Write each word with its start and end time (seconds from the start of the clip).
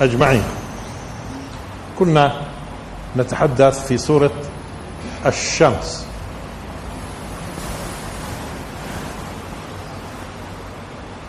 أجمعين. 0.00 0.42
كنا 1.98 2.40
نتحدث 3.16 3.86
في 3.86 3.98
سورة 3.98 4.30
الشمس. 5.26 6.06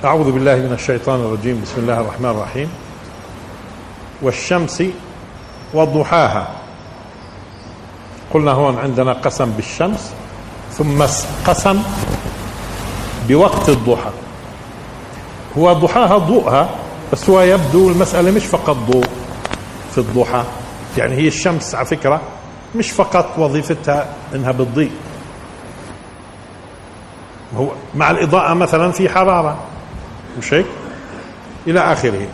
أعوذ 0.06 0.32
بالله 0.32 0.56
من 0.56 0.74
الشيطان 0.74 1.20
الرجيم. 1.20 1.62
بسم 1.62 1.74
الله 1.78 2.02
الرحمن 2.02 2.30
الرحيم. 2.30 2.70
والشمس 4.22 4.84
وضحاها. 5.74 6.48
قلنا 8.34 8.52
هون 8.52 8.78
عندنا 8.78 9.14
قسم 9.14 9.52
بالشمس 9.52 10.14
ثم 10.72 11.04
قسم 11.48 11.84
بوقت 13.28 13.70
الضحى. 13.70 14.12
هو 15.58 15.74
ضحاها 15.74 16.18
ضوءها 16.18 16.70
بس 17.14 17.30
هو 17.30 17.42
يبدو 17.42 17.90
المسألة 17.90 18.32
مش 18.32 18.46
فقط 18.46 18.76
ضوء 18.76 19.06
في 19.92 19.98
الضحى. 19.98 20.44
يعني 20.98 21.16
هي 21.16 21.28
الشمس 21.28 21.76
على 21.76 21.86
فكرة 21.86 22.22
مش 22.76 22.92
فقط 22.92 23.40
وظيفتها 23.40 24.06
إنها 24.36 24.52
بتضيء. 24.52 24.92
هو 27.56 27.68
مع 27.96 28.12
الإضاءة 28.12 28.54
مثلا 28.54 28.92
في 28.92 29.10
حرارة. 29.10 29.60
مش 30.38 30.54
هيك؟ 30.54 30.66
إلى 31.68 31.80
آخره. 31.80 32.28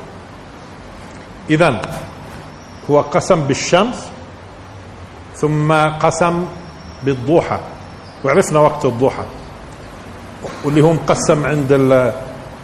إذا 1.49 1.81
هو 2.89 3.01
قسم 3.01 3.41
بالشمس 3.41 4.07
ثم 5.35 5.73
قسم 5.73 6.45
بالضحى. 7.03 7.59
وعرفنا 8.25 8.59
وقت 8.59 8.85
الضحى. 8.85 9.23
واللي 10.65 10.81
هو 10.81 10.93
مقسم 10.93 11.45
عند 11.45 11.71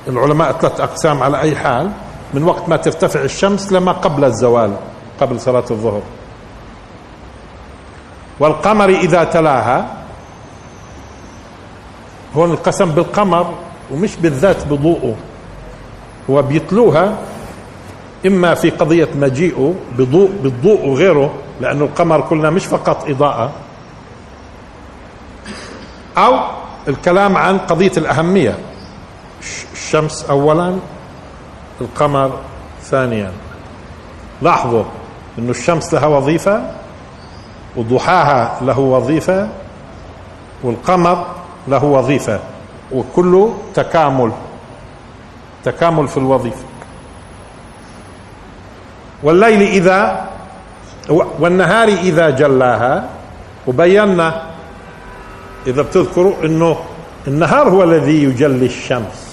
العلماء 0.08 0.52
ثلاث 0.52 0.80
أقسام 0.82 1.24
على 1.24 1.42
أي 1.42 1.56
حال. 1.56 1.92
من 2.34 2.44
وقت 2.44 2.70
ما 2.70 2.78
ترتفع 2.78 3.22
الشمس 3.22 3.72
لما 3.72 3.92
قبل 3.92 4.24
الزوال 4.24 4.76
قبل 5.22 5.40
صلاة 5.40 5.66
الظهر. 5.72 6.02
والقمر 8.40 8.90
إذا 8.90 9.24
تلاها 9.24 9.98
هون 12.36 12.52
القسم 12.52 12.92
بالقمر 12.92 13.54
ومش 13.92 14.16
بالذات 14.16 14.68
بضوءه. 14.68 15.16
هو 16.30 16.42
بيتلوها 16.42 17.18
إما 18.26 18.54
في 18.54 18.70
قضية 18.70 19.10
مجيئه 19.16 19.74
بضوء 19.98 20.30
بالضوء 20.44 20.86
وغيره 20.86 21.34
لأنه 21.62 21.86
القمر 21.86 22.22
قلنا 22.22 22.50
مش 22.50 22.66
فقط 22.66 23.10
إضاءة. 23.10 23.52
أو 26.18 26.40
الكلام 26.88 27.38
عن 27.38 27.58
قضية 27.58 27.92
الأهمية. 27.98 28.58
الشمس 29.74 30.26
أولا 30.30 30.80
القمر 31.82 32.40
ثانيا. 32.82 33.32
لاحظوا 34.42 34.84
أن 35.40 35.50
الشمس 35.50 35.94
لها 35.94 36.06
وظيفة 36.08 36.62
وضحاها 37.76 38.60
له 38.62 38.80
وظيفة 38.80 39.48
والقمر 40.64 41.26
له 41.68 41.84
وظيفة 41.84 42.40
وكله 42.92 43.58
تكامل 43.74 44.32
تكامل 45.64 46.08
في 46.08 46.18
الوظيفة. 46.18 46.66
والليل 49.24 49.62
إذا 49.62 50.30
والنهار 51.40 51.88
إذا 51.88 52.30
جلاها 52.30 53.10
وبينا 53.68 54.44
إذا 55.68 55.82
بتذكروا 55.82 56.34
أنه 56.44 56.78
النهار 57.28 57.70
هو 57.70 57.84
الذي 57.84 58.24
يجلي 58.24 58.66
الشمس. 58.66 59.33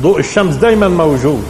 ضوء 0.00 0.18
الشمس 0.18 0.54
دائما 0.54 0.88
موجود. 0.88 1.44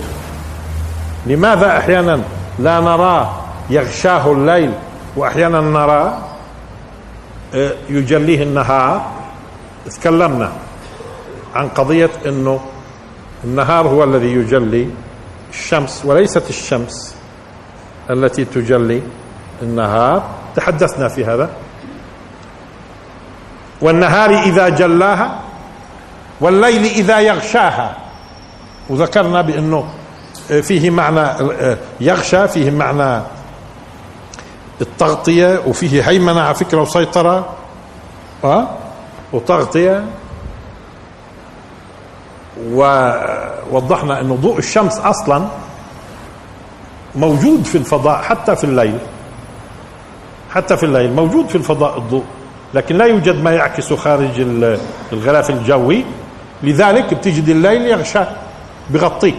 لماذا 1.26 1.78
أحيانا 1.78 2.20
لا 2.58 2.80
نراه 2.80 3.30
يغشاه 3.70 4.32
الليل 4.32 4.72
وأحيانا 5.16 5.60
نراه 5.60 6.18
يجليه 7.88 8.42
النهار. 8.42 9.10
تكلمنا 9.90 10.52
عن 11.54 11.68
قضية 11.68 12.10
أنه 12.26 12.60
النهار 13.44 13.88
هو 13.88 14.04
الذي 14.04 14.32
يجلي 14.32 14.90
الشمس 15.50 16.02
وليست 16.04 16.50
الشمس 16.50 17.14
التي 18.10 18.44
تجلي 18.44 19.02
النهار. 19.62 20.22
تحدثنا 20.56 21.08
في 21.08 21.24
هذا. 21.24 21.50
والنهار 23.80 24.30
إذا 24.30 24.68
جلاها 24.68 25.38
والليل 26.40 26.84
إذا 26.84 27.20
يغشاها. 27.20 27.96
وذكرنا 28.90 29.40
بأنه 29.40 29.84
فيه 30.62 30.90
معنى 30.90 31.50
يغشى 32.00 32.48
فيه 32.48 32.70
معنى 32.70 33.22
التغطية 34.80 35.60
وفيه 35.66 36.08
هيمنة 36.08 36.40
على 36.40 36.54
فكرة 36.54 36.82
وسيطرة. 36.82 37.48
أه؟ 38.44 38.68
وتغطية. 39.32 40.04
ووضحنا 42.70 44.20
أنه 44.20 44.34
ضوء 44.34 44.58
الشمس 44.58 44.98
أصلا 44.98 45.46
موجود 47.14 47.64
في 47.64 47.78
الفضاء 47.78 48.22
حتى 48.22 48.56
في 48.56 48.64
الليل. 48.64 48.98
حتى 50.50 50.76
في 50.76 50.82
الليل 50.82 51.12
موجود 51.12 51.48
في 51.48 51.54
الفضاء 51.56 51.98
الضوء 51.98 52.24
لكن 52.74 52.96
لا 52.98 53.04
يوجد 53.04 53.42
ما 53.42 53.50
يعكس 53.50 53.92
خارج 53.92 54.40
الغلاف 55.12 55.50
الجوي. 55.50 56.04
لذلك 56.62 57.14
بتجد 57.14 57.48
الليل 57.48 57.86
يغشى. 57.86 58.24
بغطيه 58.90 59.34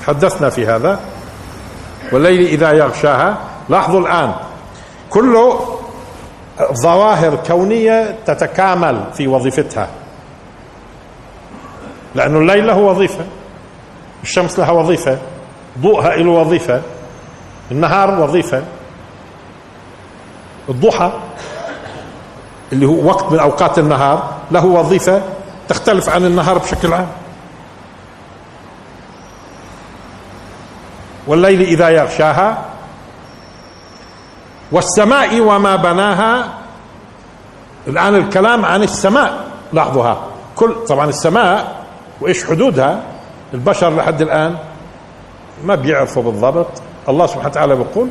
تحدثنا 0.00 0.50
في 0.50 0.66
هذا. 0.66 1.00
والليل 2.12 2.46
إذا 2.46 2.72
يغشاها. 2.72 3.38
لاحظوا 3.68 4.00
الآن. 4.00 4.34
كله 5.10 5.78
ظواهر 6.72 7.36
كونية 7.46 8.16
تتكامل 8.26 9.04
في 9.14 9.28
وظيفتها. 9.28 9.88
لأنه 12.14 12.38
الليل 12.38 12.66
له 12.66 12.76
وظيفة. 12.76 13.24
الشمس 14.22 14.58
لها 14.58 14.70
وظيفة. 14.70 15.18
ضوءها 15.78 16.16
له 16.16 16.30
وظيفة. 16.30 16.82
النهار 17.70 18.20
وظيفة. 18.20 18.62
الضحى 20.68 21.12
اللي 22.72 22.86
هو 22.86 23.06
وقت 23.06 23.32
من 23.32 23.38
أوقات 23.38 23.78
النهار 23.78 24.34
له 24.50 24.66
وظيفة 24.66 25.22
تختلف 25.68 26.08
عن 26.08 26.24
النهار 26.24 26.58
بشكل 26.58 26.92
عام. 26.92 27.08
والليل 31.28 31.60
إذا 31.62 31.88
يغشاها 31.88 32.58
والسماء 34.72 35.40
وما 35.40 35.76
بناها 35.76 36.48
الآن 37.86 38.14
الكلام 38.14 38.64
عن 38.64 38.82
السماء 38.82 39.44
لاحظوها 39.72 40.20
كل 40.56 40.74
طبعا 40.88 41.08
السماء 41.08 41.76
وإيش 42.20 42.44
حدودها 42.44 43.00
البشر 43.54 43.96
لحد 43.96 44.22
الآن 44.22 44.56
ما 45.64 45.74
بيعرفوا 45.74 46.22
بالضبط 46.22 46.82
الله 47.08 47.26
سبحانه 47.26 47.48
وتعالى 47.48 47.76
بيقول 47.76 48.08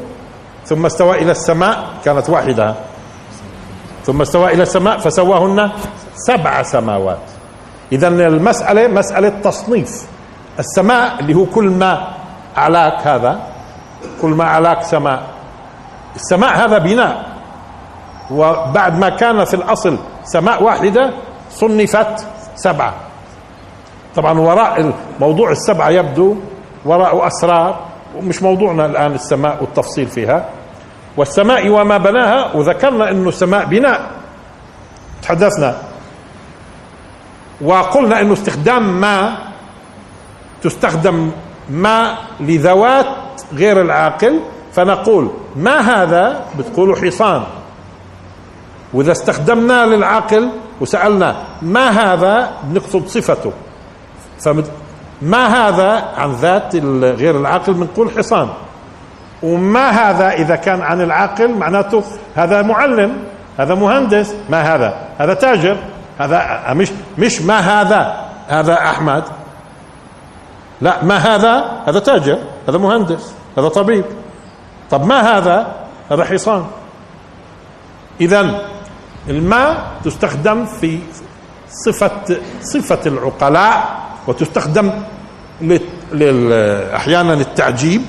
ثم 0.65 0.85
استوى 0.85 1.17
إلى 1.21 1.31
السماء 1.31 1.87
كانت 2.05 2.29
واحدة 2.29 2.75
ثم 4.05 4.21
استوى 4.21 4.53
إلى 4.53 4.63
السماء 4.63 4.97
فسواهن 4.97 5.71
سبع 6.15 6.63
سماوات 6.63 7.19
إذا 7.91 8.07
المسألة 8.07 8.87
مسألة 8.87 9.29
تصنيف 9.29 10.05
السماء 10.59 11.19
اللي 11.19 11.33
هو 11.33 11.45
كل 11.45 11.69
ما 11.69 12.07
أعلاك 12.57 13.07
هذا 13.07 13.39
كل 14.21 14.30
ما 14.30 14.44
أعلاك 14.44 14.83
سماء 14.83 15.24
السماء 16.15 16.57
هذا 16.57 16.77
بناء. 16.77 17.25
وبعد 18.31 19.00
ما 19.00 19.09
كان 19.09 19.45
في 19.45 19.54
الأصل 19.54 19.98
سماء 20.24 20.63
واحدة 20.63 21.13
صنفت 21.51 22.25
سبعة. 22.56 22.94
طبعا 24.15 24.39
وراء 24.39 24.94
موضوع 25.19 25.51
السبعة 25.51 25.89
يبدو 25.89 26.36
وراء 26.86 27.27
أسرار 27.27 27.80
ومش 28.18 28.44
موضوعنا 28.44 28.86
الآن 28.86 29.13
السماء 29.13 29.57
والتفصيل 29.62 30.07
فيها. 30.07 30.45
والسماء 31.18 31.69
وما 31.69 31.98
بناها 31.98 32.56
وذكرنا 32.56 33.12
أنه 33.12 33.30
السماء 33.30 33.65
بناء. 33.65 34.01
تحدثنا. 35.21 35.75
وقلنا 37.62 38.21
أنه 38.21 38.33
استخدام 38.33 39.01
ما 39.01 39.38
تستخدم 40.63 41.31
ما 41.69 42.15
لذوات 42.39 43.07
غير 43.53 43.81
العاقل 43.81 44.39
فنقول 44.73 45.31
ما 45.55 45.79
هذا؟ 45.79 46.45
بتقولوا 46.59 46.95
حصان. 46.95 47.43
وإذا 48.93 49.11
استخدمناه 49.11 49.85
للعاقل 49.85 50.49
وسألنا 50.81 51.35
ما 51.61 51.89
هذا؟ 51.89 52.51
بنقصد 52.63 53.07
صفته. 53.07 53.51
فما 54.39 55.47
هذا؟ 55.47 56.05
عن 56.17 56.31
ذات 56.31 56.75
غير 57.03 57.37
العاقل 57.37 57.73
بنقول 57.73 58.11
حصان. 58.11 58.49
وما 59.43 59.89
هذا 59.89 60.29
إذا 60.31 60.55
كان 60.55 60.81
عن 60.81 61.01
العاقل؟ 61.01 61.51
معناته 61.51 62.03
هذا 62.35 62.61
معلم 62.61 63.17
هذا 63.57 63.75
مهندس 63.75 64.35
ما 64.49 64.75
هذا؟ 64.75 64.97
هذا 65.17 65.33
تاجر 65.33 65.77
هذا 66.19 66.63
مش 66.73 66.91
مش 67.17 67.41
ما 67.41 67.59
هذا؟ 67.59 68.25
هذا 68.47 68.73
أحمد. 68.73 69.23
لا 70.81 71.03
ما 71.03 71.18
هذا؟ 71.18 71.81
هذا 71.88 72.00
تاجر 72.00 72.39
هذا 72.69 72.77
مهندس 72.77 73.33
هذا 73.57 73.68
طبيب. 73.68 74.06
طب 74.89 75.06
ما 75.06 75.38
هذا؟ 75.38 75.75
هذا 76.12 76.24
حصان. 76.24 76.65
اذا 78.21 78.62
الماء 79.29 79.91
تستخدم 80.03 80.65
في 80.65 81.00
صفة 81.69 82.38
صفة 82.62 83.00
العقلاء 83.06 84.00
وتستخدم 84.27 84.91
أحيانا 86.95 87.33
التعجيب 87.33 88.01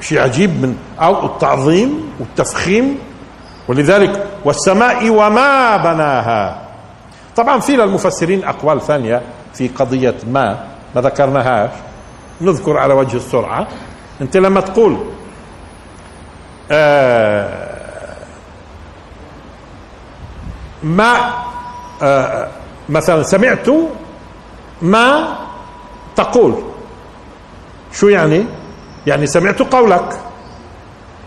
شيء 0.00 0.20
عجيب 0.20 0.62
من 0.62 0.76
أو 1.00 1.26
التعظيم 1.26 2.12
والتفخيم. 2.20 2.98
ولذلك 3.68 4.26
والسماء 4.44 5.10
وما 5.10 5.76
بناها. 5.76 6.58
طبعا 7.36 7.60
في 7.60 7.76
للمفسرين 7.76 8.44
أقوال 8.44 8.80
ثانية 8.80 9.22
في 9.54 9.68
قضية 9.68 10.14
ما 10.30 10.64
ما 10.94 11.00
ذكرناهاش. 11.00 11.70
نذكر 12.40 12.78
على 12.78 12.94
وجه 12.94 13.16
السرعة. 13.16 13.68
أنت 14.20 14.36
لما 14.36 14.60
تقول 14.60 14.96
آه 16.70 17.70
ما 20.82 21.34
آه 22.02 22.48
مثلا 22.88 23.22
سمعت 23.22 23.68
ما 24.82 25.36
تقول. 26.16 26.54
شو 27.92 28.08
يعني؟ 28.08 28.44
يعني 29.06 29.26
سمعت 29.26 29.62
قولك. 29.62 30.20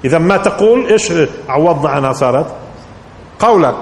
إذا 0.05 0.17
ما 0.17 0.37
تقول 0.37 0.87
إيش؟ 0.87 1.13
عوضنا 1.49 1.89
عنها 1.89 2.13
صارت. 2.13 2.55
قولك. 3.39 3.75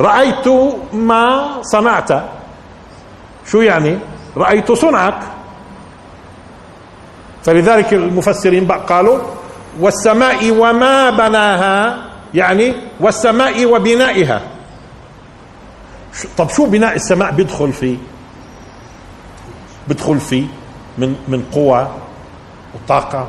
رأيت 0.00 0.48
ما 0.92 1.48
صنعت 1.62 2.10
شو 3.46 3.60
يعني؟ 3.60 3.98
رأيت 4.36 4.72
صنعك. 4.72 5.37
فلذلك 7.48 7.94
المفسرين 7.94 8.68
قالوا 8.68 9.18
والسماء 9.80 10.50
وما 10.50 11.10
بناها 11.10 11.98
يعني 12.34 12.74
والسماء 13.00 13.66
وبنائها. 13.66 14.40
طب 16.36 16.48
شو 16.50 16.66
بناء 16.66 16.96
السماء 16.96 17.30
بيدخل 17.30 17.72
فيه؟ 17.72 17.96
بيدخل 19.88 20.20
فيه 20.20 20.44
من 20.98 21.16
من 21.28 21.42
قوى 21.52 21.88
وطاقة 22.74 23.26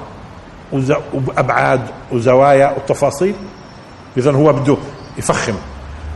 وأبعاد 0.73 1.81
وزوايا 2.11 2.75
وتفاصيل؟ 2.77 3.35
إذا 4.17 4.31
هو 4.31 4.53
بده 4.53 4.77
يفخم. 5.17 5.55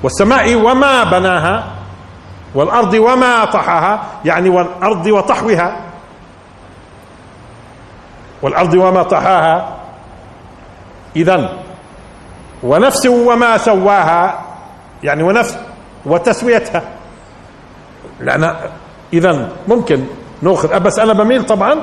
والسماء 0.03 0.55
وما 0.55 1.03
بناها 1.03 1.71
والأرض 2.55 2.94
وما 2.94 3.45
طحاها 3.45 4.03
يعني 4.25 4.50
والأرض 4.50 5.07
وطحوها. 5.07 5.93
والأرض 8.44 8.74
وما 8.74 9.04
طحاها. 9.04 9.78
إذا 11.16 11.50
ونفس 12.63 13.06
وما 13.06 13.57
سواها 13.57 14.40
يعني 15.04 15.24
ونفس 15.24 15.57
وتسويتها. 16.06 16.81
لأن 18.19 18.56
إذا 19.13 19.50
ممكن 19.68 20.04
ناخذ 20.42 20.80
بس 20.80 21.00
أنا 21.00 21.13
بميل 21.13 21.45
طبعا 21.45 21.75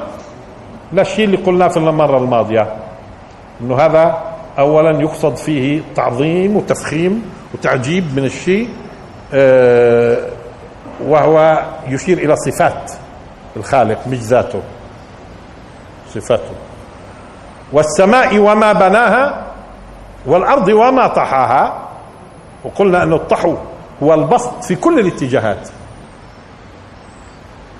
للشيء 0.92 1.24
اللي 1.24 1.36
قلناه 1.36 1.68
في 1.68 1.76
المرة 1.76 2.18
الماضية 2.18 2.76
إنه 3.60 3.76
هذا 3.76 4.18
اولا 4.58 5.00
يقصد 5.00 5.36
فيه 5.36 5.80
تعظيم 5.96 6.56
وتفخيم 6.56 7.22
وتعجيب 7.54 8.16
من 8.16 8.24
الشيء 8.24 8.68
آه، 9.34 10.16
وهو 11.06 11.62
يشير 11.88 12.18
إلى 12.18 12.36
صفات 12.36 12.92
الخالق 13.56 14.06
مش 14.08 14.18
ذاته. 14.18 14.62
صفاته 16.14 16.54
والسماء 17.72 18.38
وما 18.38 18.72
بناها 18.72 19.46
والأرض 20.26 20.68
وما 20.68 21.06
طحاها. 21.06 21.88
وقلنا 22.64 23.02
انه 23.02 23.16
الطحو 23.16 23.56
هو 24.02 24.14
البسط 24.14 24.64
في 24.64 24.74
كل 24.74 24.98
الاتجاهات. 24.98 25.68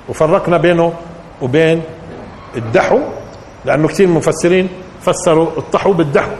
وفرقنا 0.09 0.56
بينه 0.56 0.93
وبين 1.43 1.82
الدحو 2.56 3.00
لأنه 3.65 3.88
كثير 3.88 4.09
مفسرين 4.09 4.69
فسروا 5.03 5.49
الطحو 5.59 5.93
بالدحو. 5.93 6.31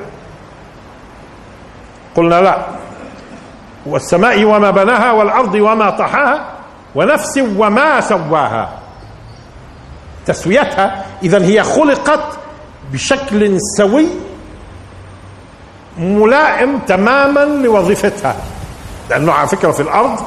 قلنا 2.17 2.41
لا. 2.41 2.67
والسماء 3.87 4.45
وما 4.45 4.71
بناها 4.71 5.13
والأرض 5.13 5.55
وما 5.55 5.91
طحاها 5.91 6.45
ونفس 6.95 7.39
وما 7.57 8.01
سواها. 8.01 8.80
تسويتها 10.27 11.05
إذا 11.23 11.45
هي 11.45 11.63
خلقت 11.63 12.39
بشكل 12.93 13.59
سوي 13.77 14.07
ملائم 15.99 16.79
تماما 16.79 17.41
لوظيفتها. 17.41 18.37
لأنه 19.11 19.33
على 19.33 19.49
فكرة 19.49 19.71
في 19.71 19.81
الأرض 19.81 20.21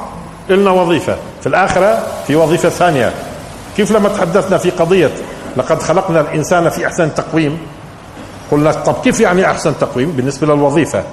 لنا 0.48 0.70
وظيفة 0.70 1.16
في 1.40 1.46
الآخرة 1.46 2.06
في 2.26 2.36
وظيفة 2.36 2.68
ثانية. 2.68 3.12
كيف 3.76 3.92
لما 3.92 4.08
تحدثنا 4.08 4.58
في 4.58 4.70
قضية 4.70 5.10
لقد 5.56 5.82
خلقنا 5.82 6.20
الإنسان 6.20 6.68
في 6.68 6.86
أحسن 6.86 7.14
تقويم؟ 7.14 7.58
قلنا 8.50 8.72
طب 8.72 8.94
كيف 9.04 9.20
يعني 9.20 9.50
أحسن 9.50 9.78
تقويم؟ 9.78 10.10
بالنسبة 10.10 10.46
للوظيفة. 10.46 11.04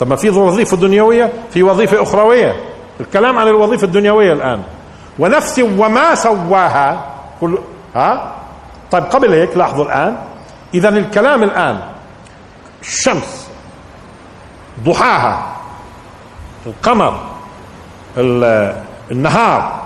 طب 0.00 0.08
ما 0.08 0.16
في 0.16 0.30
وظيفة 0.30 0.76
دنيوية 0.76 1.32
في 1.50 1.62
وظيفة 1.62 2.02
أخروية. 2.02 2.56
الكلام 3.00 3.38
عن 3.38 3.48
الوظيفة 3.48 3.84
الدنيوية 3.84 4.32
الآن. 4.32 4.62
ونفس 5.18 5.58
وما 5.58 6.14
سواها 6.14 7.04
كل 7.40 7.58
ها؟ 7.96 8.32
طيب 8.90 9.04
قبل 9.04 9.32
هيك 9.32 9.56
لاحظوا 9.56 9.84
الآن. 9.84 10.16
اذا 10.74 10.88
الكلام 10.88 11.42
الآن 11.42 11.80
الشمس 12.82 13.48
ضحاها 14.84 15.56
القمر 16.66 17.20
النهار 19.10 19.82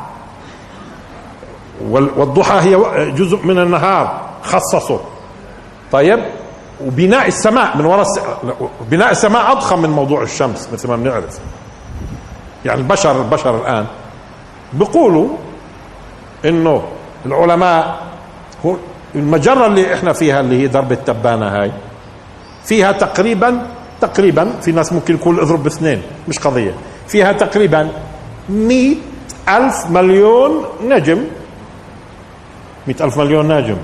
والضحى 1.91 2.61
هي 2.61 2.77
جزء 3.11 3.47
من 3.47 3.59
النهار 3.59 4.21
خصصه. 4.43 5.01
طيب 5.93 6.25
وبناء 6.87 7.29
السماء 7.29 7.77
من 7.77 7.85
وراء 7.85 8.07
بناء 8.81 9.11
السماء 9.11 9.53
أضخم 9.53 9.83
من 9.83 9.91
موضوع 9.91 10.23
الشمس 10.23 10.69
مثل 10.73 10.89
ما 10.89 10.97
بنعرف. 10.97 11.39
يعني 12.65 12.81
البشر 12.81 13.23
البشر 13.23 13.57
الآن 13.61 13.87
بيقولوا 14.73 15.29
إنه 16.45 16.83
العلماء 17.27 17.99
هو 18.67 18.77
المجرة 19.15 19.67
اللي 19.67 19.95
إحنا 19.95 20.13
فيها 20.13 20.41
اللي 20.41 20.63
هي 20.63 20.67
درب 20.67 20.93
التبانه 20.93 21.47
هاي. 21.49 21.73
فيها 22.65 22.93
تقريبا 22.93 23.67
تقريبا 24.01 24.53
في 24.63 24.73
ناس 24.73 24.93
ممكن 24.93 25.15
يقول 25.15 25.41
اضرب 25.41 25.63
باثنين 25.63 26.03
مش 26.29 26.39
قضية. 26.39 26.75
فيها 27.09 27.33
تقريبا 27.33 27.89
مئة 28.49 28.97
ألف 29.49 29.91
مليون 29.91 30.65
نجم. 30.85 31.25
مئة 32.87 33.05
ألف 33.05 33.19
مليون 33.19 33.49
ناجم 33.49 33.77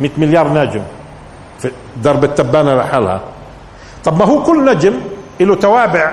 مئة 0.00 0.10
مليار 0.18 0.48
ناجم 0.48 0.82
في 1.58 1.70
درب 1.96 2.24
التبانة 2.24 2.74
لحالها. 2.74 3.20
طب 4.04 4.18
ما 4.18 4.24
هو 4.24 4.42
كل 4.42 4.64
نجم 4.64 4.94
له 5.40 5.54
توابع 5.54 6.12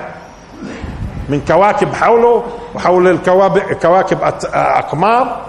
من 1.30 1.42
كواكب 1.48 1.94
حوله 1.94 2.44
وحول 2.76 3.08
الكواكب 3.08 3.60
كواكب 3.74 4.18
أقمار. 4.54 5.42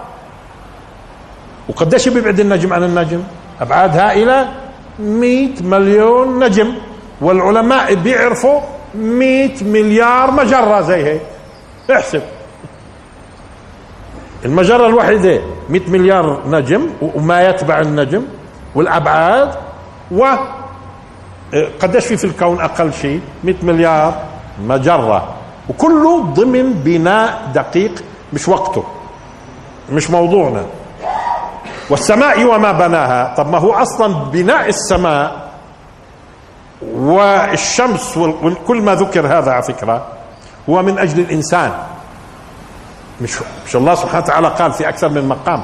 وقديش 1.69 2.07
بيبعد 2.09 2.39
النجم 2.39 2.73
عن 2.73 2.83
النجم؟ 2.83 3.23
أبعاد 3.61 3.97
هائلة 3.97 4.49
100 4.99 5.49
مليون 5.61 6.43
نجم. 6.43 6.73
والعلماء 7.21 7.93
بيعرفوا 7.93 8.61
100 8.95 9.63
مليار 9.63 10.31
مجرة 10.31 10.81
زي 10.81 11.05
هيك. 11.05 11.21
احسب. 11.91 12.21
المجرة 14.45 14.87
الوحيدة 14.87 15.41
100 15.69 15.81
مليار 15.89 16.41
نجم 16.47 16.89
وما 17.01 17.47
يتبع 17.49 17.79
النجم. 17.79 18.23
والأبعاد 18.75 19.55
و 20.11 20.25
قديش 21.79 22.05
في 22.05 22.17
في 22.17 22.25
الكون 22.25 22.61
أقل 22.61 22.93
شيء؟ 22.93 23.21
100 23.43 23.55
مليار 23.63 24.23
مجرة. 24.63 25.33
وكله 25.69 26.21
ضمن 26.21 26.73
بناء 26.73 27.51
دقيق 27.55 28.03
مش 28.33 28.47
وقته 28.47 28.83
مش 29.91 30.09
موضوعنا. 30.09 30.65
والسماء 31.89 32.45
وما 32.45 32.71
بناها. 32.71 33.33
طب 33.37 33.49
ما 33.51 33.57
هو 33.57 33.73
أصلا 33.73 34.13
بناء 34.13 34.69
السماء 34.69 35.49
والشمس 36.81 38.17
وكل 38.17 38.81
ما 38.81 38.95
ذكر 38.95 39.27
هذا 39.27 39.51
على 39.51 39.63
فكرة 39.63 40.05
هو 40.69 40.81
من 40.83 40.99
أجل 40.99 41.19
الإنسان. 41.19 41.71
مش 43.21 43.39
مش 43.65 43.75
الله 43.75 43.95
سبحانه 43.95 44.23
وتعالى 44.23 44.47
قال 44.47 44.73
في 44.73 44.89
أكثر 44.89 45.09
من 45.09 45.27
مقام. 45.27 45.63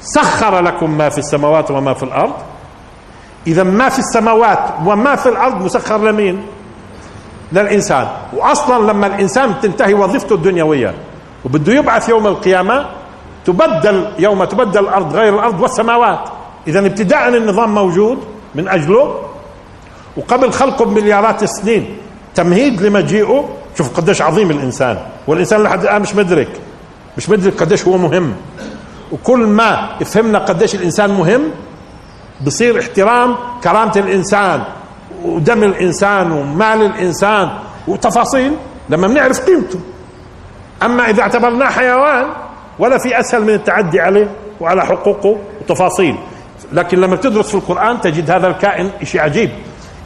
سخر 0.00 0.60
لكم 0.60 0.90
ما 0.98 1.08
في 1.08 1.18
السماوات 1.18 1.70
وما 1.70 1.94
في 1.94 2.02
الأرض. 2.02 2.32
إذا 3.46 3.62
ما 3.62 3.88
في 3.88 3.98
السماوات 3.98 4.58
وما 4.86 5.16
في 5.16 5.28
الأرض 5.28 5.62
مسخر 5.62 5.98
لمين؟ 5.98 6.46
للإنسان. 7.52 8.08
واصلا 8.32 8.92
لما 8.92 9.06
الإنسان 9.06 9.60
تنتهي 9.60 9.94
وظيفته 9.94 10.34
الدنيوية 10.34 10.94
وبده 11.44 11.72
يبعث 11.72 12.08
يوم 12.08 12.26
القيامة 12.26 12.86
تبدل 13.44 14.08
يوم 14.18 14.44
تبدل 14.44 14.80
الأرض 14.80 15.16
غير 15.16 15.34
الأرض 15.34 15.60
والسماوات. 15.60 16.28
اذا 16.66 16.78
ابتداء 16.78 17.28
النظام 17.28 17.74
موجود 17.74 18.18
من 18.54 18.68
أجله. 18.68 19.20
وقبل 20.16 20.52
خلقه 20.52 20.84
بمليارات 20.84 21.42
السنين. 21.42 21.96
تمهيد 22.34 22.82
لمجيئه. 22.82 23.48
شوف 23.78 23.96
قديش 23.96 24.22
عظيم 24.22 24.50
الإنسان. 24.50 24.98
والإنسان 25.26 25.62
لحد 25.62 25.82
الآن 25.82 26.02
مش 26.02 26.14
مدرك. 26.14 26.60
مش 27.16 27.30
مدرك 27.30 27.60
قديش 27.60 27.88
هو 27.88 27.96
مهم. 27.96 28.34
وكل 29.12 29.38
ما 29.38 29.88
فهمنا 30.04 30.38
قديش 30.38 30.74
الإنسان 30.74 31.10
مهم 31.10 31.42
بصير 32.46 32.80
احترام 32.80 33.36
كرامة 33.64 33.92
الإنسان 33.96 34.62
ودم 35.24 35.62
الإنسان 35.62 36.32
ومال 36.32 36.82
الإنسان 36.82 37.50
وتفاصيل. 37.88 38.52
لما 38.88 39.08
بنعرف 39.08 39.40
قيمته. 39.40 39.80
أما 40.82 41.10
إذا 41.10 41.22
اعتبرناه 41.22 41.70
حيوان 41.70 42.26
ولا 42.78 42.98
في 42.98 43.20
أسهل 43.20 43.42
من 43.42 43.54
التعدي 43.54 44.00
عليه 44.00 44.30
وعلى 44.60 44.86
حقوقه 44.86 45.38
وتفاصيل. 45.60 46.16
لكن 46.72 46.98
لما 46.98 47.16
تدرس 47.16 47.48
في 47.48 47.54
القرآن 47.54 48.00
تجد 48.00 48.30
هذا 48.30 48.46
الكائن 48.46 48.90
شيء 49.02 49.20
عجيب. 49.20 49.50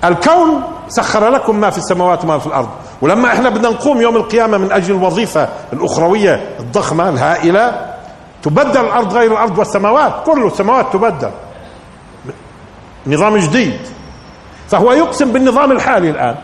الكون 0.04 0.62
سخر 0.88 1.28
لكم 1.28 1.60
ما 1.60 1.70
في 1.70 1.78
السماوات 1.78 2.24
وما 2.24 2.38
في 2.38 2.46
الأرض. 2.46 2.68
ولما 3.02 3.32
إحنا 3.32 3.48
بدنا 3.48 3.68
نقوم 3.68 4.00
يوم 4.00 4.16
القيامة 4.16 4.58
من 4.58 4.72
أجل 4.72 4.94
الوظيفة 4.94 5.48
الأخروية 5.72 6.48
الضخمة 6.60 7.08
الهائلة 7.08 7.94
تبدل 8.42 8.80
الأرض 8.80 9.12
غير 9.12 9.32
الأرض 9.32 9.58
والسماوات. 9.58 10.12
كل 10.26 10.46
السماوات 10.46 10.92
تبدل. 10.92 11.30
نظام 13.06 13.36
جديد. 13.36 13.80
فهو 14.68 14.92
يقسم 14.92 15.32
بالنظام 15.32 15.72
الحالي 15.72 16.10
الآن. 16.10 16.34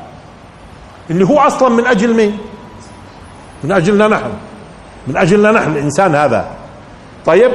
اللي 1.10 1.24
هو 1.24 1.38
أصلا 1.38 1.68
من 1.68 1.86
أجل 1.86 2.14
مين؟ 2.14 2.38
من 3.64 3.72
أجلنا 3.72 4.08
نحن. 4.08 4.32
من 5.06 5.16
أجلنا 5.16 5.50
نحن 5.50 5.70
الإنسان 5.72 6.14
هذا. 6.14 6.46
طيب 7.26 7.52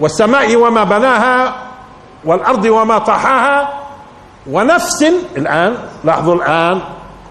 والسماء 0.00 0.56
وما 0.56 0.84
بناها 0.84 1.54
والأرض 2.24 2.64
وما 2.64 2.98
طحاها 2.98 3.68
ونفس 4.50 5.04
الآن 5.36 5.74
لاحظوا 6.04 6.34
الآن 6.34 6.80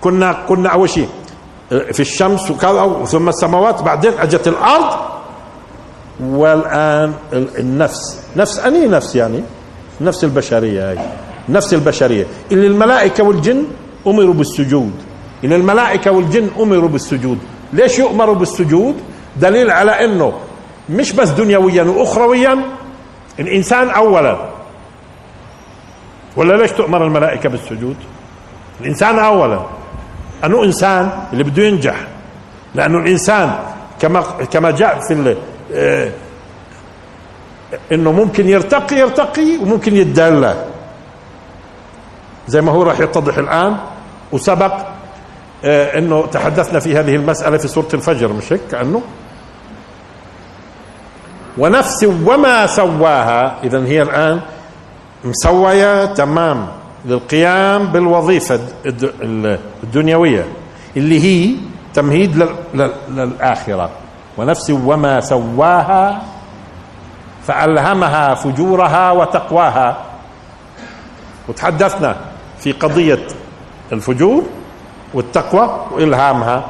كنا 0.02 0.38
كنا 0.48 0.70
أول 0.70 0.90
شيء 0.90 1.10
في 1.70 2.00
الشمس 2.00 2.52
وكذا 2.52 3.06
ثم 3.06 3.30
السماوات 3.30 3.82
بعدين 3.82 4.12
أجت 4.20 4.48
الأرض 4.48 5.00
والآن 6.24 7.14
النفس. 7.34 8.22
نفس 8.36 8.60
أني 8.60 8.88
نفس 8.88 9.16
يعني؟ 9.16 9.44
نفس 10.02 10.24
البشرية 10.24 10.90
هاي. 10.92 11.00
نفس 11.50 11.74
البشرية. 11.74 12.26
اللي 12.52 12.68
الملائكة 12.68 13.24
والجن 13.24 13.64
أمروا 14.08 14.34
بالسجود. 14.34 14.92
إن 15.46 15.54
الملائكة 15.54 16.12
والجن 16.12 16.50
أمروا 16.60 16.90
بالسجود. 16.90 17.38
ليش 17.74 18.00
يؤمروا 18.00 18.36
بالسجود؟ 18.36 18.96
دليل 19.40 19.72
على 19.72 20.06
إنه 20.06 20.34
مش 20.90 21.12
بس 21.12 21.30
دنيويا 21.30 21.84
واخرويا 21.84 22.60
الإنسان 23.40 23.90
اولا. 23.90 24.38
ولا 26.36 26.54
ليش 26.58 26.72
تؤمر 26.72 27.06
الملائكة 27.06 27.50
بالسجود؟ 27.50 27.96
الإنسان 28.82 29.20
اولا. 29.20 29.60
انه 30.46 30.64
إنسان 30.64 31.10
اللي 31.34 31.44
بده 31.44 31.64
ينجح؟ 31.64 32.08
لأنه 32.76 32.98
الإنسان 32.98 33.60
كما 34.00 34.22
كما 34.22 34.72
جاء 34.72 35.00
في 35.00 35.36
آه، 35.74 36.12
إنه 37.92 38.12
ممكن 38.12 38.50
يرتقي 38.50 38.96
يرتقي 38.96 39.58
وممكن 39.58 39.96
يتدلى. 39.96 40.66
زي 42.48 42.62
ما 42.62 42.72
هو 42.72 42.84
راح 42.84 43.00
يتضح 43.00 43.38
الآن 43.38 43.78
وسبق 44.32 44.74
آه، 45.66 45.98
إنه 45.98 46.26
تحدثنا 46.26 46.80
في 46.80 46.98
هذه 46.98 47.16
المسألة 47.16 47.58
في 47.58 47.68
سورة 47.68 47.88
الفجر 47.94 48.34
مش 48.34 48.54
هيك؟ 48.54 48.62
كأنه؟ 48.72 49.02
ونفس 51.58 52.04
وما 52.04 52.68
سواها. 52.68 53.56
اذا 53.64 53.80
هي 53.86 54.02
الآن 54.02 54.42
مسويه 55.24 56.06
تمام 56.06 56.68
للقيام 57.06 57.88
بالوظيفة 57.88 58.60
الدنيوية 59.84 60.46
اللي 60.98 61.20
هي 61.24 61.56
تمهيد 61.94 62.50
للآخرة. 63.10 63.90
ونفس 64.38 64.70
وما 64.70 65.20
سواها 65.22 66.22
فألهمها 67.48 68.34
فجورها 68.34 69.12
وتقواها. 69.12 69.98
وتحدثنا 71.48 72.16
في 72.60 72.72
قضية 72.72 73.28
الفجور 73.92 74.44
والتقوى 75.14 75.86
وإلهامها. 75.92 76.64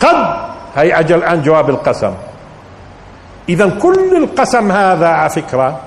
قد 0.00 0.48
هي 0.76 0.98
أجل 1.00 1.18
الآن 1.18 1.42
جواب 1.42 1.70
القسم. 1.70 2.14
اذا 3.48 3.68
كل 3.68 4.16
القسم 4.16 4.72
هذا 4.72 5.08
على 5.08 5.30
فكرة 5.30 5.80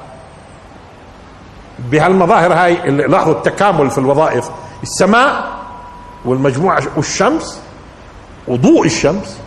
بهالمظاهر 1.79 2.53
هاي 2.53 2.75
لاحظوا 2.91 3.33
التكامل 3.33 3.89
في 3.89 3.97
الوظائف 3.97 4.49
السماء 4.83 5.43
والمجموعة 6.25 6.83
والشمس 6.95 7.61
وضوء 8.47 8.85
الشمس 8.85 9.39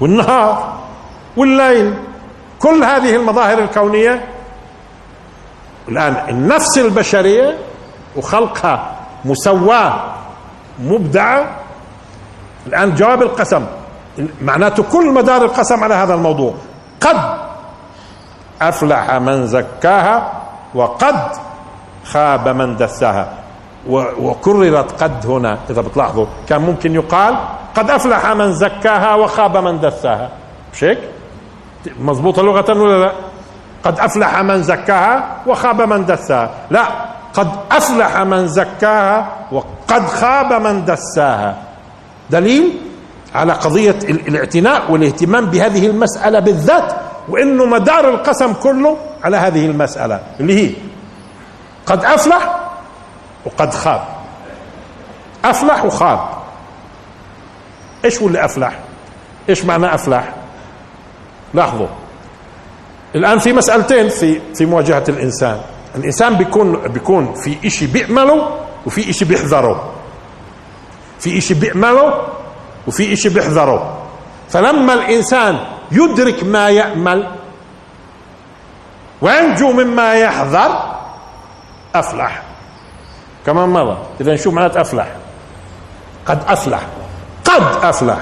والنهار 0.00 0.78
والليل 1.36 1.94
كل 2.58 2.84
هذه 2.84 3.16
المظاهر 3.16 3.58
الكونية 3.58 4.24
الآن 5.88 6.16
النفس 6.28 6.78
البشرية 6.78 7.58
وخلقها 8.16 8.96
مسواة 9.24 10.14
مبدعة 10.78 11.56
الآن 12.66 12.94
جواب 12.94 13.22
القسم 13.22 13.66
معناته 14.42 14.82
كل 14.82 15.12
مدار 15.12 15.44
القسم 15.44 15.84
على 15.84 15.94
هذا 15.94 16.14
الموضوع 16.14 16.54
قد 17.00 17.16
أفلح 18.62 19.14
من 19.14 19.46
زكاها 19.46 20.32
وقد 20.74 21.16
خاب 22.04 22.48
من 22.48 22.76
دساها. 22.76 23.28
وكررت 24.18 25.02
قد 25.02 25.26
هنا 25.26 25.58
إذا 25.70 25.80
بتلاحظوا. 25.80 26.26
كان 26.48 26.60
ممكن 26.62 26.94
يقال 26.94 27.34
قد 27.76 27.90
أفلح 27.90 28.26
من 28.26 28.52
زكاها 28.52 29.14
وخاب 29.14 29.56
من 29.56 29.80
دساها. 29.80 30.28
مش 30.72 30.84
هيك؟ 30.84 30.98
مضبوطة 32.00 32.42
لغة 32.42 32.80
ولا 32.80 33.04
لا؟ 33.04 33.12
قد 33.84 34.00
أفلح 34.00 34.40
من 34.42 34.62
زكاها 34.62 35.36
وخاب 35.46 35.82
من 35.82 36.06
دساها. 36.06 36.50
لا 36.70 36.84
قد 37.34 37.48
أفلح 37.72 38.20
من 38.20 38.48
زكاها 38.48 39.26
وقد 39.52 40.06
خاب 40.06 40.52
من 40.52 40.84
دساها. 40.84 41.56
دليل 42.30 42.80
على 43.34 43.52
قضية 43.52 43.98
الاعتناء 44.04 44.90
والاهتمام 44.92 45.46
بهذه 45.46 45.86
المسألة 45.86 46.40
بالذات 46.40 46.92
وإنه 47.28 47.64
مدار 47.64 48.08
القسم 48.08 48.52
كله 48.52 48.96
على 49.24 49.36
هذه 49.36 49.66
المسألة 49.66 50.20
اللي 50.40 50.66
هي 50.66 50.74
قد 51.86 52.04
أفلح 52.04 52.60
وقد 53.44 53.74
خاب. 53.74 54.04
أفلح 55.44 55.84
وخاب. 55.84 56.20
إيش 58.04 58.20
هو 58.22 58.26
اللي 58.26 58.44
أفلح؟ 58.44 58.78
إيش 59.48 59.64
معنى 59.64 59.94
أفلح؟ 59.94 60.34
لاحظوا. 61.54 61.86
الآن 63.14 63.38
في 63.38 63.52
مسألتين 63.52 64.08
في 64.08 64.40
في 64.54 64.66
مواجهة 64.66 65.04
الإنسان. 65.08 65.60
الإنسان 65.94 66.34
بيكون 66.34 66.88
بيكون 66.88 67.34
في 67.34 67.56
إشي 67.64 67.86
بيأمله 67.86 68.58
وفي 68.86 69.10
إشي 69.10 69.24
بيحذره. 69.24 69.92
في 71.20 71.38
إشي 71.38 71.54
بيأمله 71.54 72.22
وفي 72.86 73.12
إشي 73.12 73.28
بيحذره. 73.28 74.02
فلما 74.50 74.92
الإنسان 74.94 75.58
يدرك 75.92 76.44
ما 76.44 76.70
يأمل 76.70 77.26
وينجو 79.22 79.72
مما 79.72 80.14
يحذر 80.14 80.96
أفلح. 81.94 82.42
كمان 83.46 83.68
مرة 83.68 84.06
إذا 84.20 84.34
نشوف 84.34 84.54
معنات 84.54 84.76
أفلح. 84.76 85.06
قد 86.26 86.38
أفلح. 86.48 86.80
قد 87.44 87.84
أفلح. 87.84 88.18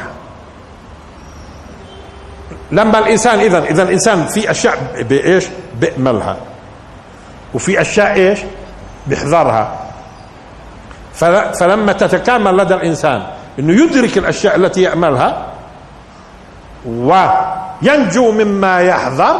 لما 2.72 2.98
الإنسان 2.98 3.38
إذا 3.38 3.64
إذا 3.64 3.82
الإنسان 3.82 4.26
في 4.26 4.50
أشياء 4.50 5.02
بإيش؟ 5.02 5.44
بأملها 5.80 6.36
وفي 7.54 7.80
أشياء 7.80 8.14
إيش؟ 8.14 8.38
بيحذرها. 9.06 9.80
فلما 11.60 11.92
تتكامل 11.92 12.56
لدى 12.56 12.74
الإنسان 12.74 13.26
أنه 13.58 13.72
يدرك 13.84 14.18
الأشياء 14.18 14.56
التي 14.56 14.82
يأملها 14.82 15.46
وينجو 16.86 18.32
مما 18.32 18.80
يحذر. 18.80 19.36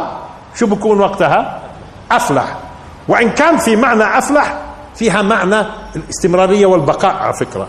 شو 0.55 0.67
بكون 0.67 0.99
وقتها؟ 0.99 1.59
أفلح. 2.11 2.55
وإن 3.07 3.29
كان 3.29 3.57
في 3.57 3.75
معنى 3.75 4.17
أفلح 4.17 4.57
فيها 4.95 5.21
معنى 5.21 5.65
الاستمرارية 5.95 6.65
والبقاء 6.65 7.15
على 7.15 7.33
فكرة. 7.33 7.67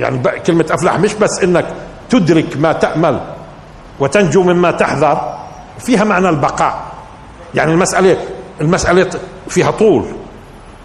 يعني 0.00 0.22
كلمة 0.46 0.66
أفلح 0.70 0.98
مش 0.98 1.14
بس 1.14 1.42
إنك 1.42 1.66
تدرك 2.10 2.56
ما 2.56 2.72
تأمل 2.72 3.20
وتنجو 4.00 4.42
مما 4.42 4.70
تحذر 4.70 5.38
فيها 5.78 6.04
معنى 6.04 6.28
البقاء. 6.28 6.80
يعني 7.54 7.72
المسألة 7.72 8.16
المسألة 8.60 9.10
فيها 9.48 9.70
طول. 9.70 10.04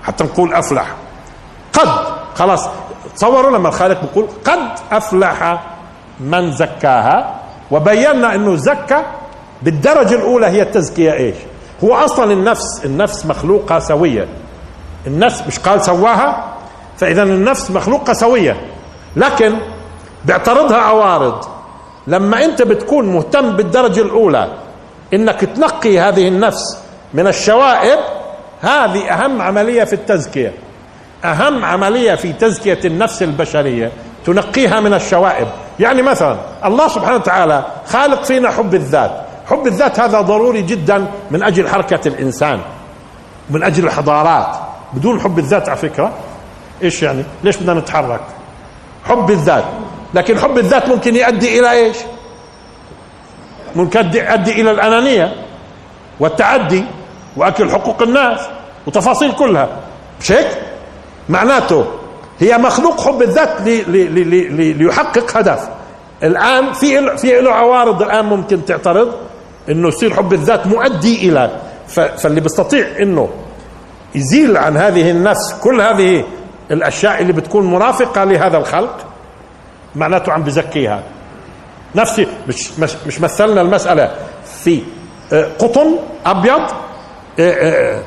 حتى 0.03 0.23
نقول 0.23 0.53
أفلح. 0.53 0.85
قد 1.73 1.89
خلاص 2.35 2.69
تصوروا 3.15 3.57
لما 3.57 3.67
الخالق 3.67 4.01
بيقول 4.01 4.27
قد 4.45 4.79
أفلح 4.91 5.59
من 6.19 6.51
زكاها. 6.51 7.35
وبينا 7.71 8.35
إنه 8.35 8.55
زكى 8.55 9.03
بالدرجة 9.61 10.15
الأولى 10.15 10.45
هي 10.45 10.61
التزكية 10.61 11.13
إيش؟ 11.13 11.35
هو 11.83 11.95
أصلا 11.95 12.33
النفس 12.33 12.85
النفس 12.85 13.25
مخلوقة 13.25 13.79
سوية. 13.79 14.27
النفس 15.07 15.43
مش 15.47 15.59
قال 15.59 15.85
سواها؟ 15.85 16.53
فاذا 16.97 17.23
النفس 17.23 17.71
مخلوقة 17.71 18.13
سوية. 18.13 18.57
لكن 19.15 19.53
بيعترضها 20.25 20.77
عوارض. 20.77 21.45
لما 22.07 22.45
أنت 22.45 22.61
بتكون 22.61 23.05
مهتم 23.13 23.55
بالدرجة 23.55 24.01
الأولى 24.01 24.47
إنك 25.13 25.39
تنقي 25.39 25.99
هذه 25.99 26.27
النفس 26.27 26.77
من 27.13 27.27
الشوائب 27.27 27.99
هذه 28.61 29.09
أهم 29.09 29.41
عملية 29.41 29.83
في 29.83 29.93
التزكية. 29.93 30.53
أهم 31.25 31.65
عملية 31.65 32.15
في 32.15 32.33
تزكية 32.33 32.79
النفس 32.85 33.23
البشرية 33.23 33.91
تنقيها 34.25 34.79
من 34.79 34.93
الشوائب. 34.93 35.47
يعني 35.79 36.01
مثلا 36.01 36.37
الله 36.65 36.87
سبحانه 36.87 37.15
وتعالى 37.15 37.65
خالق 37.85 38.23
فينا 38.23 38.51
حب 38.51 38.75
الذات. 38.75 39.11
حب 39.49 39.67
الذات 39.67 39.99
هذا 39.99 40.21
ضروري 40.21 40.61
جدا 40.61 41.07
من 41.31 41.43
أجل 41.43 41.67
حركة 41.67 42.07
الإنسان 42.07 42.61
من 43.49 43.63
أجل 43.63 43.85
الحضارات. 43.85 44.55
بدون 44.93 45.21
حب 45.21 45.39
الذات 45.39 45.69
على 45.69 45.77
فكرة 45.77 46.11
إيش 46.83 47.03
يعني؟ 47.03 47.23
ليش 47.43 47.57
بدنا 47.57 47.73
نتحرك؟ 47.73 48.21
حب 49.05 49.31
الذات. 49.31 49.63
لكن 50.13 50.39
حب 50.39 50.57
الذات 50.57 50.89
ممكن 50.89 51.15
يؤدي 51.15 51.59
إلى 51.59 51.71
إيش؟ 51.71 51.97
ممكن 53.75 53.99
يؤدي 53.99 54.61
إلى 54.61 54.71
الأنانية 54.71 55.35
والتعدي 56.19 56.83
وأكل 57.37 57.71
حقوق 57.71 58.01
الناس 58.01 58.39
وتفاصيل 58.87 59.31
كلها. 59.31 59.69
مش 60.21 60.31
هيك 60.31 60.47
معناته 61.29 61.85
هي 62.39 62.57
مخلوق 62.57 63.01
حب 63.01 63.21
الذات 63.21 63.61
لي 63.61 63.81
لي 63.81 64.23
لي 64.23 64.73
ليحقق 64.73 65.37
هدف. 65.37 65.69
الآن 66.23 66.73
في 66.73 67.17
في 67.17 67.41
له 67.41 67.51
عوارض 67.51 68.01
الآن 68.01 68.25
ممكن 68.25 68.65
تعترض 68.65 69.13
إنه 69.69 69.87
يصير 69.87 70.13
حب 70.13 70.33
الذات 70.33 70.67
مؤدي 70.67 71.29
إلى 71.29 71.51
فاللي 72.17 72.41
بيستطيع 72.41 72.87
إنه 72.99 73.29
يزيل 74.15 74.57
عن 74.57 74.77
هذه 74.77 75.11
النفس 75.11 75.53
كل 75.63 75.81
هذه 75.81 76.23
الأشياء 76.71 77.21
اللي 77.21 77.33
بتكون 77.33 77.65
مرافقة 77.65 78.23
لهذا 78.23 78.57
الخلق 78.57 79.05
معناته 79.95 80.31
عم 80.31 80.43
بزكيها. 80.43 81.03
نفسي 81.95 82.27
مش 82.47 82.79
مش, 82.79 82.95
مش 83.07 83.21
مثلنا 83.21 83.61
المسألة 83.61 84.11
في 84.63 84.81
آه، 85.33 85.47
قطن 85.59 85.95
أبيض 86.25 86.61
آه، 87.39 87.51
آه، 87.51 88.03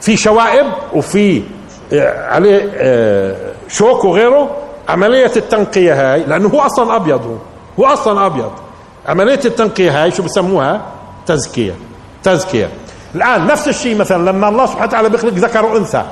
في 0.00 0.16
شوائب 0.16 0.66
وفي 0.92 1.42
عليه 1.92 3.36
شوك 3.68 4.04
وغيره. 4.04 4.50
عملية 4.88 5.32
التنقية 5.36 6.14
هاي 6.14 6.24
لأنه 6.24 6.48
هو 6.48 6.60
أصلا 6.60 6.96
أبيض 6.96 7.26
هو 7.26 7.36
هو 7.84 7.92
أصلا 7.92 8.26
أبيض. 8.26 8.52
عملية 9.08 9.40
التنقية 9.44 10.02
هاي 10.02 10.10
شو 10.10 10.22
بسموها؟ 10.22 10.82
تزكية 11.26 11.74
تزكية. 12.22 12.68
الآن 13.14 13.46
نفس 13.46 13.68
الشيء 13.68 13.96
مثلا 13.96 14.30
لما 14.30 14.48
الله 14.48 14.66
سبحانه 14.66 14.86
وتعالى 14.86 15.08
بيخلق 15.08 15.32
ذكر 15.32 15.66
وأنثى 15.66 16.04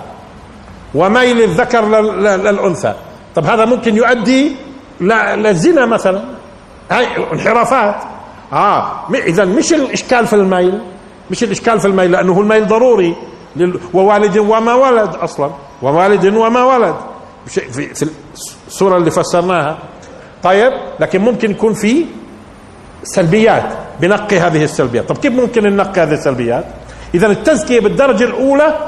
وميل 0.95 1.43
الذكر 1.43 1.85
للأنثى. 2.21 2.95
طب 3.35 3.47
هذا 3.47 3.65
ممكن 3.65 3.97
يؤدي 3.97 4.57
للزنا 5.01 5.87
مثلا؟ 5.87 6.23
هاي 6.91 7.07
انحرافات. 7.33 7.97
آه 8.53 8.87
اذا 9.15 9.45
مش 9.45 9.73
الإشكال 9.73 10.27
في 10.27 10.33
الميل 10.33 10.81
مش 11.31 11.43
الإشكال 11.43 11.81
في 11.81 11.87
الميل 11.87 12.13
لأنه 12.13 12.41
الميل 12.41 12.67
ضروري 12.67 13.17
ووالد 13.95 14.39
وما 14.39 14.75
ولد 14.75 15.15
أصلا. 15.15 15.51
ووالد 15.83 16.37
وما 16.37 16.65
ولد. 16.65 16.95
في, 17.47 17.95
في 17.95 18.09
الصورة 18.69 18.97
اللي 18.97 19.11
فسرناها. 19.11 19.79
طيب 20.43 20.73
لكن 21.01 21.21
ممكن 21.21 21.51
يكون 21.51 21.75
في 21.75 22.05
سلبيات. 23.03 23.65
بنقي 24.01 24.39
هذه 24.39 24.65
السلبيات. 24.65 25.09
طب 25.09 25.19
كيف 25.19 25.33
ممكن 25.33 25.63
ننقي 25.63 26.01
هذه 26.03 26.13
السلبيات؟ 26.13 26.65
اذا 27.15 27.27
التزكية 27.27 27.81
بالدرجة 27.81 28.25
الأولى 28.25 28.79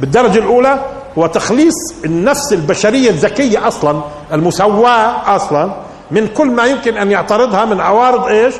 بالدرجة 0.00 0.38
الأولى 0.38 0.84
هو 1.18 1.26
تخليص 1.26 1.74
النفس 2.04 2.52
البشرية 2.52 3.10
الذكية 3.10 3.68
أصلا 3.68 4.00
المسواه 4.32 5.36
أصلا 5.36 5.72
من 6.10 6.26
كل 6.28 6.50
ما 6.50 6.64
يمكن 6.64 6.96
أن 6.96 7.10
يعترضها 7.10 7.64
من 7.64 7.80
عوارض 7.80 8.24
إيش؟ 8.26 8.54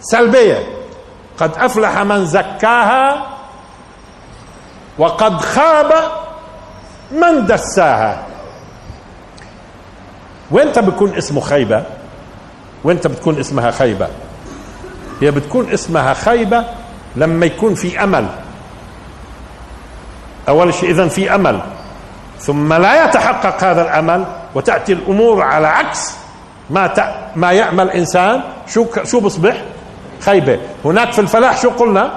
سلبية. 0.00 0.66
قد 1.38 1.50
أفلح 1.56 1.98
من 2.02 2.26
زكاها 2.26 3.26
وقد 4.98 5.40
خاب 5.40 5.92
من 7.12 7.46
دساها؟ 7.46 8.26
وانت 10.50 10.78
بيكون 10.78 11.16
اسمه 11.16 11.40
خيبة؟ 11.40 11.84
وانت 12.84 13.06
بتكون 13.06 13.38
اسمها 13.38 13.70
خيبة؟ 13.70 14.08
هي 15.20 15.30
بتكون 15.30 15.72
اسمها 15.72 16.14
خيبة 16.14 16.64
لما 17.16 17.46
يكون 17.46 17.74
في 17.74 18.04
أمل. 18.04 18.26
أول 20.48 20.74
شيء 20.74 20.90
اذا 20.90 21.08
في 21.08 21.34
أمل. 21.34 21.60
ثم 22.38 22.72
لا 22.72 23.04
يتحقق 23.04 23.64
هذا 23.64 23.82
الأمل 23.82 24.26
وتأتي 24.54 24.92
الأمور 24.92 25.42
على 25.42 25.66
عكس 25.66 26.14
ما 26.70 26.94
ما 27.36 27.52
يعمل 27.52 27.90
إنسان. 27.90 28.42
شو 28.66 28.86
شو 29.04 29.20
بصبح؟ 29.20 29.62
خيبة. 30.20 30.58
هناك 30.84 31.12
في 31.12 31.20
الفلاح 31.20 31.62
شو 31.62 31.70
قلنا؟ 31.70 32.12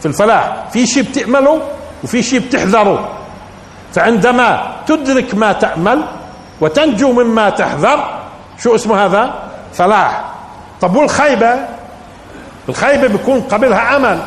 في 0.00 0.06
الفلاح. 0.06 0.64
في 0.72 0.86
شيء 0.86 1.02
بتأمله 1.02 1.62
وفي 2.04 2.22
شيء 2.22 2.40
بتحذره. 2.40 3.23
فعندما 3.94 4.76
تدرك 4.86 5.34
ما 5.34 5.52
تأمل 5.52 6.04
وتنجو 6.60 7.12
مما 7.12 7.50
تحذر 7.50 8.20
شو 8.62 8.74
اسمه 8.74 9.04
هذا؟ 9.04 9.34
فلاح. 9.72 10.24
طب 10.80 10.96
والخيبة؟ 10.96 11.54
الخيبة 12.68 13.06
بيكون 13.06 13.40
قبلها 13.40 13.96
أمل 13.96 14.22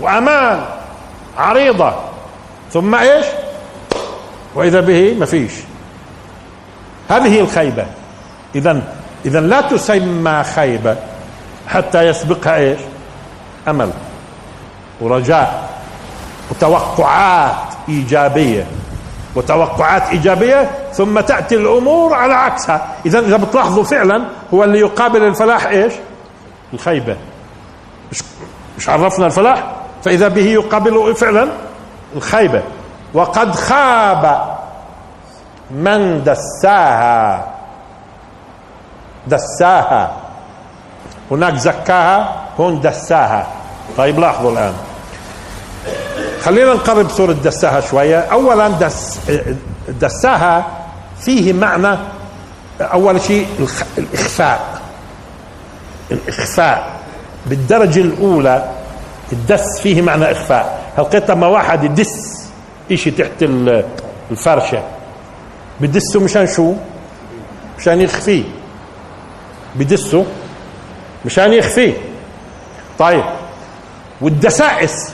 وأمان 0.00 0.60
عريضة. 1.38 1.94
ثم 2.72 2.94
إيش؟ 2.94 3.26
وإذا 4.54 4.80
به 4.80 5.14
ما 5.18 5.26
فيش. 5.26 5.52
هذه 7.08 7.40
الخيبة. 7.40 7.86
إذا 8.54 8.82
إذا 9.24 9.40
لا 9.40 9.60
تسمى 9.60 10.44
خيبة 10.44 10.96
حتى 11.68 12.02
يسبقها 12.02 12.56
إيش؟ 12.56 12.80
أمل. 13.68 13.90
ورجاء 15.00 15.70
وتوقعات 16.50 17.56
إيجابية. 17.88 18.66
وتوقعات 19.36 20.02
إيجابية 20.02 20.70
ثم 20.92 21.20
تأتي 21.20 21.54
الأمور 21.56 22.14
على 22.14 22.34
عكسها. 22.34 22.88
إذا 23.06 23.18
إذا 23.18 23.36
بتلاحظوا 23.36 23.84
فعلا 23.84 24.24
هو 24.54 24.64
اللي 24.64 24.78
يقابل 24.78 25.22
الفلاح 25.22 25.66
إيش؟ 25.66 25.92
الخيبة. 26.72 27.16
مش, 28.12 28.22
مش 28.78 28.88
عرفنا 28.88 29.26
الفلاح؟ 29.26 29.64
فإذا 30.04 30.28
به 30.28 30.46
يقابل 30.46 31.14
فعلا 31.14 31.48
الخيبة. 32.16 32.62
وقد 33.14 33.54
خاب 33.54 34.56
من 35.70 36.24
دساها. 36.24 37.46
دساها. 39.26 40.16
هناك 41.30 41.54
زكاها 41.54 42.36
هون 42.60 42.80
دساها. 42.80 43.46
طيب 43.96 44.18
لاحظوا 44.18 44.52
الآن. 44.52 44.74
خلينا 46.44 46.74
نقرب 46.74 47.10
سورة 47.10 47.32
دساها 47.32 47.80
شوية. 47.80 48.18
أولا 48.18 48.68
دس 48.68 49.18
دساها 49.88 50.66
فيه 51.20 51.52
معنى 51.52 51.98
أول 52.80 53.20
شيء 53.20 53.46
الإخفاء. 53.98 54.80
الإخفاء. 56.10 56.90
بالدرجة 57.46 58.00
الأولى 58.00 58.70
الدس 59.32 59.80
فيه 59.82 60.02
معنى 60.02 60.30
إخفاء. 60.32 60.80
هلقيت 60.98 61.30
لما 61.30 61.46
واحد 61.46 61.84
يدس 61.84 62.46
إشي 62.92 63.10
تحت 63.10 63.42
الفرشة. 64.30 64.82
بدسه 65.80 66.20
مشان 66.20 66.46
شو؟ 66.46 66.74
مشان 67.78 68.00
يخفيه 68.00 68.44
بدسه 69.76 70.26
مشان 71.24 71.52
يخفيه 71.52 71.92
طيب. 72.98 73.24
والدسائس 74.20 75.12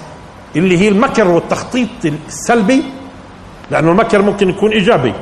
اللي 0.57 0.79
هي 0.79 0.89
المكر 0.89 1.29
والتخطيط 1.29 1.89
السلبي 2.05 2.85
لأنه 3.71 3.91
المكر 3.91 4.23
ممكن 4.23 4.51
يكون 4.51 4.71
إيجابي. 4.73 5.15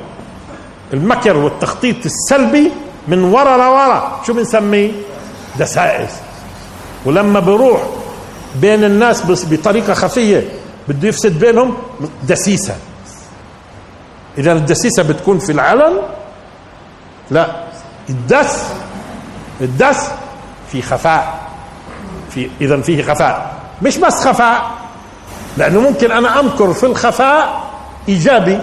المكر 0.93 1.37
والتخطيط 1.37 1.97
السلبي 2.07 2.71
من 3.09 3.25
ورا 3.25 3.57
لورا. 3.57 4.21
شو 4.27 4.33
بنسميه؟ 4.33 4.93
دسائس. 5.59 6.11
ولما 7.05 7.41
بروح 7.41 7.83
بين 8.61 8.85
الناس 8.85 9.23
بس 9.23 9.47
بطريقة 9.51 9.95
خفية 9.95 10.49
بده 10.89 11.09
يفسد 11.09 11.39
بينهم 11.39 11.77
دسيسة. 12.23 12.77
إذا 14.39 14.53
الدسيسة 14.53 15.03
بتكون 15.03 15.39
في 15.39 15.53
العلن 15.53 15.99
لا 17.31 17.65
الدس 18.11 18.65
الدس 19.61 20.11
في 20.73 20.83
خفاء. 20.83 21.41
في 22.31 22.51
اذا 22.61 22.81
فيه 22.81 23.03
خفاء. 23.03 23.55
مش 23.83 23.97
بس 23.97 24.15
خفاء. 24.15 24.71
لأنه 25.57 25.81
ممكن 25.81 26.13
أنا 26.13 26.41
أمكر 26.41 26.73
في 26.73 26.87
الخفاء 26.87 27.63
إيجابي 28.09 28.59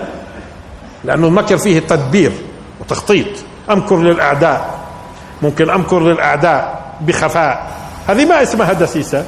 لأنه 1.04 1.27
المكر 1.27 1.58
فيه 1.58 1.80
تدبير 1.80 2.32
وتخطيط. 2.80 3.27
أمكر 3.71 3.97
للأعداء. 3.97 4.80
ممكن 5.41 5.69
أمكر 5.69 5.99
للأعداء 5.99 6.82
بخفاء. 7.01 7.71
هذه 8.08 8.25
ما 8.25 8.43
اسمها 8.43 8.73
دسيسة. 8.73 9.25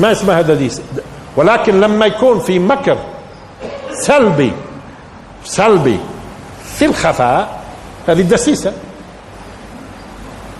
ما 0.00 0.12
اسمها 0.12 0.40
دديس. 0.40 0.82
ولكن 1.36 1.80
لما 1.80 2.06
يكون 2.06 2.40
في 2.40 2.58
مكر 2.58 2.98
سلبي 3.92 4.52
سلبي 5.44 6.00
في 6.76 6.84
الخفاء 6.84 7.60
هذه 8.08 8.20
الدسيسة 8.20 8.72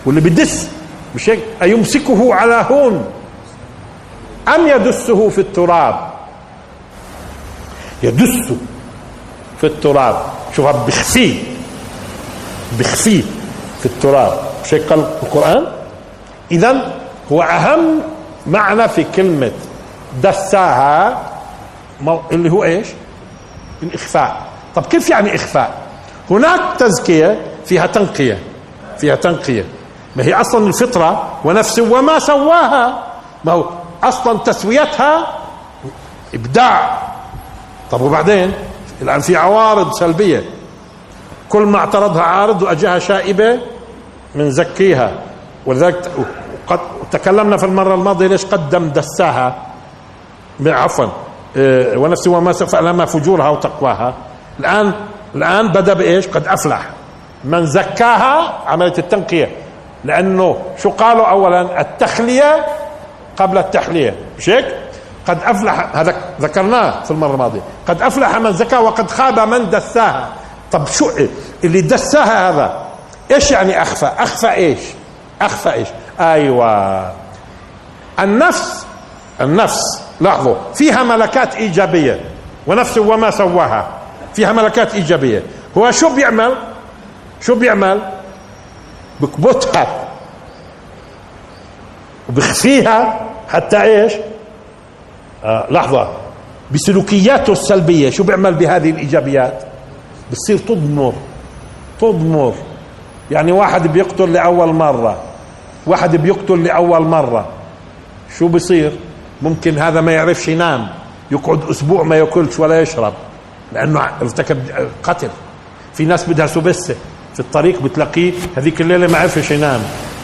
واللي 0.05 0.21
بدس 0.21 0.69
مش 1.15 1.29
هيك 1.29 1.39
أيمسكه 1.61 2.33
على 2.35 2.65
هون. 2.69 3.05
أم 4.47 4.67
يدسه 4.67 5.29
في 5.29 5.41
التراب؟ 5.41 6.11
يدسه 8.03 8.57
في 9.61 9.67
التراب. 9.67 10.15
شوف 10.55 10.65
بخفيه 10.67 11.43
بخفيه 12.79 13.23
في 13.79 13.85
التراب. 13.85 14.39
مش 14.65 14.73
هيك 14.73 14.91
القرآن؟ 14.91 15.65
إذا 16.51 16.93
هو 17.31 17.41
أهم 17.41 17.99
معنى 18.47 18.89
في 18.89 19.03
كلمة 19.03 19.51
دساها 20.23 21.21
اللي 22.31 22.51
هو 22.51 22.63
إيش؟ 22.63 22.87
الإخفاء. 23.83 24.41
طب 24.75 24.85
كيف 24.85 25.09
يعني 25.09 25.35
إخفاء؟ 25.35 25.71
هناك 26.29 26.59
تزكية 26.79 27.41
فيها 27.65 27.85
تنقية 27.87 28.39
فيها 28.97 29.15
تنقية. 29.15 29.65
ما 30.15 30.23
هي 30.23 30.33
أصلا 30.33 30.67
الفطرة 30.67 31.39
ونفس 31.45 31.79
وما 31.79 32.19
سواها. 32.19 33.03
ما 33.43 33.51
هو 33.51 33.65
أصلا 34.03 34.37
تسويتها 34.37 35.27
إبداع. 36.33 37.01
طب 37.91 38.01
وبعدين؟ 38.01 38.53
الآن 39.01 39.19
في 39.19 39.35
عوارض 39.37 39.93
سلبية. 39.93 40.43
كل 41.49 41.61
ما 41.61 41.77
اعترضها 41.77 42.21
عارض 42.21 42.61
وأجاها 42.61 42.99
شائبة 42.99 43.59
من 44.35 44.51
زكيها. 44.51 45.11
ولذلك 45.65 46.11
قد 46.67 46.79
تكلمنا 47.11 47.57
في 47.57 47.65
المرة 47.65 47.93
الماضية 47.93 48.27
ليش 48.27 48.45
قدم 48.45 48.89
دساها. 48.89 49.55
عفوا. 50.65 51.07
إيه، 51.55 51.97
ونفس 51.97 52.27
وما 52.27 52.53
فألهمها 52.53 53.05
فجورها 53.05 53.49
وتقواها. 53.49 54.13
الآن 54.59 54.93
الآن 55.35 55.67
بدأ 55.67 55.93
بإيش؟ 55.93 56.27
قد 56.27 56.47
أفلح. 56.47 56.89
من 57.43 57.65
زكاها 57.65 58.53
عملية 58.67 58.93
التنقية. 58.97 59.55
لأنه 60.03 60.57
شو 60.77 60.89
قالوا 60.89 61.25
أولا؟ 61.25 61.81
التخلية 61.81 62.65
قبل 63.41 63.57
التحلية 63.57 64.15
مش 64.37 64.49
هيك؟ 64.49 64.75
قد 65.27 65.37
أفلح 65.43 65.95
هذا 65.95 66.15
ذكرناه 66.41 67.03
في 67.03 67.11
المرة 67.11 67.33
الماضية. 67.33 67.61
قد 67.87 68.01
أفلح 68.01 68.37
من 68.37 68.53
زكاها 68.53 68.79
وقد 68.79 69.11
خاب 69.11 69.39
من 69.39 69.69
دساها. 69.69 70.29
طب 70.71 70.87
شو 70.87 71.11
اللي 71.63 71.81
دساها 71.81 72.49
هذا 72.49 72.85
إيش 73.31 73.51
يعني 73.51 73.81
أخفى؟ 73.81 74.11
أخفى 74.17 74.51
إيش؟ 74.51 74.79
أخفى 75.41 75.73
إيش؟ 75.73 75.87
أيوة. 76.19 77.11
النفس 78.19 78.85
النفس 79.41 80.01
لاحظوا 80.21 80.55
فيها 80.73 81.03
ملكات 81.03 81.55
إيجابية. 81.55 82.19
ونفس 82.67 82.97
وما 82.97 83.31
سواها. 83.31 83.87
فيها 84.33 84.51
ملكات 84.51 84.93
إيجابية. 84.93 85.43
هو 85.77 85.91
شو 85.91 86.15
بيعمل؟ 86.15 86.55
شو 87.41 87.55
بيعمل؟ 87.55 88.01
بكبتها. 89.19 89.87
وبخفيها 92.29 93.30
حتى 93.51 93.81
إيش؟ 93.81 94.13
آه 95.43 95.67
لحظة. 95.71 96.09
بسلوكياته 96.71 97.53
السلبية. 97.53 98.09
شو 98.09 98.23
بيعمل 98.23 98.53
بهذه 98.53 98.89
الإيجابيات؟ 98.89 99.63
بتصير 100.31 100.57
تضمر. 100.57 101.13
تضمر. 102.01 102.53
يعني 103.31 103.51
واحد 103.51 103.87
بيقتل 103.87 104.33
لأول 104.33 104.73
مرة. 104.73 105.21
واحد 105.87 106.15
بيقتل 106.15 106.63
لأول 106.63 107.01
مرة. 107.01 107.47
شو 108.37 108.47
بصير؟ 108.47 108.91
ممكن 109.41 109.77
هذا 109.79 110.01
ما 110.01 110.11
يعرفش 110.11 110.47
ينام. 110.47 110.87
يقعد 111.31 111.69
أسبوع 111.69 112.03
ما 112.03 112.15
يأكلش 112.15 112.59
ولا 112.59 112.81
يشرب. 112.81 113.13
لأنه 113.73 113.99
ارتكب 114.21 114.59
قتل. 115.03 115.29
في 115.93 116.05
ناس 116.05 116.29
بدها 116.29 116.47
سبسة 116.47 116.95
في 117.33 117.39
الطريق 117.39 117.81
بتلاقيه 117.81 118.33
هذيك 118.57 118.81
الليلة 118.81 119.07
ما 119.07 119.17
عرفش 119.17 119.51
ينام. 119.51 119.81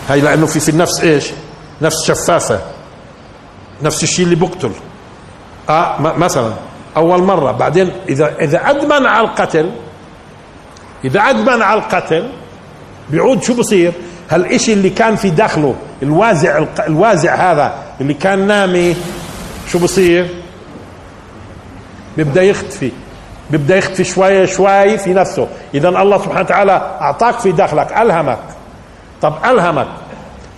هاي 0.10 0.22
لأنه 0.22 0.46
في 0.46 0.60
في 0.60 0.70
النفس 0.70 1.04
إيش؟ 1.04 1.32
نفس 1.82 2.06
شفافة. 2.06 2.60
نفس 3.82 4.04
الشيء 4.04 4.26
اللي 4.26 4.36
بقتل. 4.36 4.72
آه 5.70 6.02
مثلا 6.02 6.54
أول 6.98 7.24
مرة 7.24 7.52
بعدين 7.52 7.92
إذا 8.10 8.36
إذا 8.40 8.70
ادمن 8.70 9.06
على 9.06 9.28
القتل 9.28 9.72
إذا 11.06 11.20
ادمن 11.20 11.62
على 11.62 11.80
القتل 11.80 12.30
بيعود 13.10 13.44
شو 13.44 13.54
بصير؟ 13.54 13.94
هالشيء 14.30 14.76
اللي 14.76 14.90
كان 14.90 15.16
في 15.16 15.30
داخله 15.30 15.76
الوازع 16.04 16.66
الوازع 16.88 17.36
هذا 17.36 17.76
اللي 18.02 18.13
كان 18.13 18.48
نامي 18.48 18.96
شو 19.68 19.80
بصير؟ 19.80 20.28
بيبدأ 22.18 22.42
يختفي. 22.42 22.92
بيبدأ 23.50 23.78
يختفي 23.78 24.04
شوي 24.04 24.48
شوي 24.48 24.98
في 24.98 25.13
نفسه. 25.13 25.48
اذا 25.74 25.90
الله 25.90 26.18
سبحانه 26.18 26.40
وتعالى 26.40 26.98
أعطاك 27.02 27.40
في 27.40 27.52
داخلك 27.52 27.98
ألهمك. 27.98 28.40
طب 29.22 29.34
ألهمك. 29.46 29.88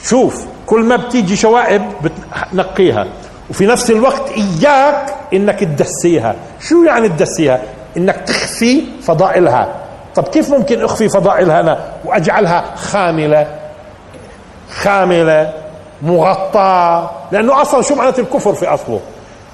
شوف 0.04 0.46
كل 0.70 0.84
ما 0.84 0.96
بتيجي 0.96 1.36
شوائب 1.36 1.82
بتنقيها. 2.02 3.08
وفي 3.50 3.66
نفس 3.66 3.92
الوقت 3.92 4.32
إياك 4.32 5.16
إنك 5.34 5.60
تدسيها. 5.60 6.36
شو 6.62 6.84
يعني 6.84 7.10
تدسيها؟ 7.10 7.62
إنك 7.98 8.16
تخفي 8.16 8.84
فضائلها. 9.02 9.76
طب 10.16 10.24
كيف 10.28 10.50
ممكن 10.50 10.84
أخفي 10.84 11.10
فضائلها 11.10 11.60
أنا 11.60 11.80
وأجعلها 12.06 12.76
خاملة؟ 12.76 13.48
خاملة 14.72 15.54
مغطاة. 16.02 17.12
لأنه 17.32 17.62
أصلا 17.62 17.82
شو 17.82 17.96
معنات 17.96 18.20
الكفر 18.20 18.54
في 18.54 18.68
أصله؟ 18.68 19.00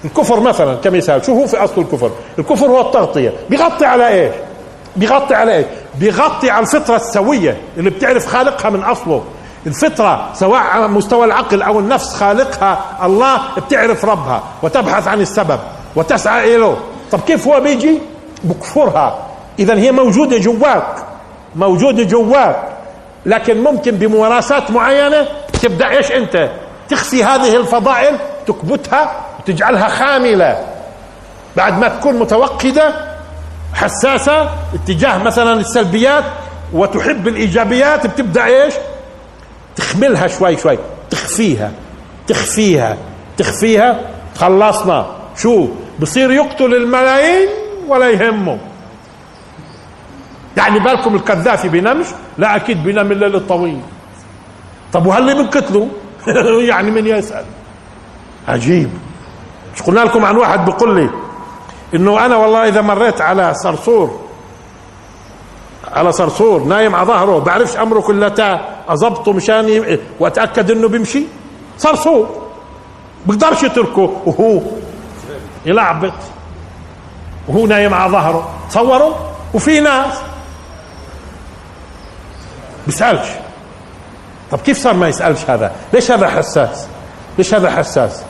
الكفر 0.05 0.39
مثلا 0.39 0.75
كمثال 0.75 1.25
شو 1.25 1.33
هو 1.33 1.47
في 1.47 1.63
أصل 1.63 1.81
الكفر؟ 1.81 2.11
الكفر 2.39 2.65
هو 2.65 2.81
التغطية. 2.81 3.33
بيغطي 3.49 3.85
على 3.85 4.07
إيش 4.07 4.33
بيغطي 4.95 5.35
على 5.35 5.55
إيش 5.57 5.65
بيغطي 5.99 6.49
على 6.49 6.63
الفطرة 6.63 6.95
السوية 6.95 7.57
اللي 7.77 7.89
بتعرف 7.89 8.27
خالقها 8.27 8.69
من 8.69 8.83
أصله. 8.83 9.23
الفطرة 9.65 10.29
سواء 10.33 10.61
على 10.61 10.87
مستوى 10.87 11.25
العقل 11.25 11.61
أو 11.61 11.79
النفس 11.79 12.15
خالقها 12.15 12.79
الله 13.03 13.41
بتعرف 13.57 14.05
ربها 14.05 14.43
وتبحث 14.63 15.07
عن 15.07 15.21
السبب 15.21 15.59
وتسعى 15.95 16.55
إليه. 16.55 16.77
طب 17.11 17.19
كيف 17.27 17.47
هو 17.47 17.59
بيجي؟ 17.59 18.01
بكفرها. 18.43 19.19
إذا 19.59 19.73
هي 19.73 19.91
موجودة 19.91 20.37
جواك 20.37 20.95
موجودة 21.55 22.03
جواك. 22.03 22.55
لكن 23.25 23.63
ممكن 23.63 23.91
بممارسات 23.91 24.71
معينة 24.71 25.27
تبدأ 25.61 25.89
إيش 25.89 26.11
أنت؟ 26.11 26.49
تخفي 26.89 27.23
هذه 27.23 27.55
الفضائل 27.55 28.15
تكبتها 28.47 29.11
وتجعلها 29.39 29.87
خاملة. 29.87 30.65
بعد 31.57 31.79
ما 31.79 31.87
تكون 31.87 32.19
متوقدة 32.19 32.93
حساسة 33.73 34.49
اتجاه 34.73 35.17
مثلا 35.17 35.53
السلبيات 35.53 36.23
وتحب 36.73 37.27
الإيجابيات 37.27 38.07
بتبدأ 38.07 38.45
إيش؟ 38.45 38.73
تخملها 39.75 40.27
شوي 40.27 40.57
شوي. 40.57 40.77
تخفيها. 41.09 41.71
تخفيها. 42.27 42.97
تخفيها. 43.37 43.99
خلصنا. 44.35 45.05
شو؟ 45.37 45.67
بصير 45.99 46.31
يقتل 46.31 46.73
الملايين 46.75 47.49
ولا 47.87 48.09
يهمه. 48.09 48.57
يعني 50.57 50.79
بالكم 50.79 51.15
القذافي 51.15 51.69
بينامش 51.69 52.05
لا 52.37 52.55
أكيد 52.55 52.83
بينام 52.83 53.11
الليل 53.11 53.35
الطويل. 53.35 53.81
طب 54.93 55.05
وهل 55.05 55.35
بنقتله 55.35 55.87
يعني 56.69 56.91
من 56.91 57.07
يسأل. 57.07 57.45
عجيب. 58.47 58.89
مش 59.75 59.81
قلنا 59.81 59.99
لكم 59.99 60.25
عن 60.25 60.35
واحد 60.35 60.65
بيقول 60.65 60.95
لي 60.95 61.09
إنه 61.95 62.25
أنا 62.25 62.35
والله 62.35 62.67
إذا 62.67 62.81
مريت 62.81 63.21
على 63.21 63.53
صرصور 63.53 64.19
على 65.93 66.11
صرصور 66.11 66.63
نايم 66.63 66.95
على 66.95 67.07
ظهره 67.07 67.39
بعرفش 67.39 67.77
امره 67.77 67.99
كلها 67.99 68.29
اظبطه 68.87 69.33
مشان 69.33 69.97
وأتأكد 70.19 70.71
إنه 70.71 70.87
بيمشي. 70.87 71.23
صرصور 71.77 72.29
بقدرش 73.25 73.63
يتركه. 73.63 74.21
وهو 74.25 74.61
يلعبط. 75.65 76.13
وهو 77.47 77.67
نايم 77.67 77.93
على 77.93 78.11
ظهره. 78.11 78.49
تصوروا 78.69 79.13
وفي 79.53 79.79
ناس. 79.79 80.13
بيسألش. 82.85 83.27
طب 84.51 84.59
كيف 84.59 84.77
صار 84.77 84.93
ما 84.93 85.07
يسألش 85.07 85.49
هذا؟ 85.49 85.71
ليش 85.93 86.11
هذا 86.11 86.27
حساس؟ 86.27 86.87
ليش 87.37 87.53
هذا 87.53 87.71
حساس؟ 87.71 88.23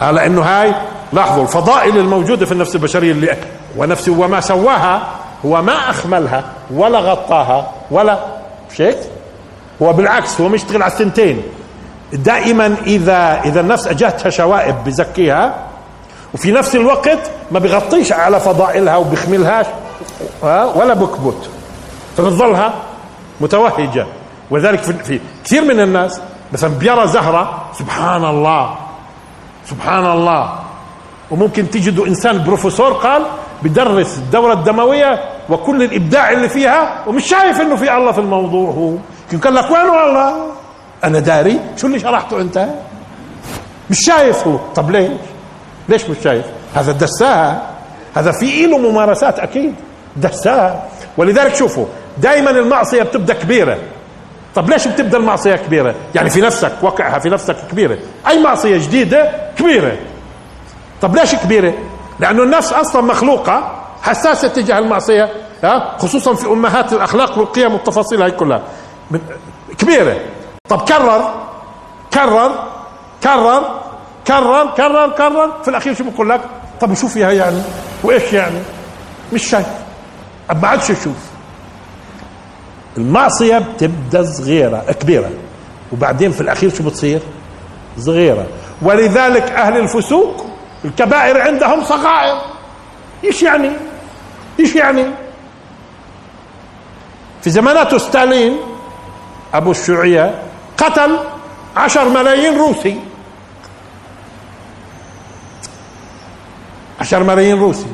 على 0.00 0.26
انه 0.26 0.42
هاي 0.42 0.74
لاحظوا 1.12 1.42
الفضائل 1.42 1.98
الموجودة 1.98 2.46
في 2.46 2.52
النفس 2.52 2.74
البشرية 2.74 3.12
اللي 3.12 3.36
ونفسه 3.76 4.12
وما 4.12 4.40
سواها 4.40 5.08
هو 5.46 5.62
ما 5.62 5.90
أخملها 5.90 6.44
ولا 6.70 6.98
غطاها 6.98 7.72
ولا 7.90 8.18
مش 8.72 8.80
هيك 8.80 8.98
هو 9.82 9.92
بالعكس 9.92 10.40
هو 10.40 10.48
مشتغل 10.48 10.82
على 10.82 10.92
السنتين 10.92 11.42
دائما 12.12 12.76
إذا 12.86 13.40
إذا 13.44 13.60
النفس 13.60 13.86
اجتها 13.86 14.30
شوائب 14.30 14.84
بزكيها 14.84 15.54
وفي 16.34 16.52
نفس 16.52 16.76
الوقت 16.76 17.30
ما 17.50 17.58
بغطيش 17.58 18.12
على 18.12 18.40
فضائلها 18.40 18.96
وبخملهاش 18.96 19.66
ولا 20.42 20.94
بكبت. 20.94 21.50
فبتظلها 22.16 22.74
متوهجة. 23.40 24.06
ولذلك 24.50 24.82
في 24.82 25.20
كثير 25.44 25.64
من 25.64 25.80
الناس 25.80 26.20
مثلا 26.52 26.70
بيرى 26.70 27.08
زهرة 27.08 27.64
سبحان 27.78 28.24
الله 28.24 28.76
سبحان 29.70 30.06
الله. 30.06 30.58
وممكن 31.30 31.70
تجدوا 31.70 32.06
إنسان 32.06 32.44
بروفيسور 32.44 32.92
قال 32.92 33.22
بدرس 33.62 34.18
الدورة 34.18 34.52
الدموية 34.52 35.20
وكل 35.50 35.82
الإبداع 35.82 36.30
اللي 36.30 36.48
فيها 36.48 37.02
ومش 37.06 37.26
شايف 37.26 37.60
إنه 37.60 37.76
في 37.76 37.96
الله 37.96 38.12
في 38.12 38.18
الموضوع. 38.18 38.70
هو 38.70 38.92
يمكن 39.32 39.52
لك 39.52 39.70
وين 39.70 39.80
الله؟ 39.80 40.46
أنا 41.04 41.18
داري. 41.18 41.60
شو 41.76 41.86
اللي 41.86 41.98
شرحته 41.98 42.40
أنت؟ 42.40 42.66
مش 43.90 43.98
شايف 44.06 44.46
هو. 44.46 44.58
طب 44.74 44.90
ليش؟ 44.90 45.10
ليش 45.88 46.10
مش 46.10 46.16
شايف؟ 46.24 46.44
هذا 46.74 46.92
دساها 46.92 47.70
هذا 48.16 48.32
في 48.32 48.66
له 48.66 48.78
ممارسات 48.78 49.38
أكيد. 49.38 49.74
دساها 50.16 50.84
ولذلك 51.16 51.54
شوفوا 51.54 51.86
دائما 52.18 52.50
المعصية 52.50 53.02
بتبدأ 53.02 53.34
كبيرة. 53.34 53.78
طب 54.54 54.70
ليش 54.70 54.88
بتبدأ 54.88 55.18
المعصية 55.18 55.56
كبيرة؟ 55.56 55.94
يعني 56.14 56.30
في 56.30 56.40
نفسك 56.40 56.72
وقعها 56.82 57.18
في 57.18 57.28
نفسك 57.28 57.56
كبيرة. 57.70 57.98
أي 58.28 58.42
معصية 58.42 58.76
جديدة؟ 58.76 59.30
كبيرة. 59.58 59.96
طب 61.02 61.16
ليش 61.16 61.34
كبيرة؟ 61.34 61.74
لأنه 62.20 62.42
النفس 62.42 62.72
أصلا 62.72 63.02
مخلوقة 63.02 63.82
حساسة 64.02 64.48
تجاه 64.48 64.78
المعصية 64.78 65.30
ها 65.64 65.96
خصوصا 65.98 66.34
في 66.34 66.46
أمهات 66.46 66.92
الأخلاق 66.92 67.38
والقيم 67.38 67.72
والتفاصيل 67.72 68.22
هاي 68.22 68.30
كلها. 68.30 68.62
كبيرة. 69.78 70.16
طب 70.68 70.80
كرر 70.88 71.34
كرر 72.14 72.50
كرر 73.22 73.62
كرر 74.26 74.70
كرر 74.76 75.10
كرر. 75.10 75.52
في 75.62 75.68
الأخير 75.68 75.94
شو 75.94 76.04
بقول 76.04 76.30
لك؟ 76.30 76.40
طب 76.80 76.90
وشو 76.90 77.08
فيها 77.08 77.30
يعني؟ 77.30 77.62
وإيش 78.04 78.32
يعني؟ 78.32 78.58
مش 79.32 79.46
شايف. 79.46 79.66
ما 80.62 80.68
عادش 80.68 80.90
يشوف 80.90 81.16
المعصية 82.96 83.58
بتبدأ 83.58 84.24
صغيرة 84.24 84.84
كبيرة. 85.00 85.30
وبعدين 85.92 86.32
في 86.32 86.40
الأخير 86.40 86.70
شو 86.70 86.82
بتصير؟ 86.82 87.20
صغيرة. 87.98 88.46
ولذلك 88.82 89.42
أهل 89.42 89.76
الفسوق 89.76 90.46
الكبائر 90.84 91.40
عندهم 91.40 91.84
صغائر. 91.84 92.40
إيش 93.24 93.42
يعني؟ 93.42 93.70
إيش 94.60 94.74
يعني؟ 94.74 95.04
في 97.42 97.50
زمانات 97.50 97.94
ستالين 97.94 98.56
أبو 99.54 99.70
الشيوعية 99.70 100.42
قتل 100.78 101.18
عشر 101.76 102.08
ملايين 102.08 102.58
روسي. 102.58 103.00
عشر 107.00 107.22
ملايين 107.22 107.60
روسي. 107.60 107.86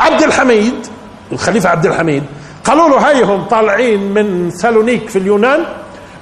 عبد 0.00 0.22
الحميد 0.22 0.86
الخليفة 1.32 1.68
عبد 1.68 1.86
الحميد 1.86 2.24
قالوا 2.64 2.88
له 2.88 3.10
هيهم 3.10 3.44
طالعين 3.44 4.12
من 4.14 4.50
سالونيك 4.50 5.08
في 5.08 5.18
اليونان 5.18 5.64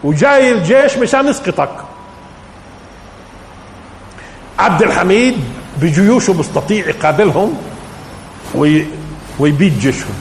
وجاي 0.04 0.52
الجيش 0.52 0.96
مشان 0.96 1.28
يسقطك. 1.28 1.72
عبد 4.58 4.82
الحميد 4.82 5.44
بجيوشه 5.82 6.32
مستطيع 6.32 6.88
يقابلهم 6.88 7.58
وي 8.54 8.86
ويبيد 9.38 9.78
جيشهم 9.78 10.14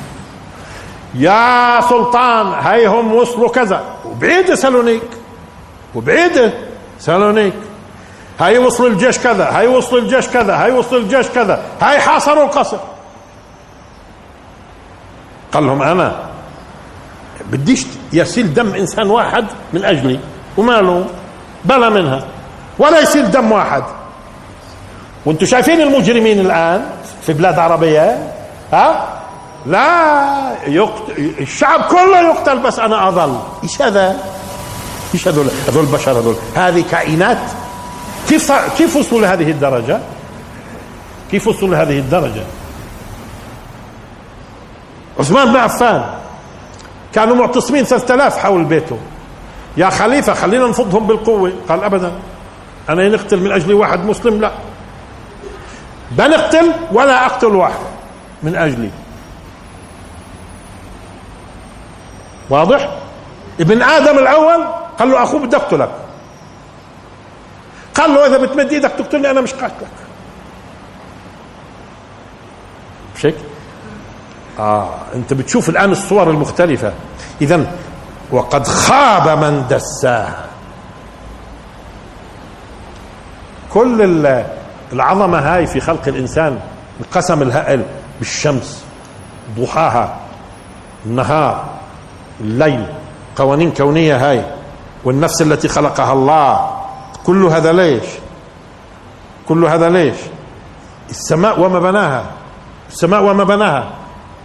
يا 1.16 1.82
سلطان 1.82 2.54
هيهم 2.64 3.14
وصلوا 3.14 3.50
كذا. 3.50 3.84
وبعيدة 4.06 4.56
سالونيك. 4.56 5.04
وبعيدة 5.96 6.54
سالونيك. 7.00 7.54
هاي 8.40 8.58
وصل 8.58 8.88
الجيش 8.88 9.20
كذا 9.20 9.50
هاي 9.52 9.68
وصل 9.68 9.98
الجيش 9.98 10.28
كذا 10.28 10.56
هاي 10.56 10.72
وصل 10.72 10.98
الجيش 10.98 11.28
كذا 11.28 11.62
هاي 11.82 12.00
حاصروا 12.00 12.44
القصر. 12.44 12.78
قال 15.52 15.66
لهم 15.68 15.82
أنا 15.82 16.30
بديش 17.52 17.86
يسيل 18.14 18.54
دم 18.54 18.74
إنسان 18.76 19.10
واحد 19.10 19.46
من 19.74 19.86
أجلي 19.86 20.20
وماله 20.58 21.06
بلا 21.66 21.90
منها 21.90 22.28
ولا 22.80 23.00
يسيل 23.00 23.32
دم 23.32 23.52
واحد. 23.52 23.84
وأنتم 25.26 25.46
شايفين 25.46 25.82
المجرمين 25.82 26.40
الآن 26.40 26.86
في 27.26 27.34
بلاد 27.34 27.60
عربية؟ 27.60 28.34
ها؟ 28.74 29.08
لا 29.66 30.58
يقتل 30.68 31.34
الشعب 31.40 31.82
كله 31.82 32.22
يقتل 32.22 32.60
بس 32.60 32.80
أنا 32.80 33.08
اظل 33.08 33.40
إيش 33.64 33.82
هذا؟ 33.82 34.18
إيش 35.14 35.28
هذول؟ 35.28 35.48
هذول 35.68 35.86
بشر 35.86 36.12
هذول. 36.12 36.36
هذه 36.56 36.84
كائنات. 36.92 37.38
كيف 38.30 38.52
كيف 38.78 38.96
وصلوا 38.96 39.22
لهذه 39.22 39.52
الدرجة؟ 39.52 40.00
كيف 41.32 41.48
وصلوا 41.48 41.70
لهذه 41.70 42.00
الدرجة؟ 42.00 42.44
عثمان 45.20 45.52
بن 45.52 45.56
عفان 45.56 46.04
كانوا 47.14 47.36
معتصمين 47.36 47.84
3000 47.84 48.38
حول 48.38 48.64
بيته. 48.64 48.98
يا 49.78 49.90
خليفة 49.90 50.34
خلينا 50.34 50.68
نفضهم 50.68 51.08
بالقوة. 51.08 51.54
قال 51.70 51.84
أبدا. 51.84 52.12
أنا 52.90 53.10
نقتل 53.10 53.40
من 53.40 53.52
أجل 53.52 53.74
واحد 53.74 54.06
مسلم 54.06 54.42
لا. 54.42 54.52
بنقتل 56.12 56.74
ولا 56.92 57.26
أقتل 57.26 57.56
واحد 57.56 57.80
من 58.44 58.56
أجلي. 58.56 58.90
واضح؟ 62.50 62.98
ابن 63.60 63.82
آدم 63.82 64.18
الأول 64.20 64.68
قال 65.00 65.12
له 65.12 65.24
أخوه 65.24 65.40
بدي 65.40 65.56
أقتلك. 65.56 65.92
قال 67.96 68.14
له 68.14 68.28
إذا 68.28 68.38
بتمد 68.38 68.72
إيدك 68.72 68.92
تقتلني 68.92 69.32
أنا 69.32 69.42
مش 69.42 69.54
قاتلك. 69.54 69.92
مش 73.16 73.26
هيك 73.26 73.36
آه 74.60 74.90
أنت 75.16 75.34
بتشوف 75.34 75.70
الآن 75.70 75.92
الصور 75.92 76.30
المختلفة. 76.30 76.94
إذا 77.42 77.72
وقد 78.32 78.68
خاب 78.68 79.44
من 79.44 79.68
دساها. 79.70 80.46
كل 83.74 84.02
العظمة 84.94 85.40
هاي 85.40 85.68
في 85.68 85.80
خلق 85.80 86.08
الإنسان 86.08 86.60
القسم 87.00 87.42
الهائل 87.42 87.84
بالشمس 88.20 88.86
ضحاها 89.60 90.16
النهار 91.06 91.66
الليل 92.42 92.86
قوانين 93.36 93.72
كونية 93.72 94.30
هاي 94.30 94.46
والنفس 95.04 95.42
التي 95.42 95.68
خلقها 95.68 96.14
الله. 96.14 96.70
كل 97.26 97.46
هذا 97.46 97.72
ليش؟ 97.72 98.04
كل 99.48 99.66
هذا 99.66 99.90
ليش؟ 99.90 100.16
السماء 101.10 101.60
وما 101.60 101.80
بناها. 101.80 102.24
السماء 102.90 103.24
وما 103.24 103.44
بناها. 103.44 103.90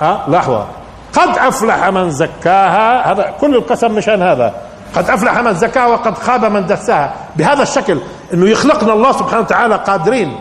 أه 0.02 0.30
لحظة. 0.30 0.66
قد 1.12 1.38
أفلح 1.38 1.88
من 1.88 2.10
زكاها. 2.10 3.12
هذا 3.12 3.34
كل 3.40 3.56
القسم 3.56 3.92
مشان 3.94 4.22
هذا. 4.22 4.54
قد 4.94 5.10
أفلح 5.10 5.38
من 5.38 5.54
زكاها 5.54 5.86
وقد 5.86 6.18
خاب 6.18 6.44
من 6.44 6.66
دساها. 6.66 7.14
بهذا 7.36 7.62
الشكل 7.62 7.98
أنه 8.34 8.48
يخلقنا 8.50 8.92
الله 8.92 9.12
سبحانه 9.12 9.40
وتعالى 9.40 9.76
قادرين 9.76 10.38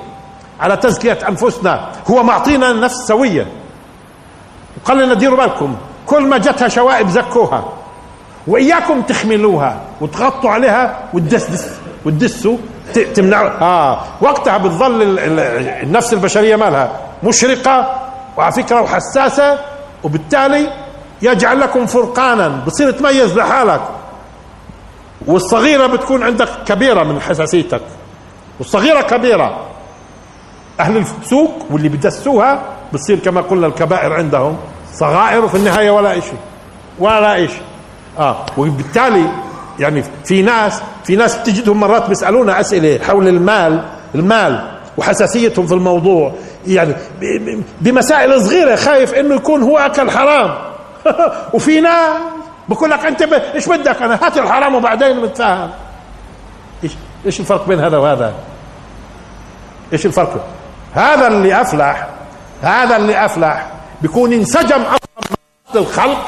على 0.59 0.77
تزكية 0.77 1.19
أنفسنا. 1.29 1.89
هو 2.11 2.23
معطينا 2.23 2.73
نفس 2.73 2.95
سوية. 2.95 3.47
وقال 4.77 4.97
لنا 4.97 5.13
ديروا 5.13 5.37
بالكم 5.37 5.75
كل 6.05 6.27
ما 6.27 6.37
جتها 6.37 6.67
شوائب 6.67 7.09
زكوها 7.09 7.63
وإياكم 8.47 9.01
تخملوها 9.01 9.81
وتغطوا 10.01 10.49
عليها 10.49 10.99
وتدسدس 11.13 11.67
وتدسوا 12.05 12.57
تمنعوا. 13.15 13.49
آه 13.61 13.99
وقتها 14.21 14.57
بتظل 14.57 15.19
النفس 15.83 16.13
البشرية 16.13 16.55
مالها 16.55 16.91
مشرقة 17.23 18.01
وعلى 18.37 18.51
فكرة 18.51 18.81
وحساسة 18.81 19.59
وبالتالي 20.03 20.69
يجعل 21.21 21.59
لكم 21.59 21.85
فرقانا 21.85 22.47
بتصير 22.47 22.91
تميز 22.91 23.37
لحالك. 23.37 23.81
والصغيرة 25.27 25.87
بتكون 25.87 26.23
عندك 26.23 26.49
كبيرة 26.65 27.03
من 27.03 27.21
حساسيتك. 27.21 27.81
والصغيرة 28.59 29.01
كبيرة. 29.01 29.65
أهل 30.79 30.97
السوق 30.97 31.65
واللي 31.71 31.89
بدسوها 31.89 32.61
بتصير 32.93 33.19
كما 33.19 33.41
قلنا 33.41 33.67
الكبائر 33.67 34.13
عندهم. 34.13 34.57
صغائر 34.93 35.45
وفي 35.45 35.55
النهاية 35.55 35.91
ولا 35.91 36.17
إشي. 36.17 36.33
ولا 36.99 37.45
إشي. 37.45 37.61
آه. 38.19 38.45
وبالتالي 38.57 39.29
يعني 39.79 40.03
في 40.25 40.41
ناس 40.41 40.81
في 41.03 41.15
ناس 41.15 41.43
تجدهم 41.43 41.79
مرات 41.79 42.09
بيسألونا 42.09 42.59
أسئلة 42.59 42.99
حول 43.03 43.27
المال 43.27 43.83
المال 44.15 44.71
وحساسيتهم 44.97 45.67
في 45.67 45.73
الموضوع. 45.73 46.33
يعني 46.67 46.95
بمسائل 47.81 48.41
صغيرة 48.41 48.75
خايف 48.75 49.13
إنه 49.13 49.35
يكون 49.35 49.63
هو 49.63 49.77
أكل 49.77 50.11
حرام. 50.11 50.55
وفي 51.53 51.81
ناس 51.81 52.17
بقول 52.69 52.89
لك 52.89 53.05
أنت 53.05 53.21
إيش 53.21 53.67
بدك 53.69 54.01
أنا؟ 54.01 54.19
هات 54.25 54.37
الحرام 54.37 54.75
وبعدين 54.75 55.21
نتفاهم 55.25 55.71
إيش 56.83 56.91
إيش 57.25 57.39
الفرق 57.39 57.67
بين 57.67 57.79
هذا 57.79 57.97
وهذا؟ 57.97 58.33
إيش 59.93 60.05
الفرق؟ 60.05 60.47
هذا 60.93 61.27
اللي 61.27 61.61
أفلح 61.61 62.07
هذا 62.61 62.95
اللي 62.95 63.25
أفلح. 63.25 63.67
بيكون 64.01 64.33
انسجم 64.33 64.81
أصلا 64.81 65.37
الخلق 65.81 66.25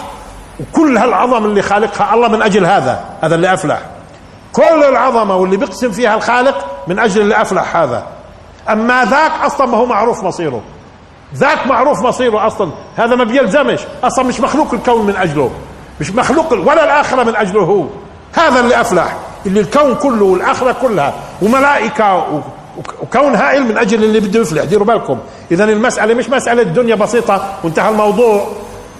وكل 0.59 0.97
هالعظم 0.97 1.45
اللي 1.45 1.61
خالقها 1.61 2.13
الله 2.13 2.27
من 2.27 2.41
أجل 2.41 2.65
هذا 2.65 3.05
هذا 3.21 3.35
اللي 3.35 3.53
أفلح. 3.53 3.79
كل 4.53 4.83
العظمة 4.89 5.35
واللي 5.35 5.57
بيقسم 5.57 5.91
فيها 5.91 6.15
الخالق 6.15 6.65
من 6.87 6.99
أجل 6.99 7.21
اللي 7.21 7.41
أفلح 7.41 7.75
هذا. 7.75 8.03
أما 8.69 9.05
ذاك 9.05 9.31
أصلا 9.43 9.67
ما 9.67 9.77
هو 9.77 9.85
معروف 9.85 10.23
مصيره. 10.23 10.61
ذاك 11.35 11.67
معروف 11.67 12.01
مصيره 12.01 12.47
أصلا. 12.47 12.71
هذا 12.97 13.15
ما 13.15 13.23
بيلزمش. 13.23 13.79
أصلا 14.03 14.25
مش 14.25 14.39
مخلوق 14.39 14.73
الكون 14.73 15.05
من 15.05 15.15
أجله. 15.15 15.51
مش 16.01 16.11
مخلوق 16.11 16.53
ولا 16.53 16.83
الآخرة 16.83 17.23
من 17.23 17.35
أجله 17.35 17.61
هو. 17.61 17.83
هذا 18.33 18.59
اللي 18.59 18.81
أفلح 18.81 19.15
اللي 19.45 19.59
الكون 19.59 19.95
كله 19.95 20.25
والآخرة 20.25 20.75
كلها 20.81 21.13
وملائكة 21.41 22.41
وكون 23.01 23.35
هائل 23.35 23.63
من 23.63 23.77
أجل 23.77 24.03
اللي 24.03 24.19
بده 24.19 24.39
يفلح. 24.39 24.63
ديروا 24.63 24.85
بالكم. 24.85 25.19
اذا 25.51 25.63
المسألة 25.63 26.13
مش 26.13 26.29
مسألة 26.29 26.61
الدنيا 26.61 26.95
بسيطة 26.95 27.53
وانتهى 27.63 27.89
الموضوع. 27.89 28.47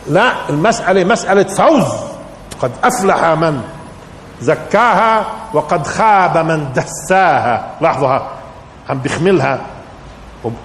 لا 0.10 0.31
المسألة 0.49 1.03
مسألة 1.03 1.43
فوز. 1.43 1.86
قد 2.62 2.71
أفلح 2.83 3.23
من 3.23 3.62
زكاها 4.41 5.25
وقد 5.53 5.88
خاب 5.88 6.38
من 6.38 6.67
دساها. 6.75 7.67
لاحظها 7.81 8.27
عم 8.89 8.99
بيخملها. 8.99 9.60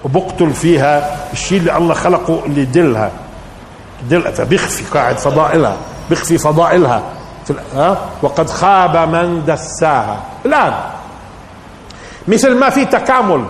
وبقتل 0.03 0.53
فيها. 0.53 1.17
الشيء 1.33 1.59
اللي 1.59 1.77
الله 1.77 1.93
خلقه 1.93 2.41
اللي 2.45 2.61
يدلها 2.61 3.11
دل 4.09 4.33
فبيخفي 4.33 4.83
قاعد 4.83 5.17
فضائلها. 5.17 5.77
بيخفي 6.09 6.37
فضائلها. 6.37 7.03
في 7.45 7.55
ها؟ 7.75 7.97
وقد 8.21 8.49
خاب 8.49 8.97
من 8.97 9.45
دساها. 9.45 10.17
الآن 10.45 10.73
مثل 12.27 12.55
ما 12.55 12.69
في 12.69 12.85
تكامل 12.85 13.45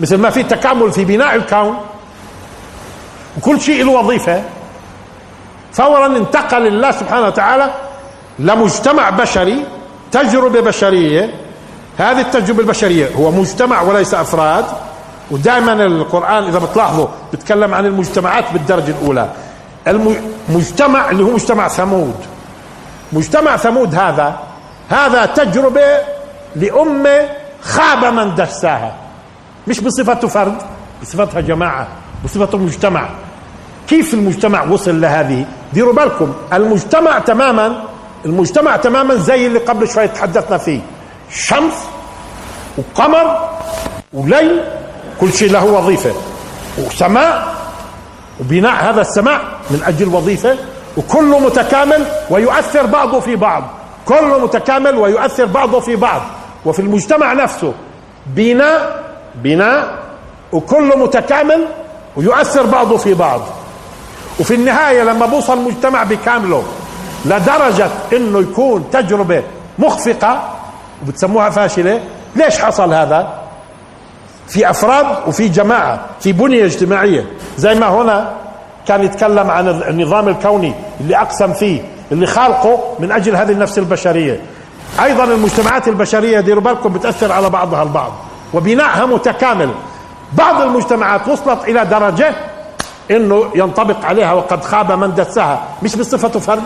مثل 0.00 0.16
ما 0.16 0.30
في 0.30 0.42
تكامل 0.42 0.92
في 0.92 1.04
بناء 1.04 1.34
الكون 1.34 1.76
وكل 3.38 3.60
شيء 3.60 3.84
له 3.84 3.92
وظيفة 3.92 4.42
فورا 5.72 6.06
انتقل 6.06 6.66
الله 6.66 6.90
سبحانه 6.90 7.26
وتعالى 7.26 7.70
لمجتمع 8.38 9.10
بشري 9.10 9.64
تجربة 10.12 10.60
بشرية. 10.60 11.34
هذه 11.98 12.20
التجربة 12.20 12.60
البشرية 12.60 13.14
هو 13.16 13.30
مجتمع 13.30 13.82
وليس 13.82 14.14
أفراد. 14.14 14.64
ودائما 15.30 15.72
القرآن 15.72 16.44
إذا 16.44 16.58
بتلاحظوا 16.58 17.06
بيتكلم 17.32 17.74
عن 17.74 17.86
المجتمعات 17.86 18.44
بالدرجة 18.52 18.90
الأولى. 18.90 19.28
المجتمع 19.86 21.10
اللي 21.10 21.24
هو 21.24 21.30
مجتمع 21.30 21.68
ثمود. 21.68 22.14
مجتمع 23.12 23.56
ثمود 23.56 23.94
هذا 23.94 24.38
هذا 24.88 25.26
تجربة 25.26 25.96
لأمة 26.56 27.28
خاب 27.62 28.04
من 28.04 28.34
دساها. 28.34 28.94
مش 29.68 29.80
بصفته 29.80 30.28
فرد 30.28 30.54
بصفتها 31.02 31.40
جماعة 31.40 31.88
بصفته 32.24 32.58
مجتمع. 32.58 33.08
كيف 33.88 34.14
المجتمع 34.14 34.62
وصل 34.62 35.00
لهذه؟ 35.00 35.46
ديروا 35.72 35.92
بالكم 35.94 36.34
المجتمع 36.52 37.18
تماما 37.18 37.82
المجتمع 38.24 38.76
تماما 38.76 39.14
زي 39.14 39.46
اللي 39.46 39.58
قبل 39.58 39.88
شوي 39.88 40.08
تحدثنا 40.08 40.58
فيه. 40.58 40.80
شمس 41.30 41.74
وقمر 42.78 43.48
وليل 44.12 44.60
كل 45.20 45.32
شيء 45.32 45.50
له 45.50 45.64
وظيفة. 45.64 46.12
وسماء 46.78 47.54
وبناء 48.40 48.84
هذا 48.84 49.00
السماء 49.00 49.40
من 49.72 49.82
أجل 49.86 50.08
وظيفة 50.08 50.56
وكله 50.96 51.38
متكامل 51.38 52.04
ويؤثر 52.30 52.86
بعضه 52.86 53.20
في 53.20 53.36
بعض. 53.36 53.64
كله 54.06 54.38
متكامل 54.38 54.96
ويؤثر 54.96 55.44
بعضه 55.44 55.80
في 55.80 55.96
بعض. 55.96 56.22
وفي 56.64 56.78
المجتمع 56.82 57.32
نفسه 57.32 57.72
بناء 58.26 59.02
بناء 59.34 59.98
وكله 60.52 60.96
متكامل 60.96 61.66
ويؤثر 62.16 62.66
بعضه 62.66 62.96
في 62.96 63.14
بعض. 63.14 63.40
وفي 64.40 64.54
النهاية 64.54 65.02
لما 65.02 65.26
بوصل 65.26 65.58
المجتمع 65.58 66.02
بكامله 66.02 66.62
لدرجة 67.24 67.88
إنه 68.12 68.38
يكون 68.38 68.90
تجربة 68.92 69.42
مخفقة 69.78 70.42
وبتسموها 71.02 71.50
فاشلة 71.50 72.00
ليش 72.36 72.58
حصل 72.58 72.94
هذا؟ 72.94 73.28
في 74.48 74.70
أفراد 74.70 75.06
وفي 75.26 75.48
جماعة 75.48 76.00
في 76.20 76.32
بنية 76.32 76.64
اجتماعية. 76.64 77.26
زي 77.58 77.74
ما 77.74 77.88
هنا 77.88 78.32
كان 78.88 79.04
يتكلم 79.04 79.50
عن 79.50 79.68
النظام 79.68 80.28
الكوني 80.28 80.74
اللي 81.00 81.16
أقسم 81.16 81.52
فيه 81.52 81.80
اللي 82.12 82.26
خالقه 82.26 82.78
من 82.98 83.12
أجل 83.12 83.36
هذه 83.36 83.52
النفس 83.52 83.78
البشرية. 83.78 84.40
أيضا 85.04 85.24
المجتمعات 85.24 85.88
البشرية 85.88 86.40
ديروا 86.40 86.62
بالكم 86.62 86.92
بتأثر 86.92 87.32
على 87.32 87.50
بعضها 87.50 87.82
البعض. 87.82 88.12
وبناءها 88.54 89.06
متكامل. 89.06 89.70
بعض 90.32 90.60
المجتمعات 90.60 91.28
وصلت 91.28 91.68
إلى 91.68 91.84
درجة 91.84 92.34
إنه 93.10 93.44
ينطبق 93.54 94.04
عليها 94.04 94.32
وقد 94.32 94.64
خاب 94.64 94.92
من 94.92 95.14
دسها 95.14 95.62
مش 95.82 95.96
بصفته 95.96 96.40
فرد 96.40 96.62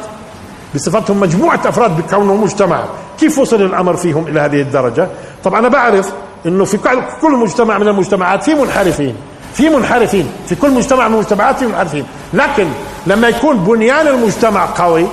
بصفتهم 0.74 1.20
مجموعة 1.20 1.60
أفراد 1.66 1.96
بكونهم 1.96 2.42
مجتمع. 2.42 2.80
كيف 3.20 3.38
وصل 3.38 3.62
الأمر 3.62 3.96
فيهم 3.96 4.26
إلى 4.26 4.40
هذه 4.40 4.60
الدرجة؟ 4.60 5.08
طب 5.44 5.54
أنا 5.54 5.68
بعرف 5.68 6.12
إنه 6.46 6.64
في 6.64 6.78
كل 7.20 7.32
مجتمع 7.32 7.78
من 7.78 7.88
المجتمعات 7.88 8.42
في 8.42 8.54
منحرفين. 8.54 9.16
في 9.56 9.68
منحرفين 9.68 10.32
في 10.46 10.54
كل 10.54 10.70
مجتمع 10.70 11.08
من 11.08 11.14
المجتمعات 11.14 11.58
في 11.58 11.66
منحرفين. 11.66 12.06
لكن 12.32 12.68
لما 13.06 13.28
يكون 13.28 13.56
بنيان 13.58 14.06
المجتمع 14.06 14.66
قوي 14.76 15.06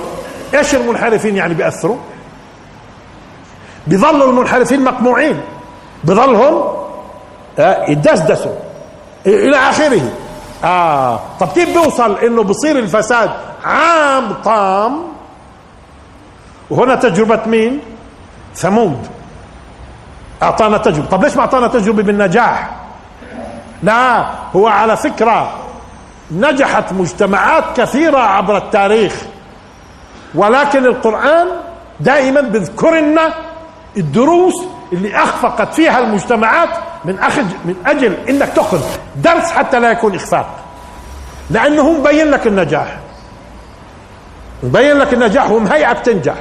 إيش 0.54 0.74
المنحرفين 0.74 1.36
يعني 1.36 1.54
بيأثروا؟ 1.54 1.96
بيظلوا 3.86 4.30
المنحرفين 4.30 4.84
مقموعين. 4.84 5.40
بظلهم 6.04 6.62
آه، 7.58 7.90
يدسدسوا. 7.90 8.54
إلى 9.26 9.56
آخره. 9.56 10.02
آه 10.64 11.20
طب 11.40 11.48
كيف 11.48 11.68
بيوصل 11.78 12.18
إنه 12.18 12.42
بصير 12.42 12.78
الفساد 12.78 13.30
عام 13.64 14.32
طام؟ 14.32 15.02
وهنا 16.70 16.94
تجربة 16.94 17.40
مين؟ 17.46 17.80
ثمود. 18.54 19.06
أعطانا 20.42 20.78
تجربة. 20.78 21.06
طب 21.08 21.24
ليش 21.24 21.36
ما 21.36 21.40
أعطانا 21.40 21.66
تجربة 21.68 22.02
بالنجاح؟ 22.02 22.83
لا 23.84 24.24
هو 24.56 24.66
على 24.66 24.96
فكرة 24.96 25.52
نجحت 26.30 26.92
مجتمعات 26.92 27.64
كثيرة 27.80 28.18
عبر 28.18 28.56
التاريخ 28.56 29.14
ولكن 30.34 30.86
القرآن 30.86 31.46
دائما 32.00 32.40
بذكر 32.40 32.94
لنا 32.94 33.34
الدروس 33.96 34.54
اللي 34.92 35.16
أخفقت 35.16 35.74
فيها 35.74 35.98
المجتمعات 35.98 36.68
من 37.04 37.18
أخذ 37.18 37.44
من 37.64 37.74
أجل 37.86 38.16
إنك 38.28 38.48
تاخذ 38.48 38.80
درس 39.16 39.50
حتى 39.50 39.80
لا 39.80 39.90
يكون 39.90 40.14
إخفاق. 40.14 40.46
لأنه 41.50 41.82
هو 41.82 41.92
مبين 41.92 42.30
لك 42.30 42.46
النجاح. 42.46 42.96
مبين 44.62 44.96
لك 44.98 45.14
النجاح 45.14 45.50
ومهيئك 45.50 45.98
تنجح. 45.98 46.34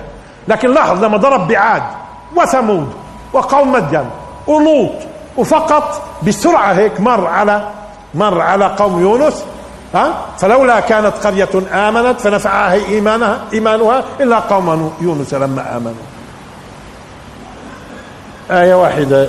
لكن 0.48 0.74
لاحظ 0.74 1.04
لما 1.04 1.18
ضرب 1.18 1.48
بعاد 1.48 1.84
وثمود 2.36 2.94
وقوم 3.34 3.72
مدين 3.72 4.10
ولوط 4.48 4.92
وفقط 5.38 6.02
بسرعة 6.28 6.74
هيك 6.74 7.02
مر 7.02 7.28
على 7.28 7.68
مر 8.16 8.42
على 8.42 8.66
قوم 8.66 9.02
يونس 9.02 9.44
ها؟ 9.96 10.14
فلولا 10.38 10.80
كانت 10.80 11.14
قرية 11.28 11.50
آمنت 11.74 12.20
فنفعها 12.22 12.74
إيمانها 12.74 13.42
إيمانها 13.54 14.04
إلا 14.20 14.40
قوم 14.40 14.94
يونس 15.02 15.34
لما 15.34 15.78
آمنوا. 15.78 15.94
آية 18.52 18.76
واحدة. 18.76 19.28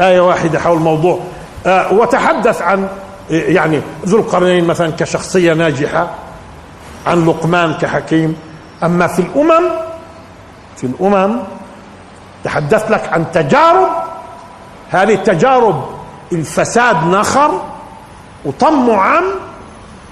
آية 0.00 0.20
واحدة 0.20 0.58
حول 0.58 0.76
الموضوع 0.76 1.20
آه 1.66 1.92
وتحدث 1.92 2.62
عن 2.62 2.88
يعني 3.30 3.80
ذو 4.06 4.18
القرنين 4.18 4.64
مثلا 4.64 4.90
كشخصية 4.98 5.52
ناجحة 5.52 6.08
عن 7.06 7.26
لقمان 7.26 7.74
كحكيم. 7.74 8.36
أما 8.84 9.06
في 9.06 9.18
الأمم 9.22 9.68
في 10.76 10.84
الأمم 10.84 11.36
تحدثت 12.44 12.90
لك 12.90 13.08
عن 13.12 13.24
تجارب 13.32 13.88
هذه 14.90 15.14
التجارب 15.14 15.84
الفساد 16.32 16.96
نخر 17.06 17.62
وطم 18.44 18.90
عم 18.90 19.24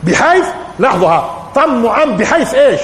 بحيث 0.02 0.46
لاحظها 0.78 1.30
طم 1.54 1.86
عم 1.86 2.16
بحيث 2.16 2.54
إيش؟ 2.54 2.80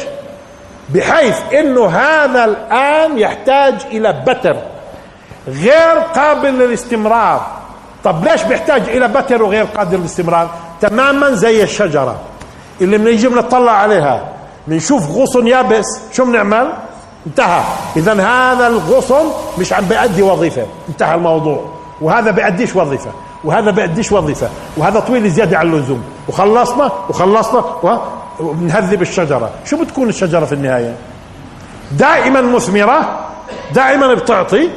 بحيث 0.89 1.37
إنه 1.53 1.87
هذا 1.87 2.45
الآن 2.45 3.19
يحتاج 3.19 3.75
إلى 3.91 4.25
بتر 4.27 4.57
غير 5.49 5.99
قابل 6.15 6.49
للاستمرار. 6.49 7.47
طب 8.05 8.25
ليش 8.25 8.43
بيحتاج 8.43 8.83
إلى 8.89 9.09
بتر 9.09 9.43
وغير 9.43 9.65
قادر 9.65 9.99
للاستمرار؟ 9.99 10.51
تماما 10.81 11.31
زي 11.31 11.63
الشجرة. 11.63 12.17
اللي 12.81 12.99
بنيجي 12.99 13.29
بنطلع 13.29 13.73
عليها 13.73 14.29
بنشوف 14.67 15.11
غصن 15.11 15.47
يابس 15.47 15.87
شو 16.13 16.25
بنعمل؟ 16.25 16.73
انتهى. 17.27 17.63
اذا 17.97 18.13
هذا 18.13 18.67
الغصن 18.67 19.31
مش 19.59 19.73
عم 19.73 19.85
بيأدي 19.85 20.23
وظيفة. 20.23 20.67
انتهى 20.89 21.15
الموضوع. 21.15 21.80
وهذا 22.01 22.31
بيأديش 22.31 22.77
وظيفة؟ 22.77 23.11
وهذا 23.45 23.71
بيأديش 23.71 24.13
وظيفة؟ 24.13 24.49
وهذا 24.77 25.01
طويل 25.01 25.31
زيادة 25.31 25.59
عن 25.59 25.67
اللزوم. 25.73 26.03
وخلصنا 26.29 26.93
وخلصنا 27.09 27.65
وبنهذب 28.41 29.03
الشجرة. 29.03 29.51
شو 29.65 29.85
بتكون 29.85 30.09
الشجرة 30.09 30.45
في 30.45 30.53
النهاية؟ 30.53 30.95
دائما 31.93 32.41
مثمرة 32.41 33.19
دائما 33.75 34.15
بتعطي 34.15 34.69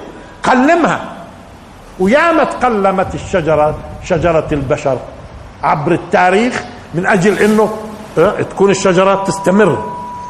قلمها. 0.44 1.00
وياما 2.00 2.44
تقلمت 2.44 3.16
الشجرة 3.16 3.76
شجرة 4.04 4.48
البشر 4.52 4.98
عبر 5.64 5.92
التاريخ 5.92 6.64
من 6.94 7.06
أجل 7.06 7.40
أنه 7.40 7.70
آه، 8.18 8.42
تكون 8.42 8.70
الشجرة 8.70 9.24
تستمر 9.24 9.78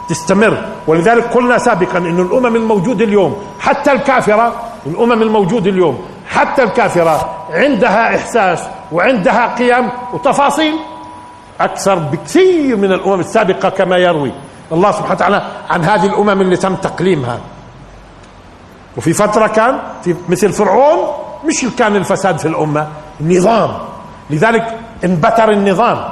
تستمر. 0.10 0.58
ولذلك 0.88 1.24
قلنا 1.24 1.58
سابقا 1.58 1.98
أن 1.98 2.20
الأمم 2.20 2.56
الموجودة 2.56 3.06
اليوم 3.06 3.44
حتى 3.60 3.91
الكافرة 3.91 4.54
الأمم 4.88 5.22
الموجودة 5.22 5.70
اليوم 5.70 6.02
حتى 6.34 6.63
الكافرة 6.63 7.29
عندها 7.51 8.15
إحساس 8.15 8.59
وعندها 8.91 9.55
قيم 9.55 9.89
وتفاصيل 10.13 10.73
أكثر 11.61 11.95
بكثير 11.95 12.77
من 12.77 12.91
الأمم 12.91 13.19
السابقة 13.19 13.69
كما 13.69 13.97
يروي 13.97 14.31
الله 14.71 14.91
سبحانه 14.91 15.13
وتعالى 15.13 15.41
عن 15.69 15.84
هذه 15.84 16.05
الأمم 16.05 16.41
اللي 16.41 16.57
تم 16.57 16.75
تقليمها. 16.75 17.39
وفي 18.97 19.13
فترة 19.13 19.47
كان 19.47 19.79
في 20.03 20.15
مثل 20.29 20.51
فرعون 20.53 20.99
مش 21.45 21.65
كان 21.77 21.95
الفساد 21.95 22.38
في 22.38 22.47
الأمة 22.47 22.88
النظام. 23.21 23.71
لذلك 24.29 24.77
انبتر 25.03 25.51
النظام. 25.51 26.09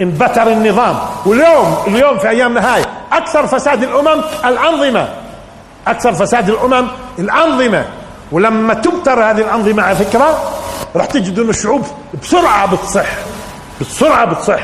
انبتر 0.00 0.46
النظام. 0.48 0.96
واليوم 1.26 1.76
اليوم 1.86 2.18
في 2.18 2.28
أيامنا 2.28 2.74
هاي 2.74 2.84
أكثر 3.12 3.46
فساد 3.46 3.82
الأمم 3.82 4.22
الأنظمة. 4.44 5.08
أكثر 5.88 6.12
فساد 6.12 6.48
الأمم 6.48 6.88
الأنظمة. 7.18 7.84
ولما 8.32 8.74
تبتر 8.74 9.20
هذه 9.24 9.40
الأنظمة 9.40 9.82
على 9.82 9.96
فكرة 9.96 10.42
راح 10.96 11.06
تجد 11.06 11.38
أن 11.38 11.48
الشعوب 11.48 11.82
بسرعة 12.22 12.72
بتصح 12.72 13.06
بسرعة 13.80 14.24
بتصح 14.24 14.60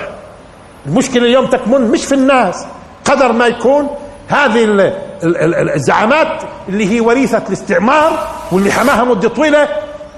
المشكلة 0.86 1.22
اليوم 1.26 1.46
تكمن 1.46 1.90
مش 1.90 2.04
في 2.04 2.14
الناس. 2.14 2.66
قدر 3.04 3.32
ما 3.32 3.46
يكون 3.46 3.88
هذه 4.28 4.92
الزعامات 5.74 6.42
اللي 6.68 6.92
هي 6.96 7.00
وريثة 7.00 7.42
الاستعمار 7.48 8.26
واللي 8.52 8.72
حماها 8.72 9.04
مدة 9.04 9.28
طويلة 9.28 9.68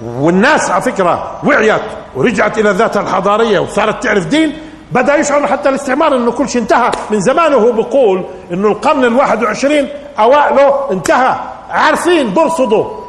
والناس 0.05 0.71
على 0.71 0.81
فكرة 0.81 1.39
وعيت 1.43 1.81
ورجعت 2.15 2.57
إلى 2.57 2.69
ذاتها 2.69 3.01
الحضارية 3.01 3.59
وصارت 3.59 4.03
تعرف 4.03 4.25
دين 4.25 4.57
بدأ 4.91 5.15
يشعر 5.15 5.47
حتى 5.47 5.69
الاستعمار 5.69 6.15
إنه 6.15 6.31
كل 6.31 6.49
شيء 6.49 6.61
انتهى. 6.61 6.91
من 7.09 7.21
زمان 7.21 7.53
وهو 7.53 7.71
بيقول 7.71 8.23
إنه 8.51 8.67
القرن 8.67 9.05
الواحد 9.05 9.43
وعشرين 9.43 9.87
أوائله 10.19 10.91
انتهى. 10.91 11.35
عارفين 11.69 12.33
برصدوا 12.33 13.00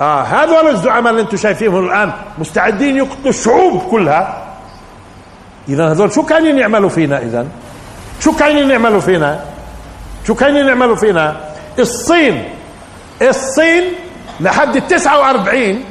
آه 0.00 0.22
هذول 0.22 0.68
الزعماء 0.68 1.10
اللي 1.10 1.22
أنتم 1.22 1.36
شايفينهم 1.36 1.86
الآن. 1.86 2.12
مستعدين 2.38 2.96
يقتلوا 2.96 3.28
الشعوب 3.28 3.90
كلها. 3.90 4.42
إذا 5.68 5.92
هذول 5.92 6.12
شو 6.12 6.22
كانوا 6.22 6.48
يعملوا 6.48 6.88
فينا 6.88 7.18
إذا؟ 7.18 7.46
شو 8.20 8.32
كانوا 8.32 8.72
يعملوا 8.72 9.00
فينا؟ 9.00 9.40
شو 10.26 10.34
كانوا 10.34 10.60
يعملوا 10.60 10.96
فينا؟ 10.96 11.36
الصين. 11.78 12.48
الصين 13.22 13.84
لحد 14.40 14.76
ال 14.76 14.86
49 14.86 15.84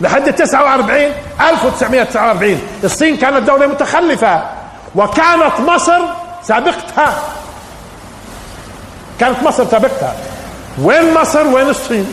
لحد 0.00 0.28
ال 0.28 0.34
49 0.34 1.12
1949 1.40 2.60
الصين 2.84 3.16
كانت 3.16 3.46
دولة 3.46 3.66
متخلفة 3.66 4.42
وكانت 4.94 5.60
مصر 5.66 6.00
سابقتها. 6.42 7.14
كانت 9.20 9.42
مصر 9.42 9.64
سابقتها. 9.64 10.14
وين 10.82 11.14
مصر؟ 11.14 11.46
وين 11.46 11.68
الصين؟ 11.68 12.06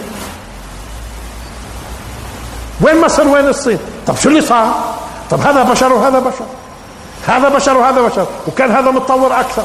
وين 2.81 3.01
مصر 3.01 3.27
وين 3.27 3.47
الصين؟ 3.47 3.79
طب 4.07 4.15
شو 4.15 4.29
اللي 4.29 4.41
صار؟ 4.41 4.73
طب 5.31 5.41
هذا 5.41 5.63
بشر 5.63 5.93
وهذا 5.93 6.19
بشر. 6.19 6.45
هذا 7.27 7.49
بشر 7.49 7.77
وهذا 7.77 8.01
بشر. 8.01 8.25
وكان 8.47 8.71
هذا 8.71 8.91
متطور 8.91 9.39
أكثر. 9.39 9.63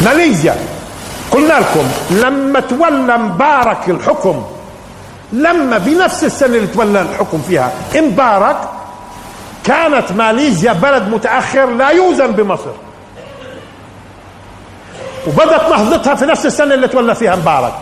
ماليزيا. 0.00 0.56
قلنا 1.30 1.54
لكم 1.54 1.88
لما 2.10 2.60
تولى 2.60 3.18
مبارك 3.18 3.88
الحكم 3.88 4.44
لما 5.32 5.78
بنفس 5.78 6.24
السنة 6.24 6.56
اللي 6.56 6.66
تولى 6.66 7.00
الحكم 7.00 7.42
فيها 7.48 7.72
مبارك 7.94 8.56
كانت 9.64 10.12
ماليزيا 10.12 10.72
بلد 10.72 11.08
متأخر 11.08 11.66
لا 11.66 11.88
يوزن 11.88 12.32
بمصر. 12.32 12.72
وبدت 15.26 15.68
نهضتها 15.70 16.14
في 16.14 16.26
نفس 16.26 16.46
السنة 16.46 16.74
اللي 16.74 16.88
تولى 16.88 17.14
فيها 17.14 17.36
مبارك. 17.36 17.74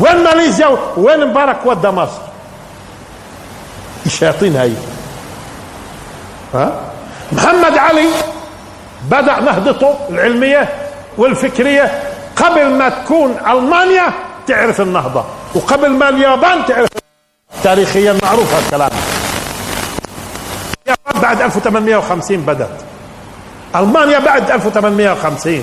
وين 0.00 0.24
ماليزيا 0.24 0.78
وين 0.96 1.26
مبارك 1.26 1.56
ودى 1.66 1.88
مصر 1.88 2.18
الشياطين 4.06 4.56
هاي؟ 4.56 4.72
ها؟ 6.54 6.80
محمد 7.32 7.78
علي 7.78 8.08
بدأ 9.10 9.40
نهضته 9.40 9.94
العلمية 10.10 10.68
والفكرية 11.18 12.02
قبل 12.36 12.66
ما 12.70 12.88
تكون 12.88 13.36
ألمانيا 13.50 14.12
تعرف 14.46 14.80
النهضة 14.80 15.24
وقبل 15.54 15.90
ما 15.90 16.08
اليابان 16.08 16.64
تعرف 16.66 16.88
تاريخيا 17.64 18.18
معروف 18.22 18.54
هالكلام. 18.54 18.90
اليابان 20.86 21.22
بعد 21.22 21.40
1850 21.42 22.36
بدت 22.36 22.70
ألمانيا 23.76 24.18
بعد 24.18 24.50
1850 24.50 25.52
إيه، 25.52 25.62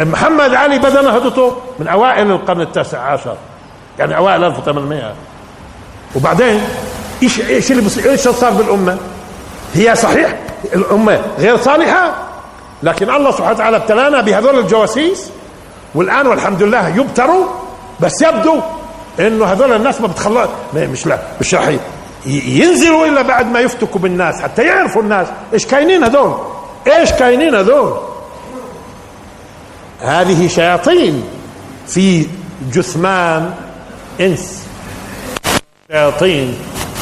محمد 0.00 0.54
علي 0.54 0.78
بدا 0.78 1.02
نهضته 1.02 1.56
من 1.78 1.88
أوائل 1.88 2.30
القرن 2.30 2.60
التاسع 2.60 2.98
عشر. 2.98 3.36
يعني 3.98 4.16
أوائل 4.16 4.44
1800 4.44 5.12
وبعدين 6.16 6.60
إيش 7.22 7.40
إيش 7.40 7.72
اللي 7.72 8.10
إيش 8.10 8.20
صار 8.20 8.50
بالأمة؟ 8.50 8.96
هي 9.74 9.96
صحيح 9.96 10.38
الأمة 10.74 11.20
غير 11.38 11.56
صالحة 11.56 12.14
لكن 12.82 13.10
الله 13.10 13.30
سبحانه 13.30 13.50
وتعالى 13.50 13.76
ابتلانا 13.76 14.20
بهذول 14.20 14.58
الجواسيس 14.58 15.30
والآن 15.94 16.26
والحمد 16.26 16.62
لله 16.62 16.88
يبتروا 16.88 17.46
بس 18.00 18.22
يبدو 18.22 18.60
إنه 19.20 19.44
هذول 19.44 19.72
الناس 19.72 20.00
ما 20.00 20.06
بتخلص. 20.06 20.48
مش 20.74 21.06
لا 21.06 21.18
مش 21.40 21.54
راح 21.54 21.70
ينزلوا 22.26 23.06
إلا 23.06 23.22
بعد 23.22 23.52
ما 23.52 23.60
يفتكوا 23.60 24.00
بالناس 24.00 24.42
حتى 24.42 24.62
يعرفوا 24.62 25.02
الناس 25.02 25.26
إيش 25.52 25.66
كاينين 25.66 26.04
هذول. 26.04 26.34
إيش 26.86 27.12
كاينين 27.12 27.54
هذول؟ 27.54 28.00
هذه 30.02 30.48
شياطين 30.48 31.24
في 31.86 32.26
جثمان 32.72 33.54
إنس. 34.20 34.66
شياطين 35.92 36.54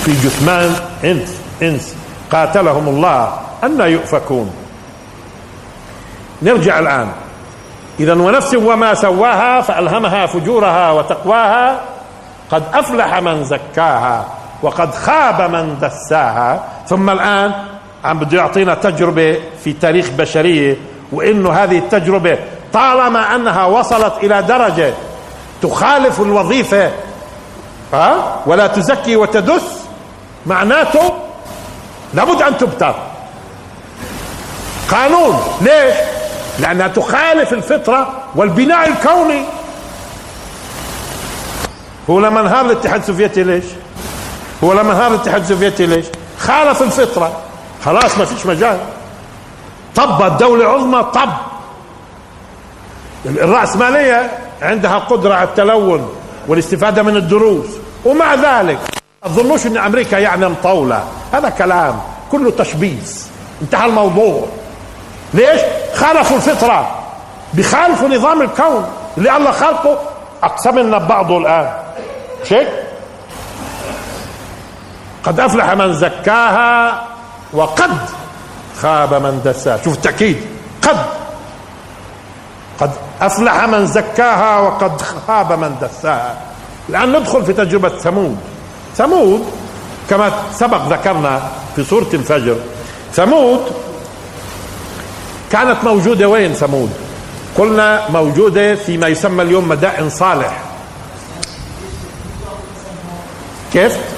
في 0.04 0.12
جثمان 0.12 0.74
إنس. 1.04 1.38
إنس. 1.62 1.94
قاتلهم 2.32 2.88
الله. 2.88 3.38
أن 3.64 3.80
يؤفكون. 3.80 4.50
نرجع 6.42 6.78
الآن. 6.78 7.08
إذا 8.00 8.14
ونفس 8.14 8.54
وما 8.54 8.94
سواها 8.94 9.60
فألهمها 9.60 10.26
فجورها 10.26 10.90
وتقواها. 10.90 11.80
قد 12.50 12.62
أفلح 12.74 13.18
من 13.18 13.44
زكاها 13.44 14.26
وقد 14.62 14.94
خاب 14.94 15.50
من 15.50 15.76
دساها. 15.82 16.64
ثم 16.88 17.10
الآن 17.10 17.52
عم 18.04 18.18
بده 18.18 18.38
يعطينا 18.38 18.74
تجربة 18.74 19.38
في 19.64 19.72
تاريخ 19.72 20.10
بشرية 20.10 20.76
وإنه 21.12 21.52
هذه 21.52 21.78
التجربة 21.78 22.38
طالما 22.74 23.34
أنها 23.34 23.64
وصلت 23.64 24.12
إلى 24.22 24.42
درجة 24.42 24.94
تخالف 25.62 26.20
الوظيفة 26.20 26.90
ها؟ 27.92 28.36
ولا 28.46 28.66
تزكي 28.66 29.16
وتدس 29.16 29.62
معناته 30.46 31.12
لابد 32.14 32.42
أن 32.42 32.58
تبتر. 32.58 32.94
قانون 34.90 35.40
ليش؟ 35.60 35.94
لأنها 36.58 36.88
تخالف 36.88 37.52
الفطرة 37.52 38.12
والبناء 38.34 38.88
الكوني. 38.88 39.44
هو 42.10 42.20
لما 42.20 42.40
انهار 42.40 42.64
الاتحاد 42.66 43.00
السوفيتي 43.00 43.42
ليش؟ 43.42 43.64
هو 44.64 44.72
لما 44.72 44.92
انهار 44.92 45.14
الاتحاد 45.14 45.40
السوفيتي 45.40 45.86
ليش؟ 45.86 46.06
خالف 46.38 46.82
الفطرة. 46.82 47.32
خلاص 47.84 48.18
ما 48.18 48.24
فيش 48.24 48.46
مجال. 48.46 48.78
طب 49.94 50.22
الدولة 50.22 50.68
عظمى 50.68 51.02
طب. 51.02 51.30
الرأسمالية 53.26 54.30
عندها 54.62 54.98
قدرة 54.98 55.34
على 55.34 55.48
التلون 55.48 56.14
والاستفادة 56.48 57.02
من 57.02 57.16
الدروس. 57.16 57.66
ومع 58.04 58.34
ذلك 58.34 58.78
تظنوش 59.24 59.66
إن 59.66 59.76
أمريكا 59.76 60.16
يعني 60.16 60.48
مطولة 60.48 61.04
هذا 61.32 61.48
كلام 61.48 62.00
كله 62.32 62.50
تشبيس. 62.50 63.28
انتهى 63.62 63.86
الموضوع. 63.86 64.46
ليش؟ 65.34 65.60
خالفوا 65.94 66.36
الفطرة. 66.36 66.98
بخالفوا 67.54 68.08
نظام 68.08 68.42
الكون 68.42 68.86
اللي 69.18 69.36
الله 69.36 69.50
خلقه. 69.50 69.98
اقسم 70.42 70.78
لنا 70.78 70.98
ببعضه 70.98 71.38
الآن. 71.38 71.72
شيء؟ 72.44 72.68
قد 75.24 75.40
أفلح 75.40 75.72
من 75.72 75.92
زكاها 75.92 77.02
وقد 77.52 77.96
خاب 78.80 79.14
من 79.14 79.40
دساها. 79.44 79.78
شوف 79.84 79.94
التأكيد. 79.94 80.40
قد. 80.82 80.96
قد 82.80 82.90
أفلح 83.20 83.64
من 83.64 83.86
زكاها 83.86 84.60
وقد 84.60 85.02
خاب 85.02 85.52
من 85.52 85.74
دساها. 85.82 86.34
الآن 86.88 87.16
ندخل 87.16 87.44
في 87.44 87.52
تجربة 87.52 87.88
ثمود. 87.88 88.36
ثمود 88.96 89.46
كما 90.10 90.32
سبق 90.52 90.82
ذكرنا 90.88 91.42
في 91.76 91.84
سورة 91.84 92.08
الفجر 92.14 92.56
ثمود 93.12 93.60
كانت 95.52 95.84
موجودة 95.84 96.28
وين 96.28 96.54
ثمود؟ 96.54 96.90
قلنا 97.58 98.10
موجودة 98.10 98.74
فيما 98.74 99.08
يسمى 99.08 99.42
اليوم 99.42 99.68
مدائن 99.68 100.10
صالح. 100.10 100.62
كيف؟ 103.72 104.13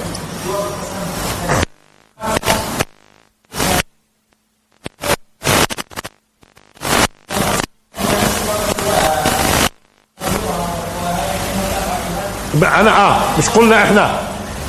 أنا 12.63 12.97
آه 13.07 13.19
مش 13.37 13.49
قلنا 13.49 13.83
إحنا. 13.83 14.19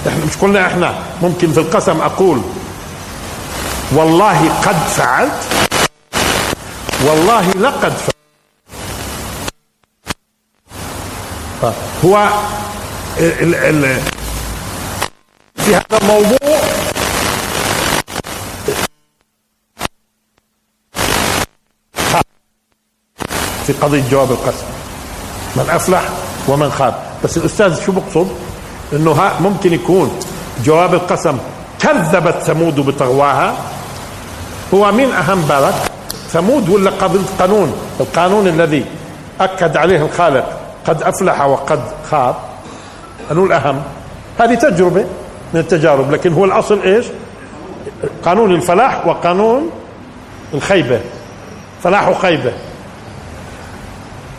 إحنا 0.08 0.24
مش 0.24 0.36
قلنا 0.36 0.66
إحنا. 0.66 0.94
ممكن 1.22 1.52
في 1.52 1.60
القسم 1.60 2.00
أقول 2.00 2.42
والله 3.92 4.48
قد 4.64 4.76
فعلت. 4.96 5.32
والله 7.06 7.50
لقد 7.50 7.92
فعلت 7.92 8.14
هو 12.04 12.28
ال 13.18 13.54
ال 13.54 14.00
في 15.56 15.74
هذا 15.74 15.98
الموضوع 16.02 16.38
في 23.66 23.72
قضية 23.72 24.10
جواب 24.10 24.30
القسم. 24.30 24.66
من 25.56 25.70
أفلح 25.70 26.02
ومن 26.48 26.70
خاب. 26.70 27.07
بس 27.24 27.36
الأستاذ 27.36 27.80
شو 27.80 27.92
بقصد؟ 27.92 28.28
أنه 28.92 29.30
ممكن 29.40 29.72
يكون 29.72 30.18
جواب 30.64 30.94
القسم 30.94 31.38
كذبت 31.80 32.34
ثمود 32.42 32.80
بتغواها. 32.80 33.54
هو 34.74 34.92
مين 34.92 35.12
أهم 35.12 35.40
بالك؟ 35.40 35.74
ثمود 36.30 36.68
ولا 36.68 36.90
قانون 37.38 37.72
القانون؟ 38.00 38.46
الذي 38.48 38.84
أكد 39.40 39.76
عليه 39.76 40.02
الخالق 40.02 40.58
قد 40.86 41.02
أفلح 41.02 41.40
وقد 41.40 41.80
خاب. 42.10 42.34
أنه 43.32 43.44
الأهم؟ 43.44 43.82
هذه 44.40 44.54
تجربة 44.54 45.04
من 45.54 45.60
التجارب 45.60 46.10
لكن 46.10 46.32
هو 46.32 46.44
الأصل 46.44 46.82
إيش؟ 46.82 47.06
قانون 48.24 48.54
الفلاح 48.54 49.06
وقانون 49.06 49.70
الخيبة. 50.54 51.00
فلاح 51.82 52.08
وخيبة. 52.08 52.52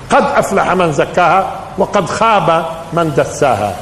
قد 0.09 0.23
أفلح 0.23 0.71
من 0.71 0.93
زكاها 0.93 1.58
وقد 1.79 2.09
خاب 2.09 2.65
من 2.93 3.13
دساها. 3.17 3.75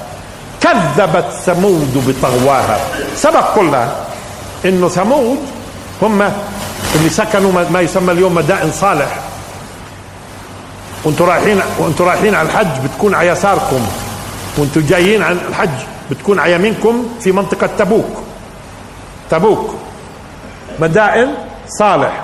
كذبت 0.61 1.25
ثمود 1.45 2.03
بطغواها. 2.07 2.79
سبق 3.15 3.55
قلنا 3.55 3.95
انه 4.65 4.89
ثمود 4.89 5.37
هم 6.01 6.21
اللي 6.95 7.09
سكنوا 7.09 7.51
ما 7.71 7.81
يسمى 7.81 8.11
اليوم 8.11 8.35
مدائن 8.35 8.71
صالح. 8.71 9.19
وأنتم 11.03 11.25
رايحين 11.25 11.61
وأنتم 11.79 12.05
رايحين 12.05 12.35
على 12.35 12.49
الحج 12.49 12.85
بتكون 12.85 13.15
على 13.15 13.27
يساركم. 13.27 13.87
وأنتم 14.57 14.81
جايين 14.81 15.23
عن 15.23 15.39
الحج 15.49 15.79
بتكون 16.11 16.39
على 16.39 16.53
يمينكم 16.53 17.05
في 17.19 17.31
منطقة 17.31 17.69
تبوك. 17.77 18.23
تبوك. 19.29 19.75
مدائن 20.79 21.33
صالح. 21.67 22.23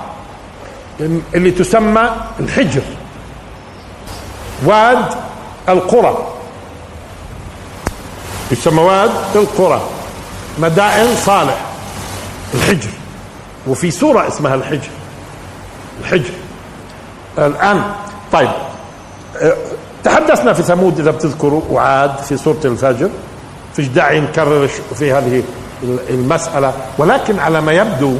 اللي 1.34 1.50
تسمى 1.50 2.10
الحجر. 2.40 2.82
واد 4.64 5.14
القرى. 5.68 6.16
يسمى 8.50 8.82
واد 8.82 9.10
القرى. 9.34 9.80
مدائن 10.58 11.16
صالح. 11.16 11.56
الحجر. 12.54 12.90
وفي 13.66 13.90
سورة 13.90 14.28
اسمها 14.28 14.54
الحجر. 14.54 14.90
الحجر. 16.00 16.32
الآن 17.38 17.82
طيب. 18.32 18.50
أه، 19.36 19.56
تحدثنا 20.04 20.52
في 20.52 20.62
ثمود 20.62 21.00
إذا 21.00 21.10
بتذكروا 21.10 21.62
وعاد 21.70 22.18
في 22.18 22.36
سورة 22.36 22.60
الفجر. 22.64 23.08
فيش 23.76 23.86
داعي 23.86 24.20
نكرر 24.20 24.68
في 24.94 25.12
هذه 25.12 25.42
المسألة. 26.10 26.72
ولكن 26.98 27.38
على 27.38 27.60
ما 27.60 27.72
يبدو 27.72 28.16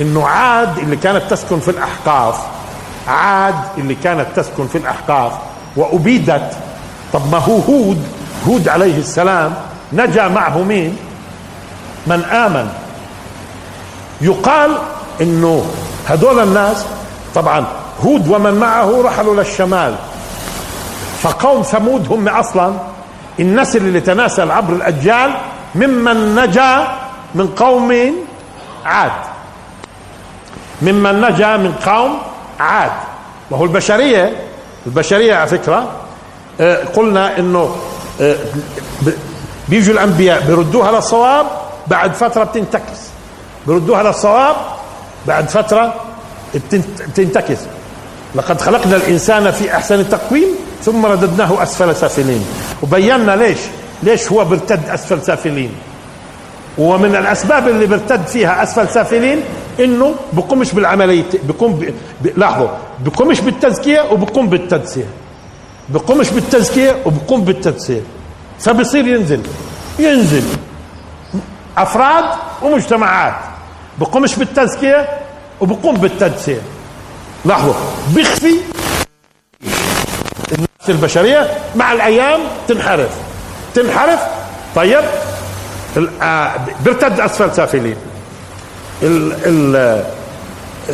إنه 0.00 0.26
عاد 0.26 0.78
اللي 0.78 0.96
كانت 0.96 1.30
تسكن 1.30 1.60
في 1.60 1.70
الأحقاف 1.70 2.40
عاد 3.08 3.54
اللي 3.78 3.94
كانت 3.94 4.26
تسكن 4.36 4.66
في 4.66 4.78
الأحقاف 4.78 5.32
وأبيدت 5.76 6.56
طب 7.12 7.32
ما 7.32 7.38
هو 7.38 7.58
هود 7.58 8.06
هود 8.48 8.68
عليه 8.68 8.98
السلام 8.98 9.54
نجا 9.92 10.28
معه 10.28 10.58
مين؟ 10.58 10.96
من 12.06 12.24
آمن. 12.24 12.68
يقال 14.20 14.78
إنه 15.20 15.64
هذول 16.06 16.38
الناس 16.38 16.86
طبعا 17.34 17.66
هود 18.04 18.28
ومن 18.28 18.54
معه 18.54 19.02
رحلوا 19.02 19.36
للشمال. 19.36 19.94
فقوم 21.22 21.62
ثمود 21.62 22.12
هم 22.12 22.28
أصلا 22.28 22.74
النسل 23.40 23.78
اللي 23.78 24.00
تناسل 24.00 24.50
عبر 24.50 24.72
الأجيال 24.72 25.34
ممن 25.74 26.34
نجا 26.34 26.88
من 27.34 27.46
قوم 27.46 28.12
عاد. 28.84 29.12
ممن 30.82 31.20
نجا 31.20 31.56
من 31.56 31.74
قوم 31.86 32.18
عاد. 32.60 32.92
وهو 33.50 33.64
البشرية 33.64 34.36
البشرية 34.86 35.34
على 35.34 35.46
فكرة 35.46 35.90
قلنا 36.96 37.38
إنه 37.38 37.76
آه، 38.20 38.36
بيجوا 39.68 39.94
الأنبياء 39.94 40.40
بيردوها 40.46 40.92
للصواب 40.92 41.46
بعد 41.86 42.14
فترة 42.14 42.44
بتنتكس. 42.44 43.00
بيردوها 43.66 44.02
للصواب 44.02 44.56
بعد 45.26 45.48
فترة 45.48 45.94
بتنتكس. 47.08 47.58
لقد 48.34 48.60
خلقنا 48.60 48.96
الإنسان 48.96 49.50
في 49.50 49.74
أحسن 49.76 50.08
تقويم 50.08 50.48
ثم 50.84 51.06
رددناه 51.06 51.62
أسفل 51.62 51.96
سافلين. 51.96 52.44
وبينا 52.82 53.36
ليش 53.36 53.58
ليش 54.02 54.32
هو 54.32 54.44
بيرتد 54.44 54.88
أسفل 54.88 55.22
سافلين؟ 55.22 55.72
ومن 56.78 57.16
الأسباب 57.16 57.68
اللي 57.68 57.86
بيرتد 57.86 58.26
فيها 58.26 58.62
أسفل 58.62 58.88
سافلين 58.88 59.40
إنه 59.80 60.14
بقومش 60.32 60.72
بالعملية 60.72 61.24
بقوم. 61.48 61.72
ب... 62.20 62.38
لاحظوا 62.38 62.68
بقومش 63.00 63.40
بالتزكية 63.40 64.00
وبقوم 64.12 64.48
بالتدسية. 64.48 65.06
بقومش 65.88 66.30
بالتزكية 66.30 66.96
وبقوم 67.06 67.44
بالتدسيه 67.44 68.00
فبصير 68.60 69.06
ينزل. 69.06 69.42
ينزل. 69.98 70.42
أفراد 71.78 72.24
ومجتمعات. 72.62 73.34
بقومش 73.98 74.34
بالتزكية 74.36 75.08
وبقوم 75.60 75.94
بالتدسيه 75.96 76.60
لاحظوا 77.44 77.74
بيخفي 78.14 78.54
النفس 80.52 80.88
البشرية 80.88 81.50
مع 81.76 81.92
الأيام 81.92 82.40
تنحرف. 82.68 83.10
تنحرف. 83.74 84.20
طيب. 84.76 85.04
آه، 86.22 86.52
بيرتد 86.84 87.20
أسفل 87.20 87.54
سافلين. 87.54 87.96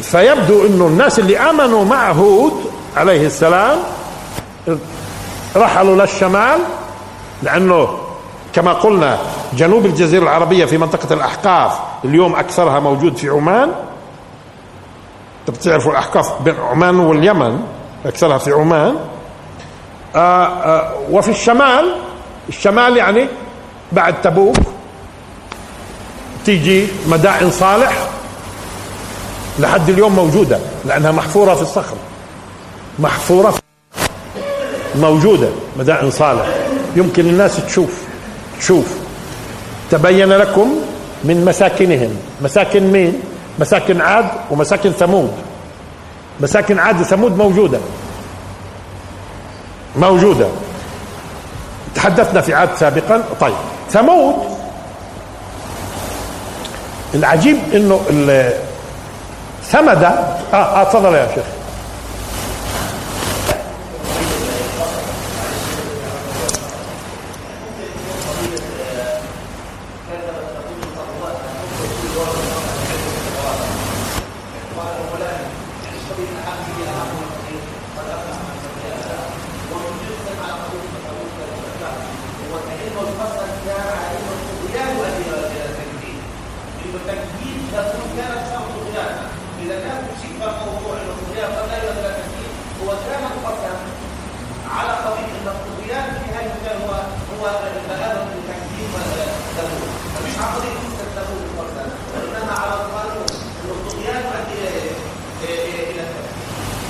فيبدو 0.03 0.67
إنه 0.67 0.87
الناس 0.87 1.19
اللي 1.19 1.39
آمنوا 1.39 1.85
مع 1.85 2.11
هود 2.11 2.53
عليه 2.97 3.27
السلام 3.27 3.79
رحلوا 5.57 5.97
للشمال 5.97 6.61
لأنه 7.43 7.89
كما 8.53 8.73
قلنا 8.73 9.19
جنوب 9.53 9.87
الجزيرة 9.87 10.23
العربية 10.23 10.65
في 10.65 10.79
منطقة 10.79 11.15
الأحقاف 11.15 11.79
اليوم 12.05 12.37
أكثرها 12.37 12.81
موجود 12.81 13.17
في 13.17 13.29
عمان. 13.29 13.73
بتعرفوا 15.49 15.93
الأحقاف 15.93 16.43
بين 16.43 16.55
عمان 16.61 17.01
واليمن 17.01 17.61
أكثرها 18.07 18.39
في 18.39 18.53
عمان. 18.53 18.97
آآ 20.15 20.19
آه، 20.21 20.47
آآ 20.47 20.81
آه، 20.81 20.95
وفي 21.11 21.31
الشمال 21.31 21.95
الشمال 22.49 22.97
يعني 22.97 23.29
بعد 23.93 24.21
تبوك 24.21 24.57
تيجي 26.45 26.87
مدائن 27.07 27.51
صالح 27.51 28.09
لحد 29.59 29.89
اليوم 29.89 30.13
موجودة 30.17 30.59
لأنها 30.85 31.13
محفورة 31.13 31.55
في 31.55 31.63
الصخر. 31.63 31.97
محفورة 32.99 33.51
في 33.51 33.68
موجودة 34.99 35.49
مدائن 35.79 36.11
صالح. 36.11 36.47
يمكن 36.97 37.27
الناس 37.27 37.67
تشوف 37.67 38.03
تشوف. 38.59 38.87
تبين 39.91 40.29
لكم 40.29 40.69
من 41.25 41.45
مساكنهم. 41.45 42.17
مساكن 42.43 42.93
مين؟ 42.93 43.21
مساكن 43.59 44.01
عاد 44.01 44.27
ومساكن 44.51 44.93
ثمود. 44.93 45.33
مساكن 46.41 46.79
عاد 46.79 47.01
وثمود 47.01 47.37
موجودة. 47.37 47.79
موجودة. 49.97 50.49
تحدثنا 51.95 52.41
في 52.41 52.55
عاد 52.55 52.69
سابقا. 52.77 53.25
طيب. 53.41 53.55
ثمود 53.91 54.35
العجيب 57.15 57.59
إنه 57.75 58.01
ثمد 59.63 60.05
آه 60.05 60.57
آه 60.57 60.85
تفضل 60.85 61.15
يا 61.15 61.29
شيخ 61.35 61.45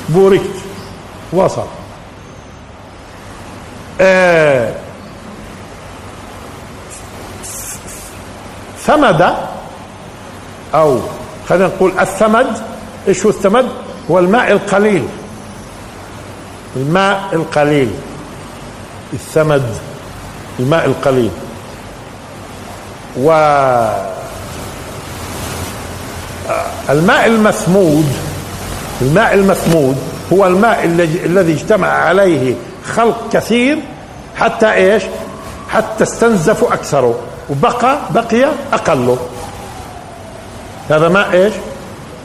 بوركت 0.09 0.51
وصل 1.33 1.67
آه 4.01 4.75
ثمد 9.09 9.35
أو 10.75 10.99
خلينا 11.49 11.67
نقول 11.67 11.93
الثمد. 12.01 12.47
إيش 13.09 13.25
هو 13.25 13.31
الثمد؟ 13.31 13.67
هو 14.11 14.19
الماء 14.19 14.53
القليل. 14.53 15.05
الماء 16.77 17.21
القليل. 17.33 17.91
الثمد 19.13 19.75
الماء 20.61 20.87
القليل. 20.87 21.31
و 23.17 23.31
الماء 26.91 27.27
المثمود 27.27 28.07
الماء 29.03 29.35
المثمود 29.35 29.97
هو 30.33 30.47
الماء 30.47 30.85
الذي 31.25 31.53
اجتمع 31.53 31.89
عليه 31.89 32.55
خلق 32.85 33.29
كثير 33.33 33.79
حتى 34.37 34.73
إيش؟ 34.73 35.03
حتى 35.69 36.05
استنزفوا 36.05 36.75
اكثره 36.75 37.19
وبقى 37.51 37.99
بقي 38.11 38.49
اقله 38.73 39.19
هذا 40.91 41.09
ماء 41.09 41.33
إيش؟ 41.33 41.55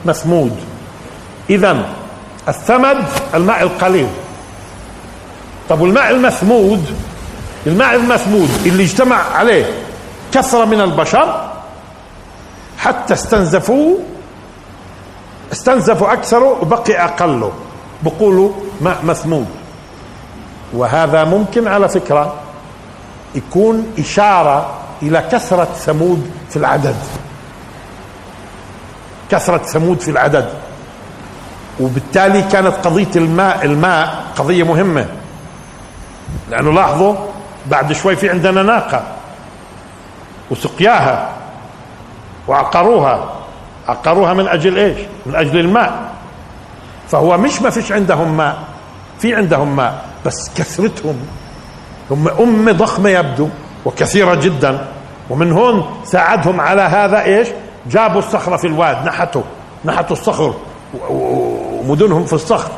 مثمود. 0.06 0.56
اذا 1.50 1.86
الثمد 2.48 3.06
الماء 3.34 3.64
القليل. 3.64 4.08
طب 5.70 5.82
والماء 5.82 6.10
المثمود؟ 6.12 6.86
الماء 7.68 7.96
المثمود 7.96 8.50
اللي 8.66 8.84
اجتمع 8.84 9.16
عليه 9.16 9.66
كثرة 10.32 10.66
من 10.66 10.82
البشر 10.82 11.50
حتى 12.78 13.14
استنزفوه 13.14 14.00
استنزفوا 15.52 16.14
أكثره 16.14 16.58
وبقي 16.62 17.06
أقله 17.06 17.52
بقولوا 18.04 18.52
ماء 18.82 18.98
مثمود. 19.04 19.48
وهذا 20.74 21.24
ممكن 21.24 21.68
على 21.68 21.90
فكرة 21.90 22.34
يكون 23.36 23.94
إشارة 24.00 24.83
إلى 25.08 25.24
كثرة 25.32 25.66
ثمود 25.66 26.32
في 26.50 26.56
العدد. 26.56 26.96
كثرة 29.32 29.58
ثمود 29.58 30.00
في 30.00 30.12
العدد. 30.12 30.50
وبالتالي 31.80 32.42
كانت 32.42 32.74
قضية 32.84 33.16
الماء 33.16 33.66
الماء 33.66 34.24
قضية 34.36 34.64
مهمة. 34.64 35.06
لأنه 36.50 36.72
لاحظوا 36.72 37.16
بعد 37.66 37.94
شوي 37.94 38.16
في 38.16 38.30
عندنا 38.30 38.64
ناقة. 38.64 39.04
وسقياها. 40.52 41.30
وعقروها. 42.48 43.34
عقروها 43.88 44.34
من 44.34 44.48
أجل 44.48 44.78
إيش؟ 44.78 44.98
من 45.26 45.36
أجل 45.36 45.60
الماء. 45.60 46.12
فهو 47.10 47.38
مش 47.38 47.62
ما 47.62 47.70
فيش 47.70 47.92
عندهم 47.92 48.38
ماء. 48.38 48.58
في 49.20 49.36
عندهم 49.36 49.76
ماء 49.76 50.06
بس 50.26 50.52
كثرتهم. 50.56 51.16
هم 52.12 52.28
أمة 52.28 52.72
ضخمة 52.72 53.10
يبدو 53.10 53.50
وكثيرة 53.86 54.36
جدا. 54.36 54.88
ومن 55.30 55.52
هون 55.52 55.86
ساعدهم 56.06 56.62
على 56.62 56.82
هذا 56.82 57.24
إيش؟ 57.24 57.48
جابوا 57.88 58.20
الصخرة 58.20 58.58
في 58.58 58.68
الواد 58.68 59.06
نحتوا 59.06 59.42
نحتوا 59.86 60.16
الصخر 60.16 60.54
ومدنهم 61.10 62.26
في 62.26 62.34
الصخر. 62.34 62.72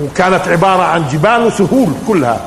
وكانت 0.00 0.48
عبارة 0.48 0.82
عن 0.82 1.08
جبال 1.08 1.46
وسهول 1.46 1.88
كلها. 2.08 2.40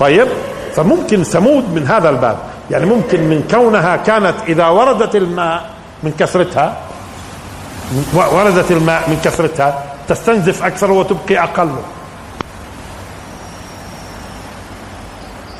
طيب؟ 0.00 0.28
فممكن 0.74 1.22
ثمود 1.22 1.74
من 1.74 1.86
هذا 1.86 2.08
الباب. 2.08 2.38
يعني 2.70 2.86
ممكن 2.86 3.20
من 3.20 3.48
كونها 3.50 3.96
كانت 3.96 4.34
إذا 4.48 4.66
وردت 4.66 5.16
الماء 5.16 5.70
من 6.02 6.12
كثرتها 6.18 6.76
وردت 8.14 8.70
الماء 8.70 9.10
من 9.10 9.20
كثرتها 9.24 9.84
تستنزف 10.08 10.64
أكثر 10.64 10.90
وتبقي 10.90 11.38
أقل. 11.38 11.70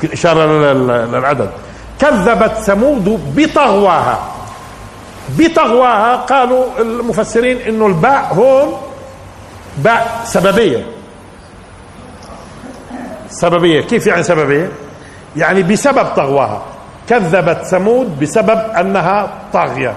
إشارة 0.03 0.73
للعدد. 1.05 1.49
كذبت 1.99 2.51
ثمود 2.51 3.33
بطغواها. 3.35 4.19
بطغواها 5.29 6.15
قالوا 6.15 6.65
المفسرين 6.79 7.57
إنه 7.57 7.87
الباء 7.87 8.33
هون 8.33 8.77
باء 9.77 10.21
سببية. 10.25 10.85
سببية. 13.29 13.81
كيف 13.81 14.07
يعني 14.07 14.23
سببية؟ 14.23 14.71
يعني 15.35 15.63
بسبب 15.63 16.05
طغواها. 16.15 16.61
كذبت 17.09 17.65
ثمود 17.65 18.19
بسبب 18.19 18.59
أنها 18.79 19.29
طاغية. 19.53 19.93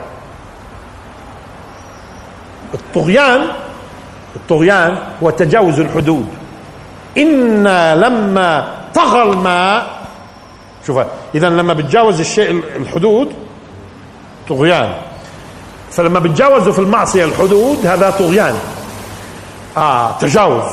الطغيان 2.74 3.46
الطغيان 4.36 4.98
هو 5.22 5.30
تجاوز 5.30 5.80
الحدود. 5.80 6.28
إنا 7.18 7.94
لما 7.94 8.79
طغى 8.94 9.22
الماء. 9.22 10.00
شوف 10.86 11.00
إذا 11.34 11.48
لما 11.48 11.72
بتجاوز 11.72 12.20
الشيء 12.20 12.50
الحدود 12.76 13.32
طغيان. 14.48 14.92
فلما 15.90 16.18
بتجاوزوا 16.20 16.72
في 16.72 16.78
المعصية 16.78 17.24
الحدود 17.24 17.86
هذا 17.86 18.10
طغيان. 18.10 18.58
آه 19.76 20.18
تجاوز. 20.18 20.64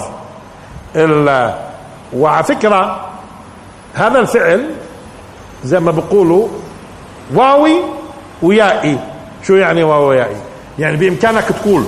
وعلى 2.13 2.43
فكرة 2.43 3.05
هذا 3.93 4.19
الفعل 4.19 4.69
زي 5.63 5.79
ما 5.79 5.91
بيقولوا 5.91 6.47
واوي 7.33 7.75
ويائي. 8.41 8.99
شو 9.43 9.55
يعني 9.55 9.83
واوي 9.83 10.05
ويائي؟ 10.05 10.35
يعني 10.79 10.97
بإمكانك 10.97 11.43
تقول 11.43 11.83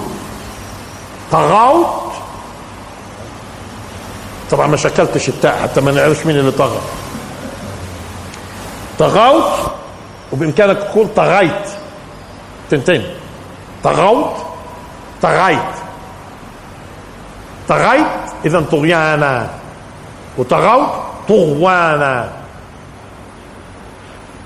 طغوت 1.32 1.99
طبعا 4.52 4.68
ما 4.68 4.78
شكلتش 4.78 5.30
التاء 5.30 5.58
حتى 5.62 5.82
ما 5.82 5.91
نعرفش 5.91 6.26
مين 6.26 6.38
اللي 6.38 6.52
طغى. 6.52 6.80
طغوت 9.00 9.72
وبإمكانك 10.32 10.78
تقول 10.78 11.08
طغيت. 11.16 11.70
تنتين. 12.70 13.04
طغوت 13.84 14.36
طغيت. 15.22 15.60
طغيت 17.68 18.06
اذا 18.45 18.62
طغيانا. 18.72 19.50
وطغوت 20.38 20.89
طغوانا. 21.28 22.30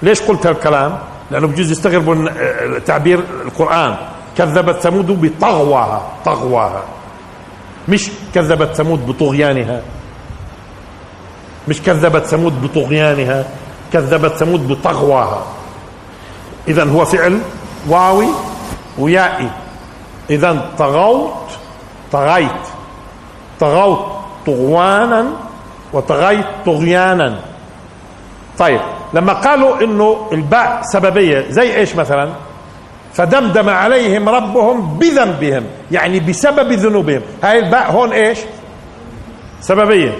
ليش 0.01 0.21
قلت 0.21 0.47
هالكلام؟ 0.47 0.99
لأنه 1.31 1.47
بجوز 1.47 1.71
يستغربوا 1.71 2.29
تعبير 2.79 3.23
القرآن. 3.45 3.95
كذبت 4.37 4.81
ثمود 4.81 5.21
بطغواها 5.21 6.01
طغواها. 6.25 6.83
مش 7.89 8.11
كذبت 8.35 8.75
ثمود 8.75 9.07
بطغيانها. 9.07 9.81
مش 11.67 11.81
كذبت 11.81 12.25
ثمود 12.25 12.61
بطغيانها 12.61 13.45
كذبت 13.93 14.31
ثمود 14.31 14.67
بطغواها 14.67 15.45
اذا 16.67 16.83
هو 16.83 17.05
فعل 17.05 17.39
واوي 17.89 18.27
ويائي. 18.99 19.49
اذا 20.29 20.71
طغوت 20.77 21.49
طغيت 22.11 22.63
طغوت 23.59 24.05
طغوانا 24.45 25.25
وطغيت 25.93 26.45
طغيانا. 26.65 27.39
طيب 28.59 28.81
لما 29.13 29.33
قالوا 29.33 29.83
إنه 29.83 30.27
الباء 30.31 30.81
سببية 30.83 31.45
زي 31.49 31.75
إيش 31.75 31.95
مثلا؟ 31.95 32.29
فدمدم 33.13 33.69
عليهم 33.69 34.29
ربهم 34.29 34.97
بذنبهم 34.97 35.63
يعني 35.91 36.19
بسبب 36.19 36.71
ذنوبهم. 36.71 37.21
هاي 37.43 37.59
الباء 37.59 37.91
هون 37.91 38.11
إيش؟ 38.11 38.37
سببية. 39.61 40.17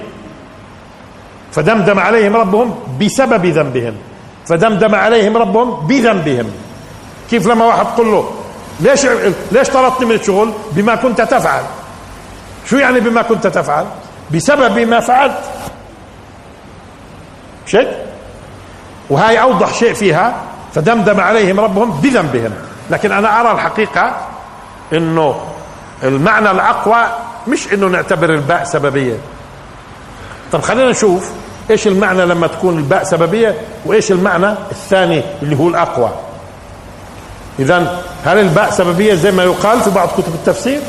فدمدم 1.52 2.00
عليهم 2.00 2.36
ربهم 2.36 2.76
بسبب 3.02 3.46
ذنبهم. 3.46 3.94
فدمدم 4.46 4.96
عليهم 4.96 5.38
ربهم 5.38 5.88
بذنبهم. 5.88 6.52
كيف 7.30 7.48
لما 7.48 7.66
واحد 7.66 7.86
تقول 7.96 8.12
له 8.12 8.32
ليش 8.80 9.06
ليش 9.52 9.70
طردتني 9.70 10.06
من 10.06 10.16
الشغل؟ 10.16 10.54
بما 10.72 10.96
كنت 10.96 11.22
تفعل. 11.22 11.64
شو 12.70 12.78
يعني 12.78 13.00
بما 13.00 13.22
كنت 13.22 13.48
تفعل؟ 13.48 13.86
بسبب 14.34 14.80
ما 14.80 15.00
فعلت. 15.00 15.40
مش 17.68 17.76
هيك 17.76 17.88
وهاي 19.10 19.42
أوضح 19.42 19.74
شيء 19.74 19.94
فيها. 19.94 20.36
فدمدم 20.76 21.20
عليهم 21.20 21.60
ربهم 21.60 21.92
بذنبهم. 21.92 22.52
لكن 22.90 23.12
أنا 23.12 23.42
أرى 23.42 23.52
الحقيقة 23.52 24.16
إنه 24.94 25.42
المعنى 26.04 26.52
الأقوى 26.52 27.04
مش 27.48 27.74
إنه 27.74 27.88
نعتبر 27.88 28.30
الباء 28.34 28.64
سببية. 28.64 29.18
طب 30.52 30.62
خلينا 30.62 30.90
نشوف 30.90 31.30
إيش 31.72 31.88
المعنى 31.88 32.26
لما 32.26 32.48
تكون 32.48 32.78
الباء 32.78 33.04
سببية 33.04 33.56
وإيش 33.86 34.12
المعنى 34.12 34.52
الثاني 34.72 35.24
اللي 35.42 35.56
هو 35.60 35.68
الأقوى. 35.68 36.12
اذا 37.60 38.02
هل 38.26 38.38
الباء 38.38 38.72
سببية 38.72 39.14
زي 39.14 39.32
ما 39.32 39.44
يقال 39.44 39.82
في 39.82 39.90
بعض 39.90 40.08
كتب 40.08 40.34
التفسير؟ 40.34 40.80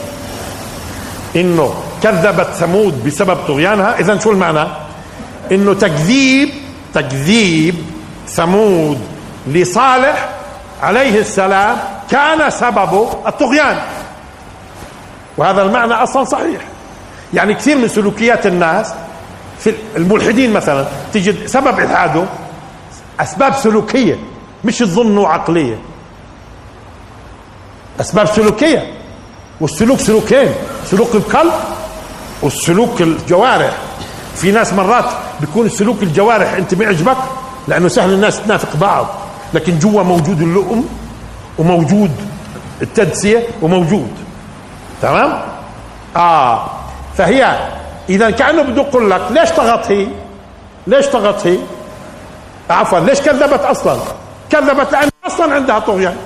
إنه 1.36 1.74
كذبت 2.02 2.46
ثمود 2.46 3.06
بسبب 3.06 3.36
طغيانها. 3.48 3.98
اذا 3.98 4.18
شو 4.18 4.30
المعنى؟ 4.30 4.68
إنه 5.52 5.74
تكذيب 5.74 6.48
تكذيب 6.94 7.74
ثمود 8.28 9.00
لصالح 9.46 10.28
عليه 10.84 11.20
السلام 11.20 11.76
كان 12.10 12.50
سببه 12.50 13.12
الطغيان. 13.26 13.78
وهذا 15.36 15.62
المعنى 15.62 15.94
أصلا 15.94 16.24
صحيح. 16.24 16.60
يعني 17.34 17.54
كثير 17.54 17.78
من 17.78 17.88
سلوكيات 17.88 18.46
الناس 18.46 18.94
في 19.58 19.74
الملحدين 19.96 20.52
مثلا 20.52 20.86
تجد 21.12 21.46
سبب 21.46 21.78
الحاده 21.78 22.24
أسباب 23.20 23.54
سلوكية 23.54 24.18
مش 24.64 24.78
تظنوا 24.78 25.28
عقلية. 25.28 25.78
أسباب 28.00 28.26
سلوكية 28.26 28.92
والسلوك 29.60 29.98
سلوكين 29.98 30.54
سلوك 30.84 31.14
القلب 31.14 31.52
والسلوك 32.42 33.00
الجوارح. 33.02 33.72
في 34.34 34.52
ناس 34.52 34.72
مرات 34.72 35.04
بيكون 35.40 35.68
سلوك 35.68 36.02
الجوارح 36.02 36.52
أنت 36.52 36.74
بيعجبك 36.74 37.16
لأنه 37.68 37.88
سهل 37.88 38.12
الناس 38.12 38.42
تنافق 38.42 38.76
بعض. 38.76 39.06
لكن 39.54 39.78
جوا 39.78 40.02
موجود 40.02 40.42
اللؤم 40.42 40.88
وموجود 41.58 42.10
التدسية 42.82 43.46
وموجود. 43.62 44.10
تمام؟ 45.02 45.42
آه. 46.16 46.70
فهي 47.16 47.68
إذا 48.08 48.30
كأنه 48.30 48.62
بده 48.62 48.82
يقول 48.82 49.10
لك 49.10 49.22
ليش 49.30 49.50
طغت 49.50 49.90
هي؟ 49.90 50.06
ليش 50.86 51.06
طغت 51.06 51.46
هي؟ 51.46 51.58
عفوا 52.70 52.98
ليش 52.98 53.20
كذبت 53.20 53.60
أصلا؟ 53.60 53.96
كذبت 54.50 54.92
لأن 54.92 55.08
أصلا 55.26 55.54
عندها 55.54 55.78
طغيان. 55.78 56.16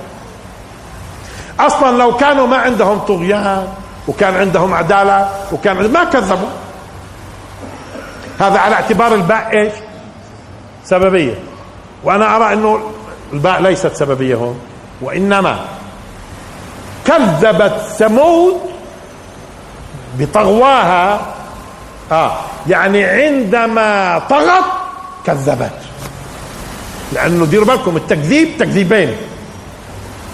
أصلا 1.59 1.97
لو 1.97 2.17
كانوا 2.17 2.47
ما 2.47 2.57
عندهم 2.57 2.99
طغيان 2.99 3.67
وكان 4.07 4.35
عندهم 4.35 4.73
عدالة 4.73 5.29
وكان 5.51 5.91
ما 5.91 6.03
كذبوا. 6.03 6.49
هذا 8.39 8.59
على 8.59 8.75
اعتبار 8.75 9.13
الباء 9.13 9.49
إيش؟ 9.51 9.73
سببية. 10.85 11.35
وأنا 12.03 12.35
أرى 12.35 12.53
إنه 12.53 12.79
الباء 13.33 13.61
ليست 13.61 13.95
سببية. 13.95 14.35
هون 14.35 14.59
وإنما 15.01 15.59
كذبت 17.05 17.81
ثمود 17.97 18.53
بطغواها. 20.19 21.21
آه 22.11 22.31
يعني 22.67 23.03
عندما 23.03 24.19
طغت 24.29 24.65
كذبت. 25.25 25.79
لأنه 27.13 27.45
ديروا 27.45 27.67
بالكم 27.67 27.97
التكذيب 27.97 28.57
تكذيبين. 28.59 29.15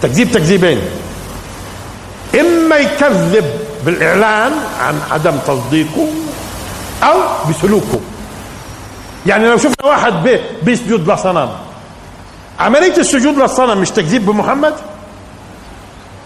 تكذيب 0.01 0.31
تكذيبين. 0.31 0.81
إما 2.39 2.75
يكذب 2.75 3.45
بالإعلان 3.85 4.51
عن 4.79 4.99
عدم 5.11 5.37
تصديقه 5.47 6.07
أو 7.03 7.19
بسلوكه 7.49 7.99
يعني 9.25 9.47
لو 9.47 9.57
شفنا 9.57 9.85
واحد 9.85 10.13
بيسجد 10.63 11.11
لصنم 11.11 11.49
عملية 12.59 12.97
السجود 12.97 13.37
للصنم 13.37 13.77
مش 13.77 13.91
تكذيب 13.91 14.25
بمحمد؟ 14.25 14.73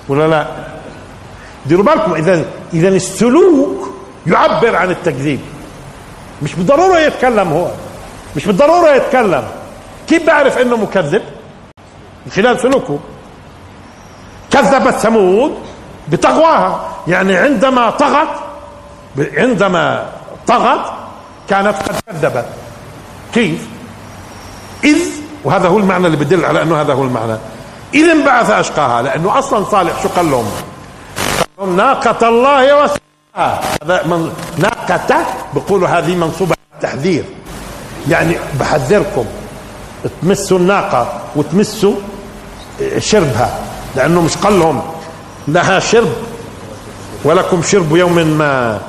ولا 0.09 0.27
لا؟ 0.27 0.47
ديروا 1.65 1.85
بالكم 1.85 2.13
اذا 2.13 2.45
إذا 2.73 2.87
السلوك 2.87 3.89
يعبر 4.27 4.75
عن 4.75 4.91
التكذيب. 4.91 5.39
مش 6.41 6.55
بالضرورة 6.55 6.99
يتكلم 6.99 7.47
هو. 7.51 7.67
مش 8.35 8.45
بالضرورة 8.45 8.89
يتكلم. 8.89 9.47
كيف 10.07 10.27
بعرف 10.27 10.57
إنه 10.57 10.77
مكذب؟ 10.77 11.21
من 12.25 12.31
خلال 12.31 12.59
سلوكه. 12.59 12.99
كذبت 14.51 14.93
ثمود 14.93 15.57
بتقواها. 16.09 16.89
يعني 17.07 17.37
عندما 17.37 17.89
طغت 17.89 18.39
عندما 19.17 20.09
طغت 20.47 20.93
كانت 21.49 21.75
قد 21.75 21.95
كذبت. 22.07 22.45
كيف؟ 23.33 23.67
إذ 24.83 24.97
وهذا 25.43 25.67
هو 25.67 25.77
المعنى 25.77 26.05
اللي 26.07 26.17
بدل 26.17 26.45
على 26.45 26.61
أنه 26.61 26.81
هذا 26.81 26.93
هو 26.93 27.03
المعنى. 27.03 27.37
إذ 27.93 28.09
انبعث 28.09 28.49
أشقاها 28.49 29.01
لأنه 29.01 29.39
أصلا 29.39 29.65
صالح. 29.65 30.03
شو 30.03 30.09
قال 30.09 30.31
لهم؟ 30.31 30.45
قال 31.59 31.75
ناقة 31.75 32.29
الله 32.29 32.83
وسقاها 32.83 33.61
هذا 33.83 34.07
من 34.07 34.31
ناقة 34.57 35.25
بيقولوا 35.53 35.87
هذه 35.87 36.15
منصوبة 36.15 36.55
تحذير 36.81 37.23
يعني 38.09 38.37
بحذركم. 38.59 39.25
تمسوا 40.21 40.57
الناقة 40.57 41.21
وتمسوا 41.35 41.95
شربها. 42.97 43.59
لأنه 43.95 44.21
مش 44.21 44.37
قال 44.37 44.59
لهم 44.59 44.81
لها 45.47 45.79
شرب. 45.79 46.13
ولكم 47.23 47.61
شرب 47.61 47.95
يوم 47.95 48.15
ما 48.15 48.79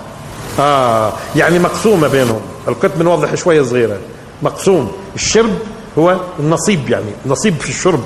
آه 0.58 1.12
يعني 1.36 1.58
مقسومة 1.58 2.08
بينهم. 2.08 2.40
القط 2.68 2.90
بنوضح 2.96 3.34
شوية 3.34 3.62
صغيرة. 3.62 3.96
مقسوم. 4.42 4.92
الشرب 5.14 5.58
هو 6.00 6.16
النصيب 6.38 6.90
يعني 6.90 7.10
نصيب 7.26 7.60
في 7.60 7.68
الشرب 7.68 8.04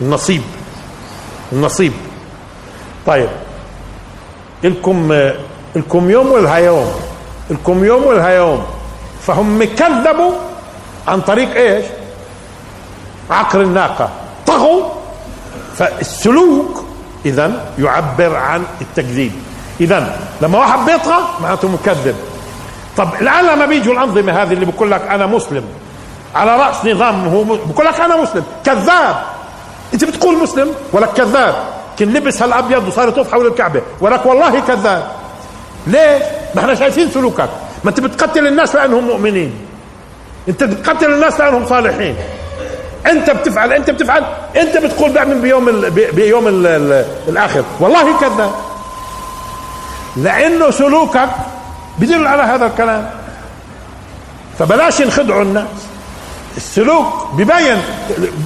النصيب 0.00 0.42
النصيب. 1.52 1.92
طيب 3.06 3.28
الكم 4.64 5.12
الكم 5.76 6.10
يوم 6.10 6.32
والهيوم 6.32 6.92
الكم 7.50 7.84
يوم 7.84 8.02
والهيوم. 8.04 8.66
فهم 9.26 9.64
كذبوا 9.64 10.32
عن 11.08 11.20
طريق 11.20 11.54
إيش؟ 11.54 11.84
عقر 13.30 13.60
الناقة. 13.60 14.10
طغوا 14.46 14.84
فالسلوك 15.76 16.84
إذا 17.26 17.72
يعبر 17.78 18.36
عن 18.36 18.64
التكذيب 18.80 19.32
إذا 19.80 20.20
لما 20.40 20.58
واحد 20.58 20.78
بيطغى 20.86 21.18
معناته 21.42 21.68
مكذب. 21.68 22.16
طب 22.96 23.14
الان 23.20 23.44
لما 23.44 23.66
بيجوا 23.66 23.94
الأنظمة 23.94 24.42
هذه 24.42 24.52
اللي 24.52 24.66
بقول 24.66 24.90
لك 24.90 25.02
أنا 25.02 25.26
مسلم. 25.26 25.64
على 26.34 26.56
رأس 26.56 26.84
نظام 26.84 27.28
هو 27.28 27.44
بقول 27.44 27.86
لك 27.86 28.00
أنا 28.00 28.16
مسلم. 28.16 28.44
كذاب. 28.64 29.22
أنت 29.94 30.04
بتقول 30.04 30.38
مسلم 30.38 30.74
ولك 30.92 31.12
كذاب؟ 31.12 31.54
كن 31.98 32.12
لبس 32.12 32.42
هالأبيض 32.42 32.88
وصار 32.88 33.08
يطوف 33.08 33.32
حول 33.32 33.46
الكعبة. 33.46 33.82
ولك 34.00 34.26
والله 34.26 34.60
كذاب. 34.60 35.10
ليش؟ 35.86 36.22
ما 36.54 36.60
إحنا 36.60 36.74
شايفين 36.74 37.10
سلوكك. 37.10 37.48
ما 37.84 37.90
أنت 37.90 38.00
بتقتل 38.00 38.46
الناس 38.46 38.74
لأنهم 38.74 39.04
مؤمنين. 39.04 39.54
أنت 40.48 40.64
بتقتل 40.64 41.12
الناس 41.12 41.40
لأنهم 41.40 41.66
صالحين. 41.66 42.16
أنت 43.06 43.30
بتفعل 43.30 43.72
أنت 43.72 43.90
بتفعل. 43.90 44.24
أنت 44.56 44.76
بتقول 44.76 45.12
بعمل 45.12 45.38
بيوم 45.38 45.68
ال 45.68 45.90
بيوم 45.90 46.48
ال 46.48 46.66
الآخر. 47.28 47.64
والله 47.80 48.18
كذاب. 48.20 48.52
لأنه 50.16 50.70
سلوكك 50.70 51.28
بدل 51.98 52.26
على 52.26 52.42
هذا 52.42 52.66
الكلام. 52.66 53.10
فبلاش 54.58 55.02
نخدعوا 55.02 55.42
الناس. 55.42 55.89
السلوك 56.56 57.06
ببين 57.32 57.82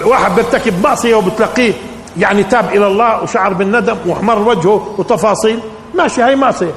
واحد 0.05 0.34
بيرتكب 0.34 0.82
معصية 0.82 1.14
وبتلاقيه 1.14 1.72
يعني 2.18 2.42
تاب 2.42 2.68
إلى 2.68 2.86
الله 2.86 3.22
وشعر 3.22 3.52
بالندم 3.52 3.96
واحمر 4.07 4.38
وجهه 4.38 4.94
وتفاصيل. 4.98 5.61
ماشي 5.94 6.22
هاي 6.22 6.36
معصية. 6.36 6.74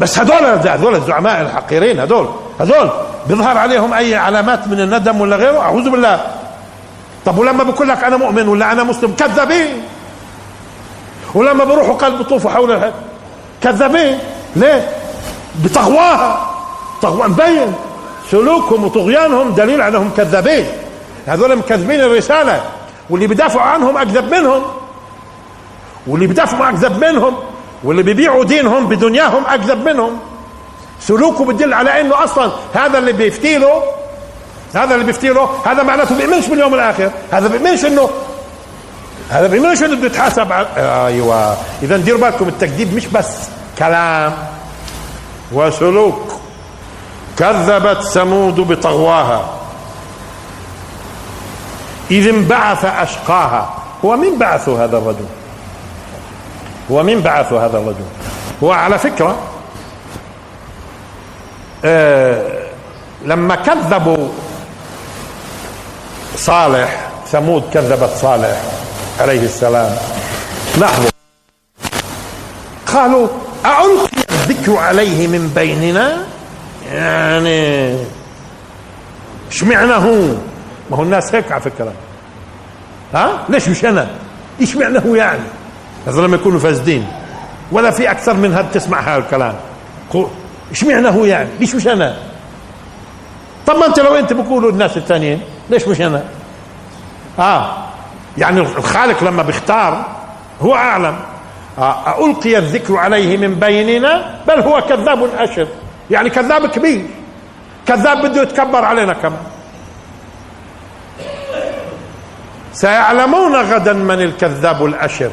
بس 0.00 0.18
هذول 0.18 0.68
هذول 0.68 0.94
الزعماء 0.94 1.40
الحقيرين 1.40 2.00
هذول 2.00 2.28
هذول 2.60 2.90
بيظهر 3.28 3.58
عليهم 3.58 3.94
أي 3.94 4.14
علامات 4.14 4.68
من 4.68 4.80
الندم 4.80 5.20
ولا 5.20 5.36
غيره؟ 5.36 5.58
أعوذ 5.58 5.90
بالله. 5.90 6.20
طب 7.26 7.38
ولما 7.38 7.64
بقول 7.64 7.88
لك 7.88 8.04
أنا 8.04 8.16
مؤمن 8.16 8.48
ولا 8.48 8.72
أنا 8.72 8.82
مسلم؟ 8.82 9.14
كذابين. 9.18 9.82
ولما 11.34 11.64
بروحوا 11.64 11.94
قلب 11.94 12.18
بيطوفوا 12.18 12.50
حول 12.50 12.90
كذابين. 13.62 14.18
ليه؟ 14.56 14.88
بتقواها 15.64 16.50
تقوى 17.02 17.28
مبين. 17.28 17.72
سلوكهم 18.30 18.84
وطغيانهم 18.84 19.54
دليل 19.54 19.82
على 19.82 19.96
انهم 19.96 20.10
كذابين. 20.16 20.66
هذول 21.26 21.56
مكذبين 21.56 22.00
الرسالة. 22.00 22.60
واللي 23.10 23.26
بيدافعوا 23.26 23.66
عنهم 23.66 23.96
أكذب 23.96 24.34
منهم. 24.34 24.62
واللي 26.06 26.26
بيدافعوا 26.26 26.68
أكذب 26.68 27.04
منهم. 27.04 27.36
واللي 27.84 28.02
بيبيعوا 28.02 28.44
دينهم 28.44 28.86
بدنياهم 28.86 29.42
أكذب 29.46 29.88
منهم. 29.88 30.18
سلوكه 31.00 31.44
بدل 31.44 31.74
على 31.74 32.00
إنه 32.00 32.24
أصلا 32.24 32.52
هذا 32.74 32.98
اللي 32.98 33.12
بيفتي 33.12 33.58
له 33.58 33.82
هذا 34.74 34.94
اللي 34.94 35.04
بيفتي 35.04 35.28
له 35.28 35.48
هذا 35.64 35.82
معناته 35.82 36.16
بيؤمنش 36.16 36.46
باليوم 36.46 36.74
الآخر. 36.74 37.10
هذا 37.32 37.48
بيؤمنش 37.48 37.84
إنه 37.84 38.10
هذا 39.30 39.46
بيؤمنش 39.46 39.82
إنه 39.82 39.96
بده 39.96 40.06
يتحاسب 40.06 40.52
أيوه. 40.76 41.56
اذا 41.82 41.96
ديروا 41.96 42.20
بالكم 42.20 42.48
التكذيب 42.48 42.94
مش 42.94 43.06
بس 43.06 43.26
كلام. 43.78 44.34
وسلوك. 45.52 46.35
كذبت 47.38 48.02
ثمود 48.02 48.54
بطغواها. 48.54 49.48
إذ 52.10 52.28
انبعث 52.28 52.84
أشقاها. 52.84 53.74
هو 54.04 54.16
مين 54.16 54.38
بعثوا 54.38 54.84
هذا 54.84 54.98
الرجل؟ 54.98 55.26
هو 56.90 57.02
مين 57.02 57.20
بعثوا 57.20 57.60
هذا 57.60 57.78
الرجل؟ 57.78 58.04
هو 58.62 58.72
على 58.72 58.98
فكرة 58.98 59.36
آه 61.84 62.66
لما 63.24 63.54
كذبوا 63.54 64.28
صالح 66.36 67.08
ثمود 67.26 67.62
كذبت 67.74 68.10
صالح 68.22 68.62
عليه 69.20 69.40
السلام. 69.40 69.96
لاحظوا 70.78 71.10
قالوا 72.94 73.28
أألقي 73.64 74.22
الذكر 74.30 74.76
عليه 74.76 75.26
من 75.26 75.48
بيننا؟ 75.54 76.35
يعني 76.92 77.96
اشمعنى 79.50 79.92
هو؟ 79.92 80.34
ما 80.90 80.96
هو 80.96 81.02
الناس 81.02 81.34
هيك 81.34 81.52
على 81.52 81.60
فكرة. 81.60 81.92
ها؟ 83.14 83.44
ليش 83.48 83.68
مش 83.68 83.84
أنا؟ 83.84 84.08
اشمعنى 84.62 84.98
هو 84.98 85.14
يعني؟ 85.14 85.42
هذا 86.06 86.20
لما 86.20 86.36
يكونوا 86.36 86.58
فاسدين. 86.58 87.06
ولا 87.72 87.90
في 87.90 88.10
أكثر 88.10 88.34
من 88.34 88.52
هذا 88.52 88.68
تسمع 88.72 89.00
هذا 89.00 89.16
الكلام. 89.16 89.54
اشمعنى 90.72 91.08
هو 91.08 91.24
يعني؟ 91.24 91.48
ليش 91.60 91.74
مش 91.74 91.88
أنا؟ 91.88 92.16
طب 93.66 93.76
ما 93.76 93.86
أنت 93.86 94.00
لو 94.00 94.14
أنت 94.14 94.32
بقولوا 94.32 94.70
الناس 94.70 94.96
الثانيين 94.96 95.40
ليش 95.70 95.88
مش 95.88 96.00
أنا؟ 96.00 96.24
آه. 97.38 97.76
يعني 98.38 98.60
الخالق 98.60 99.24
لما 99.24 99.42
بيختار 99.42 100.06
هو 100.62 100.74
أعلم. 100.74 101.16
آه 101.78 102.26
ألقي 102.26 102.58
الذكر 102.58 102.96
عليه 102.96 103.36
من 103.36 103.54
بيننا؟ 103.54 104.40
بل 104.48 104.60
هو 104.60 104.80
كذاب 104.80 105.30
أشر 105.38 105.68
يعني 106.10 106.30
كذاب 106.30 106.66
كبير. 106.66 107.06
كذاب 107.86 108.26
بده 108.26 108.42
يتكبر 108.42 108.84
علينا 108.84 109.12
كمان 109.12 109.42
سيعلمون 112.72 113.56
غدا 113.56 113.92
من 113.92 114.20
الكذاب 114.22 114.84
الأشر. 114.84 115.30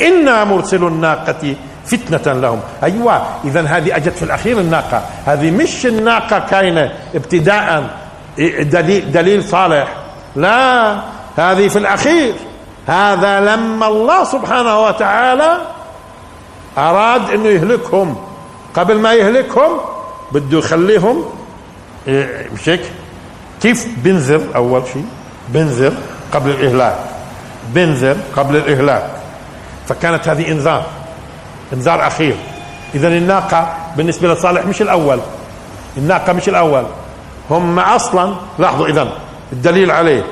إنا 0.00 0.44
مرسل 0.44 0.84
الناقة 0.84 1.54
فتنة 1.86 2.32
لهم. 2.32 2.60
أيوة 2.82 3.26
إذا 3.44 3.60
هذه 3.60 3.96
أجت 3.96 4.16
في 4.16 4.22
الأخير 4.22 4.58
الناقة. 4.60 5.02
هذه 5.26 5.50
مش 5.50 5.86
الناقة 5.86 6.38
كاينة 6.38 6.92
ابتداء 7.14 7.90
دليل, 8.60 9.12
دليل 9.12 9.44
صالح. 9.44 9.88
لا 10.36 10.92
هذه 11.36 11.68
في 11.68 11.78
الأخير. 11.78 12.34
هذا 12.86 13.40
لما 13.40 13.86
الله 13.86 14.24
سبحانه 14.24 14.80
وتعالى 14.80 15.58
أراد 16.78 17.30
أنه 17.30 17.48
يهلكهم. 17.48 18.31
قبل 18.74 18.98
ما 18.98 19.14
يهلكهم 19.14 19.70
بده 20.32 20.58
يخليهم 20.58 21.24
إيه، 22.08 22.48
مش 22.54 22.68
هيك؟ 22.68 22.80
كيف 23.62 23.86
بنذر؟ 23.96 24.40
أول 24.56 24.82
شيء 24.92 25.04
بنذر 25.48 25.92
قبل 26.32 26.50
الإهلاك 26.50 26.98
بنذر 27.68 28.16
قبل 28.36 28.56
الإهلاك. 28.56 29.10
فكانت 29.88 30.28
هذه 30.28 30.48
إنذار 30.52 30.86
إنذار 31.72 32.06
أخير. 32.06 32.36
إذا 32.94 33.08
الناقة 33.08 33.76
بالنسبة 33.96 34.34
لصالح 34.34 34.66
مش 34.66 34.82
الأول 34.82 35.20
الناقة 35.96 36.32
مش 36.32 36.48
الأول. 36.48 36.84
هم 37.50 37.78
أصلا 37.78 38.34
لاحظوا 38.58 38.86
اذا 38.86 39.08
الدليل 39.52 39.90
عليه. 39.90 40.24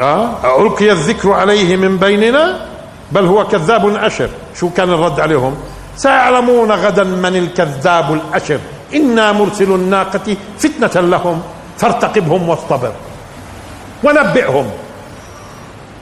آه 0.00 0.62
ألقي 0.62 0.92
الذكر 0.92 1.32
عليه 1.32 1.76
من 1.76 1.96
بيننا؟ 1.96 2.66
بل 3.12 3.26
هو 3.26 3.46
كذاب 3.46 3.88
أشر. 3.96 4.28
شو 4.56 4.70
كان 4.70 4.90
الرد 4.90 5.20
عليهم؟ 5.20 5.56
سيعلمون 5.96 6.72
غدا 6.72 7.04
من 7.04 7.36
الكذاب 7.36 8.12
الاشر 8.12 8.58
إنا 8.94 9.32
مرسل 9.32 9.72
الناقة 9.72 10.36
فتنة 10.58 11.00
لهم. 11.00 11.42
فارتقبهم 11.78 12.48
واصطبر. 12.48 12.92
ونبئهم. 14.04 14.70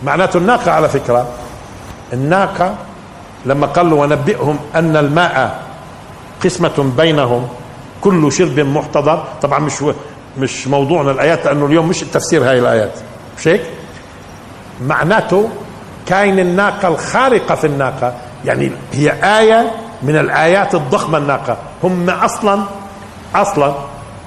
معناته 0.03 0.36
الناقة 0.36 0.70
على 0.72 0.89
فكرة 0.89 1.26
الناقة 2.12 2.74
لما 3.47 3.66
قال 3.66 3.91
له 3.91 3.97
ونبئهم 3.97 4.59
أن 4.74 4.97
الماء 4.97 5.62
قسمة 6.45 6.93
بينهم 6.97 7.49
كل 8.01 8.32
شرب 8.32 8.61
محتضر. 8.61 9.24
طبعا 9.43 9.59
مش 9.59 9.84
مش 10.39 10.66
موضوعنا 10.66 11.11
الآيات 11.11 11.45
لأنه 11.47 11.66
اليوم 11.66 11.89
مش 11.89 12.01
تفسير 12.01 12.51
هاي 12.51 12.59
الآيات. 12.59 12.93
مش 13.39 13.49
هيك؟ 13.49 13.62
معناته 14.82 15.49
كاين 16.07 16.39
الناقة 16.39 16.89
الخارقة 16.89 17.55
في 17.55 17.66
الناقة. 17.66 18.14
يعني 18.45 18.72
هي 18.93 19.12
آية 19.39 19.70
من 20.03 20.16
الآيات 20.16 20.74
الضخمة 20.74 21.18
الناقة. 21.18 21.57
هم 21.84 22.11
أصلا 22.11 22.64
أصلا 23.34 23.74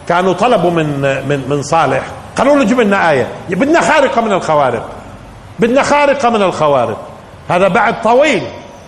كانوا 0.08 0.34
طلبوا 0.34 0.72
من 0.72 1.02
من 1.30 1.44
من 1.50 1.64
صالح. 1.64 2.04
قالوا 2.38 2.56
له 2.56 2.64
جيب 2.64 2.80
لنا 2.80 3.10
آية. 3.10 3.28
بدنا 3.50 3.82
خارقة 3.82 4.22
من 4.22 4.32
الخوارق. 4.32 4.90
بدنا 5.60 5.84
خارقة 5.84 6.30
من 6.30 6.42
الخوارق. 6.42 6.98
هذا 7.50 7.68
بعد 7.68 8.02
طويل. 8.02 8.44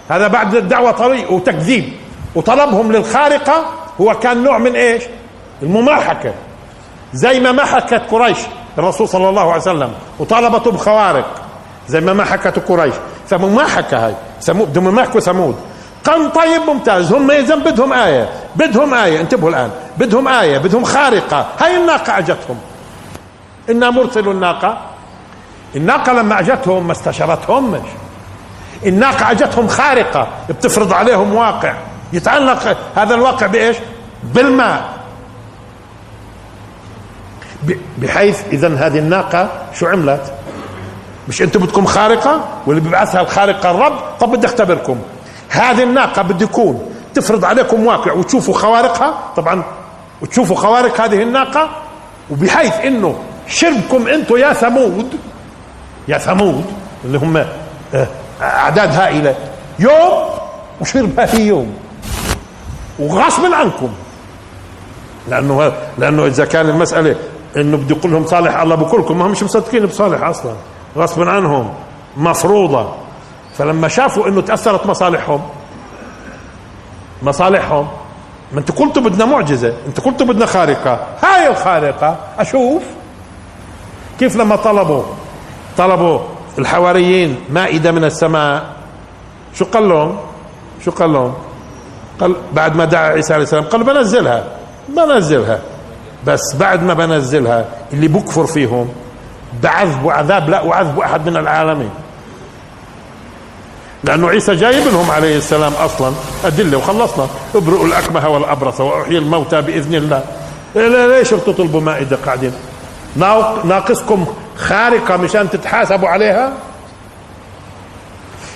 هذا 0.10 0.28
بعد 0.28 0.56
الدعوة 0.56 0.92
طريق 0.92 1.32
وتكذيب. 1.32 1.94
وطلبهم 2.36 2.92
للخارقة 2.92 3.66
هو 4.02 4.14
كان 4.14 4.44
نوع 4.44 4.58
من 4.58 4.76
إيش؟ 4.76 5.04
المماحكة. 5.62 6.34
زي 7.14 7.40
ما 7.40 7.52
محكت 7.52 8.02
قريش 8.12 8.38
الرسول 8.78 9.10
صلى 9.10 9.30
الله 9.30 9.52
عليه 9.52 9.62
وسلم. 9.62 9.92
وطالبته 10.20 10.72
بخوارق. 10.72 11.26
زي 11.88 12.02
ما 12.02 12.14
محكت 12.14 12.60
قريش. 12.70 12.94
فمماحكة 13.28 14.06
هاي. 14.06 14.14
سمود 14.44 14.70
بدهم 14.70 14.88
يمحكوا 14.88 15.20
ثمود 15.20 15.56
قال 16.06 16.34
طيب 16.34 16.62
ممتاز 16.68 17.14
هم 17.14 17.32
اذا 17.32 17.56
بدهم 17.56 17.94
آية. 17.94 18.30
بدهم 18.56 18.94
آية 18.94 19.22
انتبهوا 19.22 19.50
الآن. 19.50 19.72
بدهم 19.98 20.28
آية 20.28 20.58
بدهم 20.58 20.84
خارقة. 20.84 21.48
هاي 21.60 21.78
الناقة 21.78 22.18
أجتهم. 22.18 22.58
إنا 23.70 23.90
مرسل 23.90 24.30
الناقة. 24.30 24.78
الناقة 25.76 26.14
لما 26.14 26.40
أجتهم 26.40 26.88
ما 26.88 26.92
استشرتهم 26.92 27.72
مش 27.72 27.80
الناقة 28.86 29.32
أجتهم 29.32 29.68
خارقة. 29.68 30.28
بتفرض 30.50 30.94
عليهم 30.94 31.36
واقع. 31.36 31.74
يتعلق 32.14 32.78
هذا 32.96 33.16
الواقع 33.16 33.48
بإيش؟ 33.48 33.78
بالماء. 34.24 34.94
بحيث 37.98 38.42
اذا 38.52 38.68
هذه 38.68 39.00
الناقة 39.00 39.50
شو 39.74 39.88
عملت؟ 39.88 40.34
مش 41.28 41.42
أنتم 41.42 41.60
بدكم 41.60 41.86
خارقة؟ 41.86 42.44
واللي 42.68 42.82
بيبعثها 42.82 43.22
الخارقة 43.22 43.72
الرب؟ 43.72 43.94
طب 44.20 44.32
بدي 44.32 44.48
اختبركم. 44.48 44.98
هذه 45.50 45.84
الناقة 45.84 46.22
بده 46.22 46.46
يكون 46.46 46.82
تفرض 47.16 47.46
عليكم 47.46 47.86
واقع 47.86 48.14
وتشوفوا 48.14 48.54
خوارقها؟ 48.54 49.14
طبعا 49.36 49.64
وتشوفوا 50.22 50.56
خوارق 50.56 51.02
هذه 51.02 51.22
الناقة؟ 51.24 51.70
وبحيث 52.32 52.74
إنه 52.74 53.16
شربكم 53.48 54.08
أنتم 54.08 54.38
يا 54.38 54.54
ثمود 54.54 55.08
يا 56.08 56.18
ثمود 56.18 56.66
اللي 57.06 57.18
هم 57.18 57.38
آه، 57.94 58.08
أعداد 58.42 58.92
هائلة 58.96 59.36
يوم 59.80 60.30
وشربها 60.82 61.26
في 61.26 61.42
يوم. 61.48 61.74
وغصبا 63.00 63.56
عنكم. 63.56 63.90
لأنه 65.30 65.74
لأنه 65.98 66.26
إذا 66.26 66.46
كان 66.46 66.70
المسألة 66.70 67.16
إنه 67.58 67.78
بده 67.78 67.96
يقول 67.96 68.12
لهم 68.12 68.26
صالح 68.26 68.60
الله 68.60 68.76
بكلكم 68.76 69.18
ما 69.20 69.26
هم 69.26 69.32
مش 69.32 69.44
مصدقين 69.44 69.86
بصالح 69.86 70.24
أصلا. 70.24 70.54
غصبا 70.98 71.30
عنهم 71.30 71.74
مفروضة. 72.18 72.90
فلما 73.58 73.88
شافوا 73.88 74.28
إنه 74.28 74.42
تأثرت 74.42 74.86
مصالحهم 74.86 75.42
مصالحهم 77.24 77.88
ما 78.52 78.60
انت 78.60 78.72
قلتوا 78.72 79.02
بدنا 79.02 79.26
معجزة 79.26 79.74
انت 79.88 80.00
قلتوا 80.00 80.28
بدنا 80.28 80.46
خارقة. 80.46 81.00
هاي 81.24 81.48
الخارقة 81.48 82.18
أشوف 82.40 82.84
كيف 84.20 84.36
لما 84.36 84.56
طلبوا 84.56 85.04
طلبوا 85.78 86.20
الحواريين 86.60 87.40
مائدة 87.50 87.92
من 87.92 88.04
السماء. 88.04 88.64
شو 89.54 89.66
قال 89.66 89.90
لهم؟ 89.90 90.18
شو 90.86 90.92
قال 90.92 91.14
لهم؟ 91.14 91.34
قال 92.20 92.36
بعد 92.54 92.76
ما 92.76 92.86
دعا 92.86 93.08
عيسى 93.08 93.34
عليه 93.34 93.44
السلام 93.44 93.64
قال 93.64 93.84
بنزلها 93.84 94.44
بنزلها. 94.90 95.60
بس 96.26 96.56
بعد 96.56 96.84
ما 96.84 96.94
بنزلها 96.94 97.66
اللي 97.94 98.08
بكفر 98.08 98.46
فيهم 98.46 98.90
بعذبوا 99.62 100.14
عذاب 100.14 100.50
لا 100.50 100.74
أعذبوا 100.74 101.06
أحد 101.06 101.30
من 101.30 101.38
العالمين. 101.38 101.90
لأنه 104.04 104.30
عيسى 104.30 104.56
جايب 104.56 104.88
لهم 104.88 105.12
عليه 105.12 105.38
السلام 105.38 105.74
أصلا 105.74 106.14
أدلة 106.46 106.78
وخلصنا. 106.78 107.28
ابرئوا 107.56 107.86
الأكمه 107.86 108.30
والأبرص 108.30 108.82
وأحيي 108.82 109.18
الموتى 109.18 109.62
بإذن 109.62 109.96
الله. 109.96 110.24
ليش 111.08 111.34
بتطلبوا 111.34 111.82
مائدة 111.82 112.18
قاعدين؟ 112.26 112.54
ناقصكم 113.64 114.26
خارقة 114.58 115.18
مشان 115.18 115.50
تتحاسبوا 115.50 116.10
عليها؟ 116.10 116.54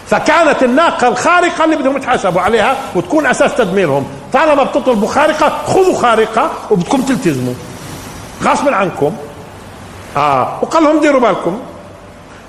فكانت 0.08 0.64
الناقة 0.64 1.08
الخارقة 1.08 1.66
اللي 1.66 1.76
بدهم 1.76 1.98
يتحاسبوا 1.98 2.42
عليها 2.42 2.76
وتكون 2.96 3.26
أساس 3.26 3.56
تدميرهم. 3.56 4.08
طالما 4.34 4.64
بتطلبوا 4.64 5.08
خارقة 5.08 5.50
خذوا 5.68 6.02
خارقة 6.02 6.52
وبدكم 6.72 7.02
تلتزموا. 7.02 7.54
غصبا 8.44 8.76
عنكم. 8.76 9.16
آه. 10.18 10.60
وقال 10.62 10.84
لهم 10.84 11.00
ديروا 11.00 11.22
بالكم. 11.22 11.60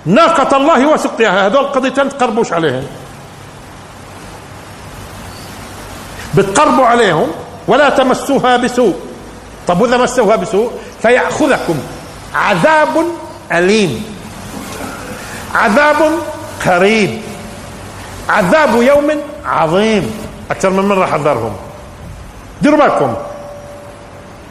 ناقة 0.07 0.57
الله 0.57 0.87
وسقياها 0.87 1.47
هذول 1.47 1.65
قضيتين 1.65 2.09
تقربوش 2.09 2.53
عليهم. 2.53 2.87
بتقربوا 6.35 6.87
عليهم 6.87 7.29
ولا 7.69 7.89
تمسوها 7.89 8.57
بسوء. 8.57 8.95
طب 9.69 9.81
وإذا 9.81 9.97
مسوها 9.97 10.37
بسوء 10.37 10.71
فيأخذكم 11.03 11.79
عذاب 12.35 13.07
أليم. 13.53 14.05
عذاب 15.55 16.13
قريب. 16.67 17.21
عذاب 18.29 18.83
يوم 18.83 19.11
عظيم. 19.45 20.29
أكثر 20.51 20.71
من 20.71 20.89
مرة 20.89 21.07
حذرهم. 21.07 21.57
ديروا 22.63 22.79
بالكم. 22.79 23.15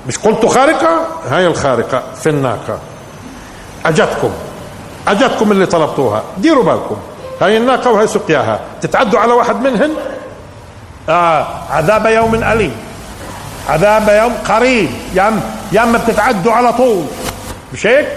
مش 0.07 0.17
قلت 0.17 0.45
خارقة؟ 0.45 1.07
هاي 1.29 1.47
الخارقة 1.47 2.03
في 2.23 2.29
الناقة. 2.29 2.79
أجتكم 3.87 4.31
أجتكم 5.07 5.51
اللي 5.51 5.65
طلبتوها. 5.65 6.23
ديروا 6.37 6.63
بالكم. 6.63 6.95
هاي 7.41 7.57
الناقة 7.57 7.91
وهي 7.91 8.07
سقياها. 8.07 8.59
تتعدوا 8.81 9.19
على 9.19 9.33
واحد 9.33 9.61
منهن؟ 9.61 9.91
آه 11.09 11.47
عذاب 11.71 12.05
يوم 12.05 12.35
أليم. 12.35 12.75
عذاب 13.69 14.09
يوم 14.09 14.33
قريب. 14.49 14.89
يا 15.13 15.39
يا 15.71 15.83
اما 15.83 15.97
بتتعدوا 15.97 16.53
على 16.53 16.73
طول. 16.73 17.03
مش 17.73 17.87
هيك؟ 17.87 18.07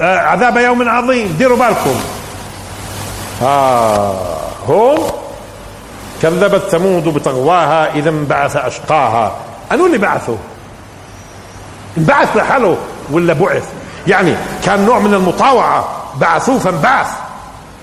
آه 0.00 0.18
عذاب 0.18 0.56
يوم 0.56 0.88
عظيم. 0.88 1.36
ديروا 1.38 1.58
بالكم. 1.58 2.00
آه 3.42 4.14
هون 4.68 4.98
كذبت 6.22 6.62
ثمود 6.70 7.04
بطغواها 7.04 7.94
إذا 7.94 8.10
انبعث 8.10 8.56
أشقاها. 8.56 9.32
أنو 9.72 9.86
اللي 9.86 9.98
بعثه 9.98 10.36
انبعث 11.98 12.36
لحاله 12.36 12.76
ولا 13.10 13.32
بعث؟ 13.32 13.64
يعني 14.06 14.34
كان 14.64 14.86
نوع 14.86 14.98
من 14.98 15.14
المطاوعة 15.14 15.84
بعثوه 16.20 16.58
فانبعث 16.58 17.08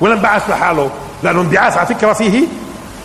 ولا 0.02 0.14
انبعث 0.14 0.50
لحاله 0.50 0.90
لأنه 1.24 1.42
انبعاث 1.42 1.78
على 1.78 1.88
فكرة 1.88 2.14
فيه 2.14 2.48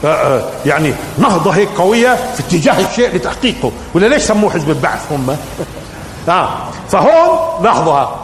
آه، 0.05 0.09
آه، 0.09 0.43
يعني 0.67 0.95
نهضة 1.19 1.51
هيك 1.51 1.69
قوية 1.69 2.15
في 2.15 2.41
اتجاه 2.41 2.81
الشيء 2.81 3.17
لتحقيقه. 3.17 3.73
ولا 3.95 4.07
ليش 4.07 4.23
سموه 4.23 4.51
حزب 4.51 4.71
البعث 4.71 5.13
هم؟ 5.13 5.37
آه 6.29 6.49
فهون 6.89 7.65
لاحظها. 7.65 8.17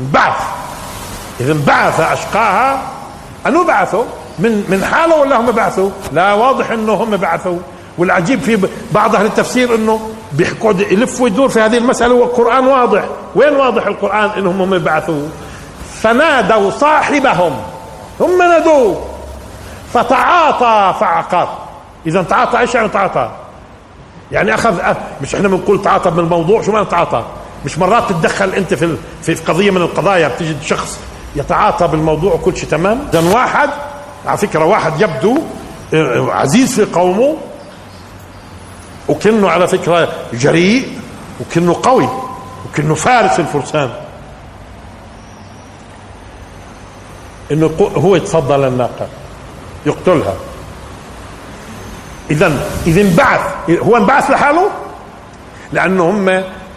انبعث. 0.00 0.34
إذا 1.40 1.52
انبعث 1.52 2.00
أشقاها 2.00 2.82
أنو 3.46 3.64
بعثوا؟ 3.64 4.04
من 4.38 4.64
من 4.68 4.84
حاله 4.84 5.16
ولا 5.16 5.36
هم 5.40 5.50
بعثوا؟ 5.50 5.90
لا 6.12 6.32
واضح 6.32 6.70
إنه 6.70 6.92
هم 6.92 7.16
بعثوا. 7.16 7.58
والعجيب 7.98 8.40
في 8.40 8.68
بعض 8.92 9.16
أهل 9.16 9.26
التفسير 9.26 9.74
إنه 9.74 10.10
بيقعد 10.32 10.80
يلف 10.80 11.20
ويدور 11.20 11.48
في 11.48 11.60
هذه 11.60 11.78
المسألة 11.78 12.14
والقرآن 12.14 12.66
واضح. 12.66 13.04
وين 13.34 13.56
واضح 13.56 13.86
القرآن؟ 13.86 14.30
انهم 14.30 14.62
هم 14.62 14.78
بعثوا 14.78 15.28
فنادوا 16.02 16.70
صاحبهم. 16.70 17.52
هم 18.20 18.38
نادوه 18.38 19.04
فتعاطى 19.92 20.98
فعقر. 21.00 21.48
إذا 22.06 22.22
تعاطى 22.22 22.58
إيش 22.58 22.74
يعني 22.74 22.88
تعاطى؟ 22.88 23.30
يعني 24.32 24.54
اخذ 24.54 24.80
مش 25.22 25.34
إحنا 25.34 25.48
بنقول 25.48 25.82
تعاطى 25.82 26.10
من 26.10 26.18
الموضوع 26.18 26.62
شو 26.62 26.72
معنى 26.72 26.86
تعاطى؟ 26.86 27.24
مش 27.64 27.78
مرات 27.78 28.08
تتدخل 28.08 28.50
أنت 28.50 28.74
في 28.74 28.96
في 29.22 29.34
قضية 29.34 29.70
من 29.70 29.82
القضايا 29.82 30.28
بتجد 30.28 30.62
شخص 30.62 30.98
يتعاطى 31.36 31.88
بالموضوع 31.88 32.32
وكل 32.32 32.56
شيء 32.56 32.68
تمام. 32.68 33.08
إذا 33.12 33.34
واحد 33.34 33.70
على 34.26 34.38
فكرة 34.38 34.64
واحد 34.64 35.00
يبدو 35.00 35.38
آه، 35.94 36.30
عزيز 36.32 36.80
في 36.80 36.84
قومه 36.84 37.36
وكنه 39.08 39.50
على 39.50 39.68
فكرة 39.68 40.08
جريء 40.32 40.98
وكنه 41.40 41.76
قوي 41.82 42.08
وكنه 42.66 42.94
فارس 42.94 43.40
الفرسان. 43.40 43.90
إنه 47.52 47.70
هو 47.96 48.16
يتصدى 48.16 48.54
للناقه 48.54 49.06
يقتلها. 49.86 50.34
اذا 52.30 52.52
إذا 52.86 53.00
انبعث. 53.00 53.40
هو 53.70 53.96
انبعث 53.96 54.30
لحاله؟ 54.30 54.70
لأنه 55.72 56.10
هم 56.10 56.28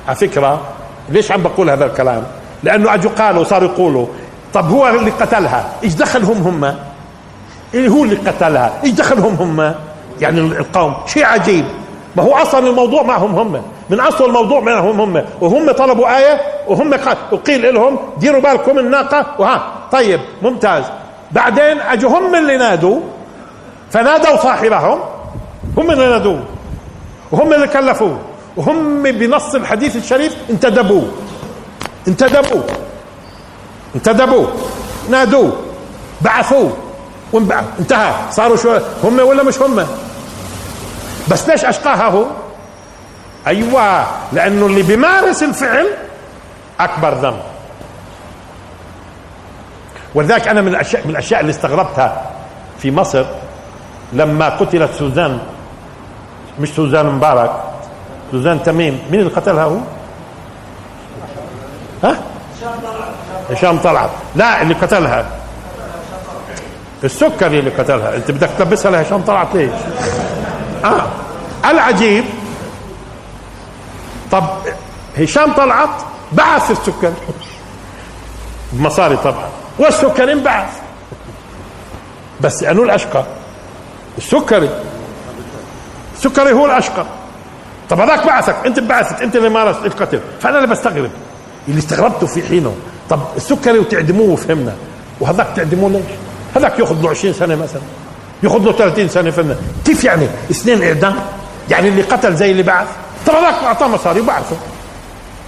على 0.08 0.16
فكرة 0.16 0.62
ليش 1.10 1.32
عم 1.32 1.44
بقول 1.44 1.70
هذا 1.70 1.86
الكلام؟ 1.86 2.24
لأنه 2.64 2.94
أجوا 2.94 3.12
قالوا 3.12 3.44
صاروا 3.44 3.70
يقولوا 3.70 4.08
طب 4.54 4.70
هو 4.70 4.88
اللي 4.88 5.12
قتلها. 5.12 5.74
إيش 5.84 5.94
دخلهم 5.94 6.38
هم؟ 6.38 6.76
إيه 7.74 7.88
هو 7.88 8.04
اللي 8.04 8.16
قتلها؟ 8.16 8.74
إيش 8.84 8.92
دخلهم 8.92 9.36
هم؟ 9.36 9.76
يعني 10.22 10.40
القوم. 10.40 10.96
شيء 11.06 11.26
عجيب. 11.26 11.66
ما 12.16 12.24
هو 12.24 12.34
أصلا 12.36 12.68
الموضوع 12.70 13.04
معهم 13.04 13.36
هم. 13.36 13.62
من 13.90 14.00
أصل 14.00 14.26
الموضوع 14.26 14.60
معهم 14.60 15.02
هم. 15.02 15.24
وهم 15.42 15.72
طلبوا 15.72 16.18
آية 16.18 16.42
وهم 16.68 16.94
وقيل 17.32 17.74
لهم 17.74 17.98
ديروا 18.18 18.42
بالكم 18.42 18.80
الناقة 18.80 19.26
وها 19.40 19.72
طيب 19.92 20.20
ممتاز. 20.42 20.84
بعدين 21.32 21.80
أجوا 21.82 22.10
هم 22.20 22.36
اللي 22.36 22.58
نادوا 22.58 23.00
فنادوا 23.92 24.38
صاحبهم 24.38 25.00
هم 25.78 25.92
اللي 25.92 26.08
نادوه 26.10 26.44
وهم 27.32 27.54
اللي 27.54 27.68
كلفوه 27.68 28.18
وهم 28.58 29.04
بنص 29.04 29.56
الحديث 29.56 29.96
الشريف 29.96 30.36
انتدبوه 30.50 31.08
انتدبوه 32.08 32.64
انتدبوه 33.96 34.48
نادوه 35.10 35.52
بعثوه 36.22 36.72
وانبعث 37.34 37.66
انتهى. 37.80 38.14
صاروا 38.32 38.58
شو 38.58 38.78
هم 39.04 39.20
ولا 39.20 39.44
مش 39.44 39.62
هم؟ 39.62 39.86
بس 41.32 41.50
ليش 41.50 41.66
أشقاها 41.66 42.08
هو؟ 42.08 42.26
أيوه 43.48 44.06
لأنه 44.34 44.66
اللي 44.66 44.82
بيمارس 44.82 45.44
الفعل 45.44 45.88
أكبر 46.80 47.14
ذنب. 47.14 47.40
ولذلك 50.16 50.48
أنا 50.48 50.62
من 50.62 50.68
الاشياء 50.68 51.04
من 51.06 51.12
الأشياء 51.12 51.40
اللي 51.42 51.50
استغربتها 51.50 52.22
في 52.80 52.92
مصر 52.92 53.26
لما 54.14 54.50
قتلت 54.50 54.92
سوزان 55.00 55.40
مش 56.60 56.70
سوزان 56.70 57.06
مبارك 57.06 57.52
سوزان 58.32 58.64
تميم. 58.64 59.00
مين 59.12 59.20
اللي 59.20 59.32
قتلها 59.32 59.64
هو؟ 59.64 59.78
ها؟ 62.04 62.18
هشام 63.50 63.78
طلعت. 63.78 64.10
لا 64.36 64.62
اللي 64.62 64.74
قتلها. 64.74 65.26
السكري 67.04 67.60
اللي 67.60 67.70
قتلها. 67.70 68.16
أنت 68.16 68.32
بدك 68.32 68.50
تلبسها 68.58 68.92
لهشام 68.92 69.22
طلعت 69.22 69.48
ليش؟ 69.56 69.72
آه. 70.86 71.08
العجيب. 71.72 72.26
طب 74.32 74.44
هشام 75.18 75.54
طلعت 75.54 75.90
بعث 76.32 76.72
السكري 76.72 77.14
بمصاري 78.74 79.18
طبعا. 79.18 79.50
والسكري 79.80 80.34
انبعث. 80.34 80.70
بس 82.42 82.64
انو 82.64 82.84
الاشقى 82.84 83.24
السكري. 84.18 84.70
السكري 86.18 86.54
هو 86.54 86.66
الاشقى 86.66 87.06
طب 87.90 88.00
هذاك 88.00 88.26
بعثك. 88.28 88.56
أنت 88.66 88.80
بعثت 88.80 89.22
أنت 89.22 89.36
اللي 89.36 89.50
مارست 89.50 89.86
القتل. 89.86 90.20
فأنا 90.40 90.58
اللي 90.58 90.68
بستغرب. 90.68 91.12
اللي 91.68 91.80
استغربته 91.80 92.28
في 92.28 92.48
حينه. 92.48 92.76
طب 93.10 93.20
السكري 93.38 93.80
وتعدموه 93.80 94.36
فهمنا 94.36 94.76
وهذاك 95.20 95.48
تعدموه 95.56 95.90
ليش؟ 95.90 96.02
هذاك 96.56 96.80
يأخذ 96.80 97.02
له 97.02 97.10
20 97.10 97.34
سنة 97.34 97.56
مثلا. 97.56 97.82
يأخذ 98.44 98.60
له 98.60 98.72
30 98.72 99.10
سنة 99.10 99.32
فهمنا 99.32 99.56
كيف 99.86 100.04
يعني؟ 100.04 100.28
اثنين 100.52 100.84
إعدام. 100.84 101.16
يعني 101.70 101.88
اللي 101.88 102.02
قتل 102.02 102.36
زي 102.36 102.52
اللي 102.52 102.64
بعث. 102.64 102.88
طب 103.28 103.34
هذاك 103.34 103.64
أعطاه 103.64 103.88
مصاري 103.88 104.20
وبعثه. 104.20 104.56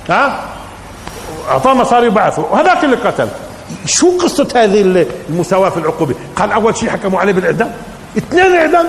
ها؟ 0.10 0.40
أعطاه 1.50 1.74
مصاري 1.74 2.08
وبعثه. 2.08 2.46
وهذاك 2.52 2.84
اللي 2.84 2.96
قتل. 2.96 3.28
شو 3.86 4.18
قصة 4.18 4.48
هذه 4.56 5.06
المساواة 5.30 5.70
في 5.70 5.78
العقوبة؟ 5.78 6.16
قال 6.36 6.52
أول 6.52 6.78
شيء 6.78 6.90
حكموا 6.90 7.20
عليه 7.20 7.34
بالإعدام. 7.34 7.72
اثنين 8.18 8.56
إعدام. 8.56 8.86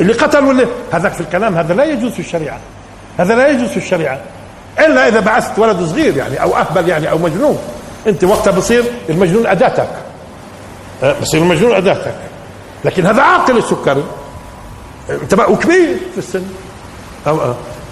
اللي 0.00 0.12
قتل 0.12 0.44
واللي 0.44 0.66
هذاك 0.92 1.12
في 1.12 1.20
الكلام 1.20 1.56
هذا 1.56 1.74
لا 1.74 1.84
يجوز 1.84 2.12
في 2.12 2.20
الشريعة. 2.20 2.58
هذا 3.18 3.34
لا 3.34 3.48
يجوز 3.48 3.68
في 3.68 3.76
الشريعة. 3.76 4.20
إلا 4.78 5.08
إذا 5.08 5.20
بعثت 5.20 5.58
ولد 5.58 5.84
صغير 5.84 6.16
يعني 6.16 6.42
أو 6.42 6.56
أهبل 6.56 6.88
يعني 6.88 7.10
أو 7.10 7.18
مجنون. 7.18 7.58
أنت 8.06 8.24
وقتها 8.24 8.50
بصير 8.50 8.84
المجنون 9.08 9.46
أداتك. 9.46 9.88
أه، 11.02 11.14
بصير 11.22 11.42
المجنون 11.42 11.72
أداتك. 11.72 12.14
لكن 12.84 13.06
هذا 13.06 13.22
عاقل 13.22 13.56
السكري. 13.56 14.04
انت 15.10 15.34
بقى 15.34 15.52
وكبير 15.52 15.96
في 16.12 16.18
السن. 16.18 16.42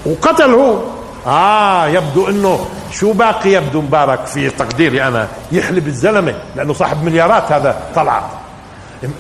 وقتل 0.07 0.55
هو 0.55 0.79
آه 1.27 1.87
يبدو 1.87 2.29
إنه 2.29 2.67
شو 2.93 3.13
باقي 3.13 3.51
يبدو 3.53 3.81
مبارك 3.81 4.27
في 4.27 4.51
تقديري 4.51 5.03
أنا. 5.03 5.29
يحلب 5.53 5.87
الزلمة 5.87 6.35
لأنه 6.57 6.73
صاحب 6.73 7.05
مليارات 7.05 7.53
هذا 7.53 7.77
طلعت 7.95 8.23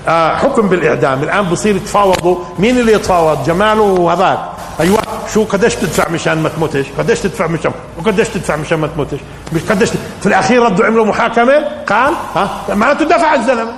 آه 0.08 0.36
حكم 0.36 0.68
بالإعدام. 0.68 1.22
الآن 1.22 1.44
بصير 1.44 1.76
يتفاوضوا. 1.76 2.36
مين 2.58 2.78
اللي 2.78 2.92
يتفاوض؟ 2.92 3.44
جماله 3.46 3.82
وهذاك. 3.82 4.38
أيوه 4.80 4.98
شو 5.34 5.44
قديش 5.44 5.74
تدفع 5.74 6.08
مشان 6.08 6.42
ما 6.42 6.48
تموتش؟ 6.48 6.86
قديش 6.98 7.20
تدفع 7.20 7.46
مشان 7.46 7.72
وقديش 7.98 8.28
تدفع 8.28 8.56
مشان 8.56 8.78
ما 8.78 8.86
تموتش؟ 8.86 9.18
مش 9.52 9.62
قديش 9.62 9.90
في 10.20 10.26
الأخير 10.26 10.62
ردوا 10.62 10.86
عملوا 10.86 11.06
محاكمة؟ 11.06 11.64
قال 11.88 12.14
ها؟ 12.36 12.48
معناته 12.74 13.04
دفع 13.04 13.34
الزلمة. 13.34 13.72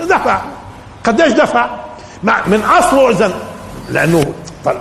دفع. 0.00 0.40
قديش 1.04 1.32
دفع؟ 1.32 1.66
مع 2.22 2.46
من 2.46 2.62
أصله 2.78 3.10
اذا 3.10 3.32
لأنه 3.90 4.24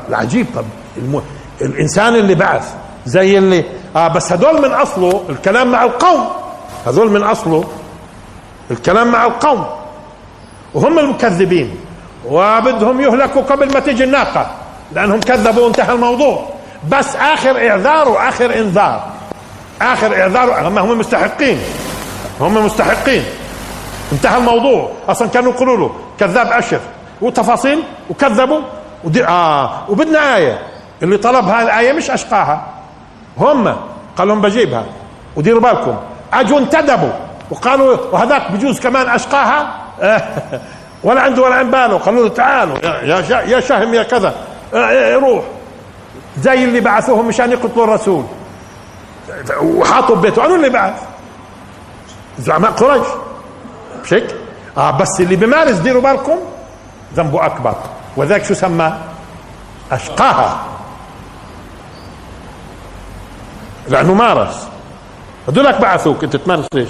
العجيب 0.09 0.47
طب 0.55 0.65
الم... 0.97 1.21
الإنسان 1.61 2.15
اللي 2.15 2.35
بعث 2.35 2.73
زي 3.05 3.37
اللي 3.37 3.63
آه 3.95 4.07
بس 4.07 4.31
هدول 4.31 4.61
من 4.61 4.71
أصله 4.71 5.23
الكلام 5.29 5.71
مع 5.71 5.83
القوم. 5.83 6.27
هذول 6.87 7.11
من 7.11 7.23
أصله 7.23 7.63
الكلام 8.71 9.11
مع 9.11 9.25
القوم. 9.25 9.65
وهم 10.73 10.99
المكذبين. 10.99 11.75
وبدهم 12.25 13.01
يهلكوا 13.01 13.41
قبل 13.41 13.73
ما 13.73 13.79
تيجي 13.79 14.03
الناقة 14.03 14.51
لأنهم 14.91 15.19
كذبوا 15.19 15.63
وانتهى 15.63 15.93
الموضوع. 15.93 16.49
بس 16.89 17.15
آخر 17.15 17.69
إعذار 17.69 18.09
وآخر 18.09 18.59
إنذار. 18.59 19.07
آخر 19.81 20.21
إعذار 20.21 20.67
هم 20.67 20.77
هم 20.79 20.99
مستحقين. 20.99 21.59
هم 22.41 22.65
مستحقين. 22.65 23.23
انتهى 24.11 24.37
الموضوع. 24.37 24.91
أصلا 25.09 25.27
كانوا 25.27 25.51
يقولوا 25.53 25.77
له 25.77 25.95
كذاب 26.19 26.47
أشر. 26.47 26.79
وتفاصيل 27.21 27.83
وكذبوا. 28.09 28.61
ودي 29.05 29.25
آه 29.25 29.89
وبدنا 29.89 30.35
آية. 30.35 30.59
اللي 31.03 31.17
طلب 31.17 31.45
هاي 31.47 31.63
الآية 31.63 31.93
مش 31.93 32.11
أشقاها. 32.11 32.65
هم 33.37 33.75
قال 34.17 34.27
لهم 34.27 34.41
بجيبها. 34.41 34.85
وديروا 35.35 35.61
بالكم. 35.61 35.95
اجوا 36.33 36.59
انتدبوا. 36.59 37.11
وقالوا 37.51 37.97
وهذاك 38.11 38.51
بجوز 38.51 38.79
كمان 38.79 39.09
أشقاها؟ 39.09 39.75
ولا 41.03 41.21
عنده 41.21 41.41
ولا 41.41 41.55
عن 41.55 41.71
باله 41.71 41.97
قالوا 41.97 42.23
له 42.23 42.29
تعالوا. 42.29 42.77
يا 42.83 43.41
يا 43.41 43.59
شهم 43.59 43.93
يا 43.93 44.03
كذا. 44.03 44.33
روح. 45.15 45.43
زي 46.41 46.63
اللي 46.63 46.79
بعثوهم 46.79 47.27
مشان 47.27 47.51
يقتلوا 47.51 47.83
الرسول. 47.85 48.23
وحاطوا 49.61 50.15
ببيته. 50.15 50.45
أنا 50.45 50.55
اللي 50.55 50.69
بعث. 50.69 51.01
زعماء 52.39 52.71
قريش. 52.71 53.07
مش 54.03 54.13
هيك؟ 54.13 54.35
آه 54.77 54.91
بس 54.91 55.21
اللي 55.21 55.35
بيمارس 55.35 55.75
ديروا 55.75 56.01
بالكم. 56.01 56.37
ذنبه 57.15 57.45
أكبر. 57.45 57.75
وذاك 58.17 58.45
شو 58.45 58.53
سمى؟ 58.53 58.97
أشقاها. 59.91 60.65
لأنه 63.87 64.13
مارس. 64.13 64.67
هذولك 65.47 65.81
بعثوك 65.81 66.23
أنت 66.23 66.35
تمارس 66.35 66.65
ليش؟ 66.73 66.89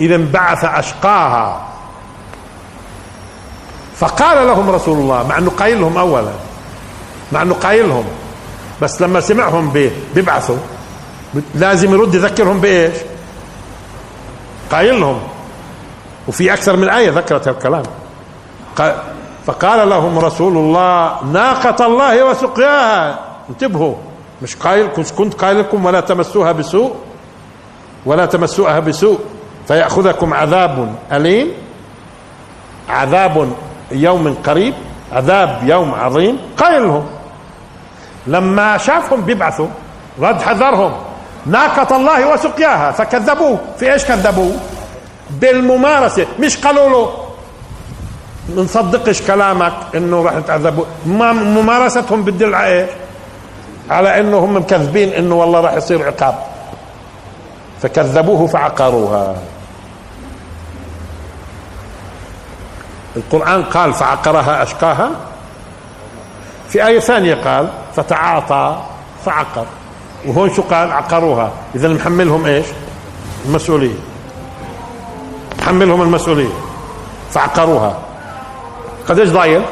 اذا 0.00 0.16
بعث 0.16 0.64
أشقاها. 0.64 1.66
فقال 3.96 4.46
لهم 4.46 4.70
رسول 4.70 4.98
الله 4.98 5.26
مع 5.26 5.38
أنه 5.38 5.50
قايل 5.50 5.80
لهم 5.80 5.98
اولا 5.98 6.32
مع 7.32 7.42
أنه 7.42 7.54
قايل 7.54 7.88
لهم 7.88 8.04
بس 8.82 9.02
لما 9.02 9.20
سمعهم 9.20 9.72
بيبعثوا 10.14 10.56
لازم 11.54 11.94
يرد 11.94 12.14
يذكرهم 12.14 12.60
بإيش؟ 12.60 12.94
قايل 14.70 15.00
لهم. 15.00 15.22
وفي 16.28 16.52
أكثر 16.52 16.76
من 16.76 16.88
آية 16.88 17.10
ذكرت 17.10 17.48
الكلام 17.48 17.82
فقال 19.46 19.88
لهم 19.90 20.18
رسول 20.18 20.56
الله 20.56 21.24
ناقة 21.32 21.86
الله 21.86 22.24
وسقياها. 22.24 23.18
انتبهوا 23.50 23.94
مش 24.42 24.56
قايل 24.56 24.88
كنت 25.18 25.34
قايل 25.34 25.58
لكم 25.58 25.84
ولا 25.84 26.00
تمسوها 26.00 26.52
بسوء 26.52 26.94
ولا 28.06 28.26
تمسوها 28.26 28.78
بسوء 28.80 29.18
فيأخذكم 29.68 30.34
عذاب 30.34 30.94
أليم 31.12 31.52
عذاب 32.88 33.48
يوم 33.92 34.36
قريب 34.46 34.74
عذاب 35.12 35.60
يوم 35.62 35.94
عظيم. 35.94 36.38
قايل 36.56 36.82
لهم. 36.82 37.06
لما 38.26 38.78
شافهم 38.78 39.20
بيبعثوا 39.20 39.68
رد 40.20 40.42
حذرهم. 40.42 40.92
ناقة 41.46 41.96
الله 41.96 42.32
وسقياها. 42.32 42.90
فكذبوه. 42.92 43.58
في 43.78 43.92
إيش 43.92 44.04
كذبوه؟ 44.04 44.56
بالممارسة. 45.30 46.26
مش 46.40 46.56
قالوا 46.56 46.88
له 46.90 47.25
نصدقش 48.54 49.22
كلامك 49.22 49.72
إنه 49.94 50.22
راح 50.22 50.34
نتعذبوا. 50.34 50.84
ممارستهم 51.06 52.24
بتدل 52.24 52.54
على 52.54 52.80
إيش 52.80 52.90
على 53.90 54.20
إنه 54.20 54.38
هم 54.38 54.56
مكذبين 54.56 55.12
إنه 55.12 55.34
والله 55.34 55.60
راح 55.60 55.72
يصير 55.72 56.06
عقاب. 56.06 56.38
فكذبوه 57.82 58.46
فعقروها. 58.46 59.36
القرآن 63.16 63.62
قال 63.62 63.94
فعقرها 63.94 64.62
أشقاها. 64.62 65.10
في 66.68 66.86
آية 66.86 66.98
ثانية 66.98 67.34
قال 67.34 67.68
فتعاطى 67.96 68.82
فعقر. 69.24 69.66
وهون 70.26 70.54
شو 70.54 70.62
قال؟ 70.62 70.92
عقروها. 70.92 71.50
إذا 71.74 71.88
محملهم 71.88 72.46
إيش؟ 72.46 72.66
المسؤولية. 73.46 73.98
محملهم 75.58 76.02
المسؤولية. 76.02 76.54
فعقروها. 77.30 78.05
قديش 79.08 79.30
ضايل؟ 79.30 79.62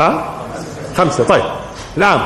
ها؟ 0.00 0.24
خمسة. 0.96 1.24
طيب. 1.24 1.44
الآن 1.96 2.20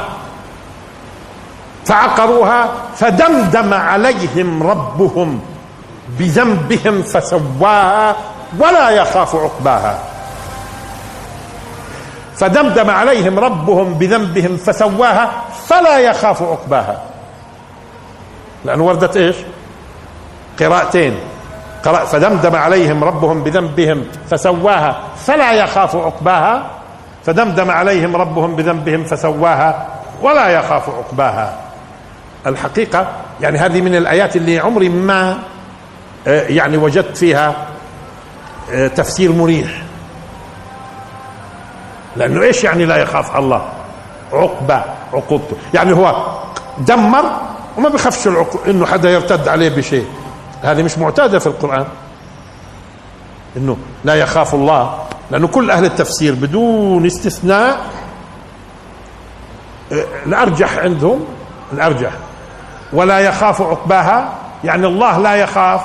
فعقروها 1.84 2.72
فدمدم 2.96 3.74
عليهم 3.74 4.62
ربهم 4.62 5.40
بذنبهم 6.18 7.02
فسواها 7.02 8.16
ولا 8.58 8.90
يخاف 8.90 9.36
عقباها. 9.36 9.98
فدمدم 12.36 12.90
عليهم 12.90 13.38
ربهم 13.38 13.94
بذنبهم 13.94 14.56
فسواها 14.56 15.30
فلا 15.66 15.98
يخاف 15.98 16.42
عقباها. 16.42 17.02
لأنه 18.64 18.84
وردت 18.84 19.16
إيش؟ 19.16 19.36
قراءتين. 20.60 21.31
فدمدم 21.82 22.56
عليهم 22.56 23.04
ربهم 23.04 23.42
بذنبهم 23.44 24.04
فسواها. 24.30 25.00
فلا 25.16 25.52
يخاف 25.52 25.96
عقباها. 25.96 26.66
فدمدم 27.26 27.70
عليهم 27.70 28.16
ربهم 28.16 28.56
بذنبهم 28.56 29.04
فسواها. 29.04 29.86
ولا 30.22 30.48
يخاف 30.48 30.88
عقباها. 30.88 31.58
الحقيقة 32.46 33.06
يعني 33.40 33.58
هذه 33.58 33.80
من 33.80 33.94
الآيات 33.94 34.36
اللي 34.36 34.58
عمري 34.58 34.88
ما 34.88 35.38
آه، 36.26 36.42
يعني 36.48 36.76
وجدت 36.76 37.16
فيها 37.16 37.54
آه، 38.72 38.88
تفسير 38.88 39.32
مريح. 39.32 39.82
لأنه 42.16 42.42
إيش 42.42 42.64
يعني 42.64 42.84
لا 42.84 42.96
يخاف 42.96 43.36
الله؟ 43.36 43.68
عقبة 44.32 44.82
عقوبته. 45.12 45.56
يعني 45.74 45.92
هو 45.92 46.26
دمر 46.78 47.24
وما 47.78 47.88
بخافش 47.88 48.28
إنه 48.68 48.86
حدا 48.86 49.10
يرتد 49.10 49.48
عليه 49.48 49.68
بشيء. 49.68 50.06
هذه 50.62 50.82
مش 50.82 50.98
معتادة 50.98 51.38
في 51.38 51.46
القرآن. 51.46 51.86
إنه 53.56 53.76
لا 54.04 54.14
يخاف 54.14 54.54
الله 54.54 54.98
لأنه 55.30 55.48
كل 55.48 55.70
أهل 55.70 55.84
التفسير 55.84 56.34
بدون 56.34 57.06
استثناء 57.06 57.80
الارجح 60.26 60.78
عندهم 60.78 61.24
الارجح 61.72 62.10
ولا 62.92 63.18
يخاف 63.18 63.62
عقباها 63.62 64.32
يعني 64.64 64.86
الله 64.86 65.18
لا 65.18 65.34
يخاف 65.34 65.80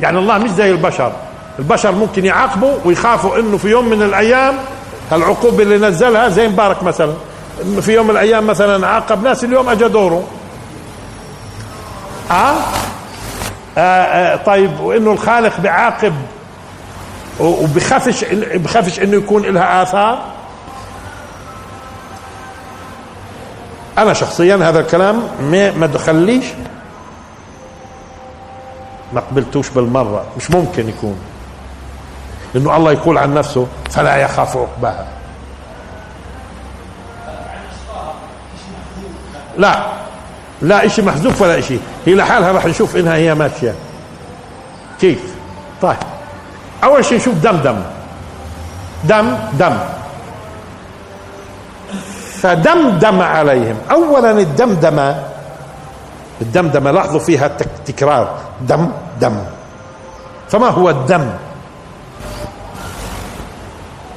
يعني 0.00 0.18
الله 0.18 0.38
مش 0.38 0.50
زي 0.50 0.70
البشر. 0.70 1.12
البشر 1.58 1.92
ممكن 1.92 2.24
يعاقبوا 2.24 2.74
ويخافوا 2.84 3.38
إنه 3.38 3.56
في 3.56 3.68
يوم 3.68 3.88
من 3.88 4.02
الأيام 4.02 4.54
العقوبة 5.12 5.62
اللي 5.62 5.78
نزلها 5.88 6.28
زي 6.28 6.48
مبارك 6.48 6.82
مثلا 6.82 7.12
في 7.80 7.92
يوم 7.94 8.04
من 8.06 8.10
الأيام 8.10 8.46
مثلا 8.46 8.86
عاقب 8.86 9.22
ناس 9.22 9.44
اليوم 9.44 9.68
اجى 9.68 9.88
دوره 9.88 10.24
آه؟, 12.30 12.54
آه, 13.78 13.80
آه 13.80 14.36
طيب 14.36 14.80
وإنه 14.80 15.12
الخالق 15.12 15.60
بيعاقب 15.60 16.14
وبخافش 17.40 18.24
بخافش 18.54 19.00
إنه 19.00 19.16
يكون 19.16 19.42
لها 19.42 19.82
آثار؟ 19.82 20.24
أنا 23.98 24.12
شخصيا 24.12 24.56
هذا 24.56 24.80
الكلام 24.80 25.22
ما 25.80 25.86
دخليش 25.86 26.44
ما 29.12 29.20
قبلتوش 29.20 29.68
بالمرة 29.68 30.24
مش 30.36 30.50
ممكن 30.50 30.88
يكون. 30.88 31.18
إنه 32.56 32.76
الله 32.76 32.92
يقول 32.92 33.18
عن 33.18 33.34
نفسه 33.34 33.66
فلا 33.90 34.16
يخاف 34.16 34.56
عقباها. 34.56 35.06
لا. 39.58 40.03
لا 40.64 40.86
إشي 40.86 41.02
محذوف 41.02 41.42
ولا 41.42 41.58
إشي. 41.58 41.78
هي 42.06 42.14
لحالها 42.14 42.52
راح 42.52 42.66
نشوف 42.66 42.96
إنها 42.96 43.16
هي 43.16 43.34
ماشية. 43.34 43.74
كيف؟ 45.00 45.20
طيب. 45.82 45.96
أول 46.84 47.04
شيء 47.04 47.18
نشوف 47.18 47.34
دم 47.34 47.56
دم. 47.56 47.78
دم 49.04 49.36
دم. 49.58 49.76
فدمدم 52.40 53.20
عليهم. 53.20 53.76
اولا 53.90 54.30
الدمدمة. 54.30 55.24
الدمدمة 56.40 56.90
لاحظوا 56.90 57.20
فيها 57.20 57.50
تكرار. 57.86 58.38
دم 58.60 58.88
دم. 59.20 59.36
فما 60.48 60.68
هو 60.68 60.90
الدم؟ 60.90 61.30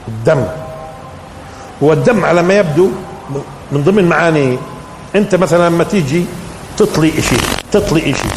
الدم. 0.07 0.44
هو 1.84 1.94
الدم 1.94 2.26
على 2.26 2.41
ما 2.41 2.53
يبدو 2.53 2.90
من 3.72 3.84
ضمن 3.84 4.10
معاني 4.10 4.57
انت 5.16 5.36
مثلا 5.36 5.70
لما 5.70 5.84
تيجي 5.84 6.26
تطلي 6.78 7.20
اشي 7.20 7.36
تطلي 7.72 8.12
اشي 8.12 8.30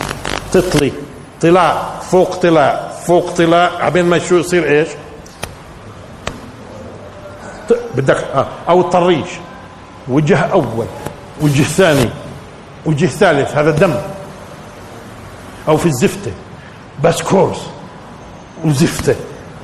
تطلي 0.53 0.93
طلاع 1.41 1.83
فوق 2.11 2.37
طلاع 2.37 2.89
فوق 3.07 3.31
طلاع 3.31 3.71
عبين 3.85 4.05
ما 4.05 4.19
شو 4.19 4.37
يصير 4.37 4.65
إيش؟ 4.65 4.89
بدك 7.97 8.17
آه. 8.35 8.47
أو 8.69 8.81
الطريش 8.81 9.29
وجه 10.09 10.39
أول 10.39 10.87
وجه 11.41 11.63
ثاني 11.63 12.11
وجه 12.87 13.07
ثالث 13.07 13.57
هذا 13.57 13.71
دم. 13.71 13.95
أو 15.69 15.77
في 15.77 15.87
الزفته. 15.87 16.33
بس 17.05 17.23
كورس. 17.23 17.67
وزفته. 18.65 19.15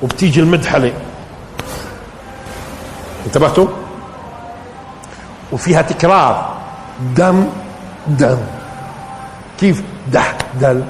وبتيجي 0.02 0.40
المدحلة. 0.40 0.92
انتبهتوا؟ 3.26 3.66
وفيها 5.52 5.82
تكرار. 5.82 6.55
دم 7.00 7.48
دم. 8.06 8.38
كيف 9.60 9.82
دح 10.12 10.36
دل؟ 10.60 10.84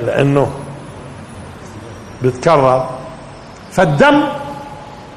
لأنه 0.00 0.50
بتكرر. 2.22 2.88
فالدم 3.72 4.22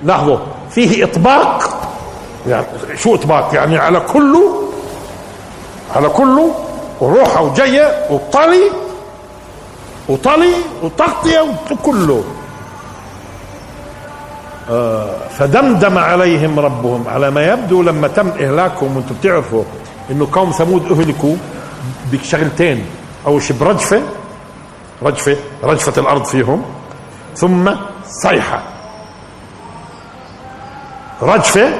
لاحظوا 0.03 0.37
فيه 0.69 1.03
إطباق. 1.03 1.81
يعني 2.47 2.65
شو 2.95 3.15
إطباق؟ 3.15 3.53
يعني 3.53 3.77
على 3.77 3.99
كله 3.99 4.71
على 5.95 6.09
كله 6.09 6.55
وروحه 7.01 7.41
وجايه 7.41 8.07
وطلي 8.09 8.71
وطلي 10.09 10.53
وتغطية 10.83 11.45
وكله. 11.71 12.23
فدمدم 15.37 15.97
عليهم 15.97 16.59
ربهم 16.59 17.07
على 17.07 17.31
ما 17.31 17.47
يبدو 17.53 17.81
لما 17.83 18.07
تم 18.07 18.27
إهلاكهم 18.29 18.97
وأنتم 18.97 19.15
بتعرفوا 19.15 19.63
إنه 20.11 20.27
قوم 20.31 20.51
ثمود 20.51 20.91
أهلكوا 20.91 21.35
بشغلتين 22.11 22.85
أول 23.27 23.41
شيء 23.43 23.57
برجفة 23.57 24.01
رجفة 25.03 25.37
رجفة 25.63 26.01
الأرض 26.01 26.23
فيهم 26.25 26.61
ثم 27.35 27.71
صيحة. 28.07 28.63
رجفة 31.21 31.73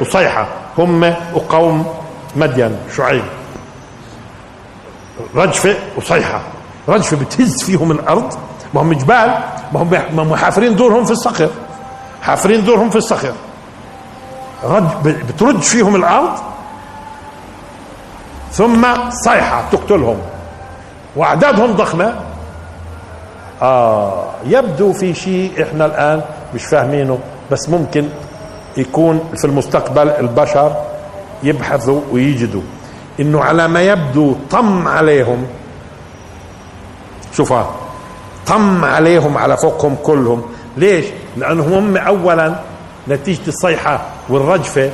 وصيحة 0.00 0.48
هم 0.78 1.14
وقوم 1.34 1.94
مدين 2.36 2.76
شعيب. 2.96 3.24
رجفة 5.34 5.76
وصيحة. 5.96 6.40
رجفة 6.88 7.16
بتهز 7.16 7.62
فيهم 7.62 7.90
الأرض 7.90 8.34
ما 8.74 8.82
هم 8.82 8.92
جبال 8.92 9.38
ما 9.72 9.82
هم 9.82 9.90
ما 9.90 10.22
هم 10.22 10.36
حافرين 10.36 10.76
دورهم 10.76 11.04
في 11.04 11.10
الصخر. 11.10 11.50
حافرين 12.22 12.64
دورهم 12.64 12.90
في 12.90 12.96
الصخر 12.96 13.32
رج 14.64 14.84
بترج 15.04 15.60
فيهم 15.60 15.96
الأرض 15.96 16.38
ثم 18.52 18.86
صيحة 19.10 19.64
تقتلهم. 19.72 20.18
وأعدادهم 21.16 21.72
ضخمة. 21.72 22.14
آه 23.62 24.24
يبدو 24.46 24.92
في 24.92 25.14
شيء 25.14 25.62
إحنا 25.62 25.86
الآن 25.86 26.22
مش 26.54 26.64
فاهمينه 26.64 27.18
بس 27.50 27.68
ممكن 27.68 28.08
يكون 28.76 29.20
في 29.36 29.44
المستقبل 29.44 30.08
البشر 30.08 30.76
يبحثوا 31.42 32.00
ويجدوا. 32.12 32.62
إنه 33.20 33.40
على 33.44 33.68
ما 33.68 33.82
يبدو 33.82 34.36
طم 34.50 34.88
عليهم. 34.88 35.46
شوفها 37.36 37.70
طم 38.46 38.84
عليهم 38.84 39.38
على 39.38 39.56
فوقهم 39.56 39.96
كلهم. 40.02 40.42
ليش؟ 40.76 41.04
لأنهم 41.36 41.72
هم 41.72 41.96
اولا 41.96 42.54
نتيجة 43.08 43.48
الصيحة 43.48 44.00
والرجفة 44.28 44.90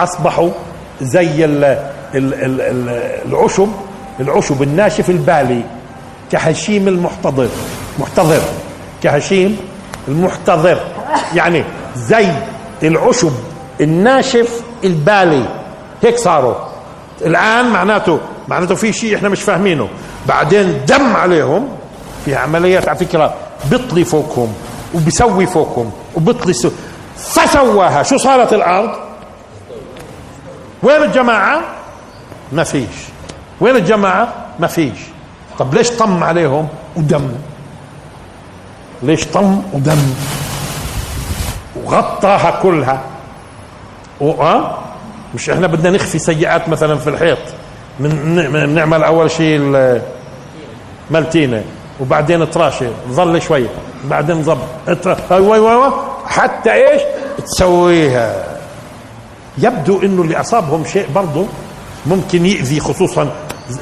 أصبحوا 0.00 0.50
زي 1.02 1.44
ال 1.44 1.64
ال 1.64 2.34
ال 2.34 2.60
ال 2.60 2.88
العشب 3.26 3.68
العشب 4.20 4.62
الناشف 4.62 5.10
البالي 5.10 5.62
كهشيم 6.32 6.88
المحتضر 6.88 7.48
محتضر 7.98 8.40
كهشيم 9.02 9.56
المحتضر 10.08 10.80
يعني 11.34 11.64
زي 11.96 12.26
العشب 12.82 13.32
الناشف 13.80 14.60
البالي. 14.84 15.44
هيك 16.02 16.16
صاروا. 16.18 16.54
الآن 17.22 17.66
معناته 17.68 18.20
معناته 18.48 18.74
في 18.74 18.92
شيء 18.92 19.16
إحنا 19.16 19.28
مش 19.28 19.42
فاهمينه. 19.42 19.88
بعدين 20.28 20.80
دم 20.88 21.16
عليهم 21.16 21.68
في 22.24 22.34
عمليات 22.34 22.88
على 22.88 22.98
فكرة 22.98 23.34
بيطلي 23.70 24.04
فوقهم. 24.04 24.52
وبيسوي 24.94 25.46
فوقهم 25.46 25.92
وبيطلي 26.14 26.52
سو 26.52 26.70
فسواها. 27.16 28.02
شو 28.02 28.16
صارت 28.16 28.52
الأرض؟ 28.52 28.90
وين 30.82 31.02
الجماعة؟ 31.02 31.60
ما 32.52 32.64
فيش. 32.64 32.96
وين 33.60 33.76
الجماعة؟ 33.76 34.28
ما 34.58 34.66
فيش. 34.66 34.98
طب 35.58 35.74
ليش 35.74 35.90
طم 35.90 36.24
عليهم 36.24 36.68
ودم؟ 36.96 37.32
ليش 39.02 39.24
طم 39.24 39.62
ودم؟ 39.72 40.14
وغطاها 41.84 42.60
كلها. 42.62 43.00
وأه 44.20 44.78
مش 45.34 45.50
إحنا 45.50 45.66
بدنا 45.66 45.90
نخفي 45.90 46.18
سيئات 46.18 46.68
مثلا 46.68 46.98
في 46.98 47.10
الحيط. 47.10 47.38
من 48.00 48.74
نعمل 48.74 49.04
أول 49.04 49.30
شيء 49.30 49.58
ملتينه 51.10 51.64
وبعدين 52.00 52.50
تراشي 52.50 52.86
ظل 53.10 53.42
شوي 53.42 53.66
بعدين 54.04 54.44
أيوه 55.30 56.12
حتى 56.26 56.72
إيش؟ 56.72 57.02
تسويها. 57.44 58.44
يبدو 59.58 60.02
إنه 60.02 60.22
اللي 60.22 60.40
أصابهم 60.40 60.84
شيء 60.84 61.06
برضه 61.14 61.46
ممكن 62.06 62.46
يأذي 62.46 62.80
خصوصا 62.80 63.30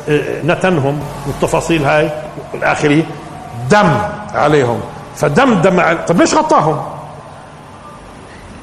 آه، 0.08 0.42
نتنهم 0.42 1.00
والتفاصيل 1.26 1.84
هاي 1.84 2.10
والآخرة. 2.54 3.04
دم 3.70 3.92
عليهم. 4.34 4.80
فدمدم 5.16 5.80
على 5.80 5.98
طب 6.08 6.20
ليش 6.20 6.34
غطاهم؟ 6.34 6.82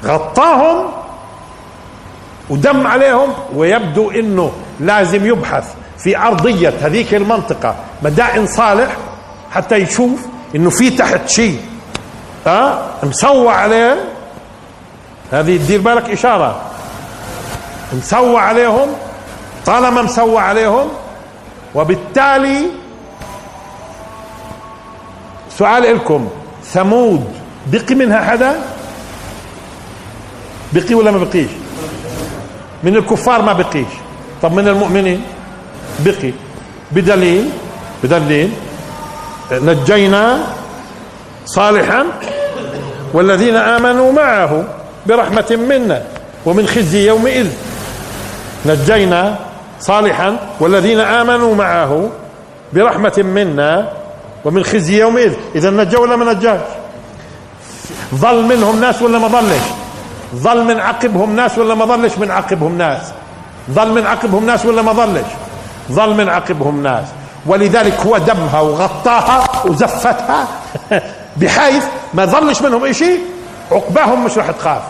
غطاهم 0.05 0.85
ودم 2.49 2.87
عليهم 2.87 3.29
ويبدو 3.55 4.11
إنه 4.11 4.51
لازم 4.79 5.25
يبحث 5.25 5.73
في 5.97 6.17
أرضية 6.17 6.73
هذيك 6.81 7.13
المنطقة. 7.13 7.75
مدائن 8.03 8.47
صالح 8.47 8.97
حتى 9.51 9.75
يشوف 9.75 10.25
إنه 10.55 10.69
في 10.69 10.89
تحت 10.89 11.29
شيء. 11.29 11.61
آه 12.47 12.85
مسوى 13.03 13.49
عليه 13.49 14.03
هذه 15.31 15.57
دير 15.57 15.81
بالك 15.81 16.09
إشارة. 16.09 16.61
مسوى 17.93 18.37
عليهم. 18.39 18.87
طالما 19.65 20.01
مسوى 20.01 20.39
عليهم. 20.39 20.87
وبالتالي 21.75 22.61
سؤال 25.57 25.83
لكم 25.83 26.29
ثمود 26.63 27.33
بقي 27.67 27.95
منها 27.95 28.21
حدا؟ 28.21 28.61
بقي 30.73 30.95
ولا 30.95 31.11
ما 31.11 31.17
بقيش؟ 31.17 31.49
من 32.83 32.95
الكفار 32.95 33.41
ما 33.41 33.53
بقيش. 33.53 33.87
طب 34.41 34.53
من 34.53 34.67
المؤمنين؟ 34.67 35.21
بقي. 35.99 36.33
بدليل؟ 36.91 37.49
بدليل. 38.03 38.53
نجينا 39.51 40.39
صالحا 41.45 42.05
والذين 43.13 43.55
آمنوا 43.55 44.11
معه 44.11 44.63
برحمة 45.05 45.59
منا 45.69 46.03
ومن 46.45 46.67
خزي 46.67 47.07
يومئذ. 47.07 47.47
نجينا 48.65 49.35
صالحا 49.79 50.37
والذين 50.59 50.99
آمنوا 50.99 51.55
معه 51.55 52.09
برحمة 52.73 53.13
منا 53.17 53.89
ومن 54.45 54.63
خزي 54.63 54.99
يومئذ. 54.99 55.33
اذا 55.55 55.69
نجوا 55.69 56.01
ولا 56.01 56.15
ما 56.15 56.33
نجاش؟ 56.33 56.59
ظل 58.15 58.43
منهم 58.43 58.81
ناس 58.81 59.01
ولا 59.01 59.19
ما 59.19 59.27
ظلش؟ 59.27 59.63
ظل 60.35 60.63
من 60.63 60.79
عقبهم 60.79 61.35
ناس 61.35 61.57
ولا 61.57 61.75
ما 61.75 61.85
ظلش؟ 61.85 62.17
من 62.17 62.31
عقبهم 62.31 62.77
ناس. 62.77 63.01
ظل 63.71 63.91
من 63.91 64.05
عقبهم 64.05 64.45
ناس 64.45 64.65
ولا 64.65 64.81
ما 64.81 64.93
ظلش؟ 64.93 65.27
ظل 65.91 66.13
من 66.13 66.29
عقبهم 66.29 66.83
ناس. 66.83 67.05
ولذلك 67.45 67.99
هو 67.99 68.17
دمها 68.17 68.59
وغطاها 68.59 69.43
وزفتها 69.65 70.47
بحيث 71.37 71.85
ما 72.13 72.25
ظلش 72.25 72.61
منهم 72.61 72.93
شيء 72.93 73.19
عقباهم 73.71 74.25
مش 74.25 74.37
راح 74.37 74.51
تخاف. 74.51 74.81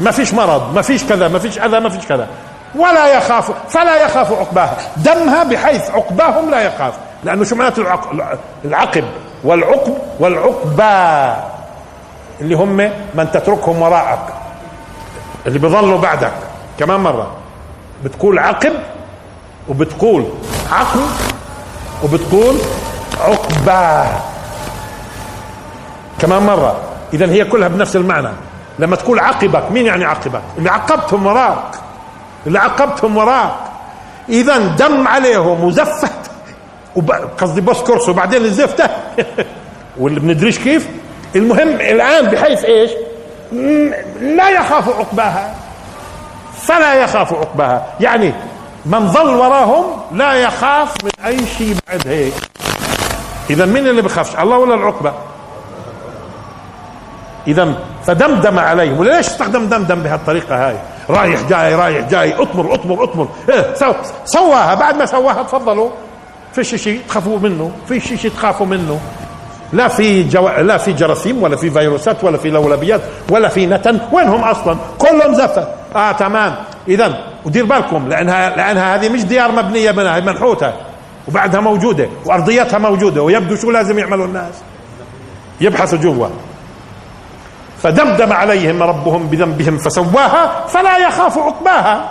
ما 0.00 0.10
فيش 0.10 0.34
مرض 0.34 0.74
ما 0.74 0.82
فيش 0.82 1.04
كذا 1.04 1.28
ما 1.28 1.38
فيش 1.38 1.58
أذى 1.58 1.80
ما 1.80 1.88
فيش 1.88 2.06
كذا. 2.06 2.26
ولا 2.74 3.06
يخاف 3.16 3.52
فلا 3.68 4.04
يخاف 4.04 4.32
عقباها. 4.32 4.76
دمها 4.96 5.44
بحيث 5.44 5.90
عقباهم 5.90 6.50
لا 6.50 6.60
يخاف. 6.60 6.94
لأنه 7.24 7.44
شو 7.44 7.56
معناته 7.56 8.00
العقب؟ 8.64 9.04
والعقب 9.44 9.98
والعقبى 10.20 11.34
اللي 12.40 12.54
هم 12.54 12.76
من 13.14 13.30
تتركهم 13.32 13.82
وراءك. 13.82 14.34
اللي 15.46 15.58
بيظلوا 15.58 15.98
بعدك. 15.98 16.32
كمان 16.78 17.00
مرة. 17.00 17.30
بتقول 18.04 18.38
عقب 18.38 18.72
وبتقول 19.68 20.24
عقب 20.72 21.00
وبتقول 22.04 22.56
عقبة. 23.20 24.04
كمان 26.18 26.42
مرة. 26.42 26.80
إذا 27.12 27.26
هي 27.26 27.44
كلها 27.44 27.68
بنفس 27.68 27.96
المعنى. 27.96 28.28
لما 28.78 28.96
تقول 28.96 29.18
عقبك 29.18 29.70
مين 29.70 29.86
يعني 29.86 30.04
عقبك؟ 30.04 30.42
اللي 30.58 30.70
عقبتهم 30.70 31.26
وراك. 31.26 31.74
اللي 32.46 32.58
عقبتهم 32.58 33.16
وراك. 33.16 33.54
إذا 34.28 34.58
دم 34.58 35.08
عليهم 35.08 35.64
وزفت. 35.64 36.12
قصدي 37.38 37.60
بوس 37.60 37.82
كرسي 37.82 38.10
وبعدين 38.10 38.44
الزفته. 38.44 38.88
واللي 40.00 40.20
بندريش 40.20 40.58
كيف؟ 40.58 40.88
المهم 41.36 41.68
الآن 41.68 42.26
بحيث 42.26 42.64
إيش؟ 42.64 42.90
لا 44.20 44.50
يخاف 44.50 44.88
عقباها. 44.88 45.54
فلا 46.62 46.94
يخاف 46.94 47.32
عقباها. 47.32 47.86
يعني 48.00 48.34
من 48.86 49.08
ظل 49.08 49.34
وراهم 49.34 49.84
لا 50.12 50.34
يخاف 50.34 51.04
من 51.04 51.10
أي 51.26 51.46
شيء 51.58 51.76
بعد 51.88 52.08
هيك. 52.08 52.34
إذا 53.50 53.66
مين 53.66 53.86
اللي 53.88 54.02
بخافش؟ 54.02 54.36
الله 54.36 54.58
ولا 54.58 54.74
العقبة؟ 54.74 55.12
إذا 57.46 57.74
فدمدم 58.04 58.58
عليهم. 58.58 58.98
وليش 58.98 59.26
استخدم 59.26 59.66
دمدم 59.66 59.94
بهالطريقة 59.94 60.68
هاي؟ 60.68 60.76
رايح 61.10 61.40
جاي 61.48 61.74
رايح 61.74 62.08
جاي 62.08 62.34
اطمر 62.34 62.74
اطمر 62.74 63.04
اطمر 63.04 63.28
إيه 63.48 63.74
سو 63.74 63.92
سواها. 64.24 64.74
بعد 64.74 64.96
ما 64.96 65.06
سواها 65.06 65.42
تفضلوا. 65.42 65.90
فيش 66.52 66.74
شيء 66.74 67.00
تخافوا 67.08 67.38
منه. 67.38 67.70
فيش 67.88 68.14
شيء 68.14 68.30
تخافوا 68.30 68.66
منه. 68.66 69.00
لا 69.72 69.88
في 69.88 70.22
جو... 70.22 70.48
لا 70.48 70.78
في 70.78 70.92
جراثيم 70.92 71.42
ولا 71.42 71.56
في 71.56 71.70
فيروسات 71.70 72.24
ولا 72.24 72.38
في 72.38 72.50
لولبيات 72.50 73.00
ولا 73.30 73.48
في 73.48 73.66
نتن. 73.66 74.00
وينهم 74.12 74.44
أصلا؟ 74.44 74.76
كلهم 74.98 75.34
زفت 75.34 75.68
آه 75.96 76.12
تمام. 76.12 76.56
اذا 76.88 77.24
ودير 77.44 77.64
بالكم 77.64 78.08
لانها 78.08 78.56
لأنها 78.56 78.94
هذه 78.94 79.08
مش 79.08 79.24
ديار 79.24 79.52
مبنية 79.52 79.92
منها 79.92 80.20
منحوتة 80.20 80.72
وبعدها 81.28 81.60
موجودة 81.60 82.08
وأرضيتها 82.26 82.78
موجودة 82.78 83.22
ويبدو 83.22 83.56
شو 83.56 83.70
لازم 83.70 83.98
يعملوا 83.98 84.26
الناس؟ 84.26 84.54
يبحثوا 85.60 85.98
جوا. 85.98 86.28
فدمدم 87.82 88.32
عليهم 88.32 88.82
ربهم 88.82 89.26
بذنبهم 89.26 89.78
فسواها 89.78 90.66
فلا 90.66 90.98
يخاف 90.98 91.38
عقباها. 91.38 92.10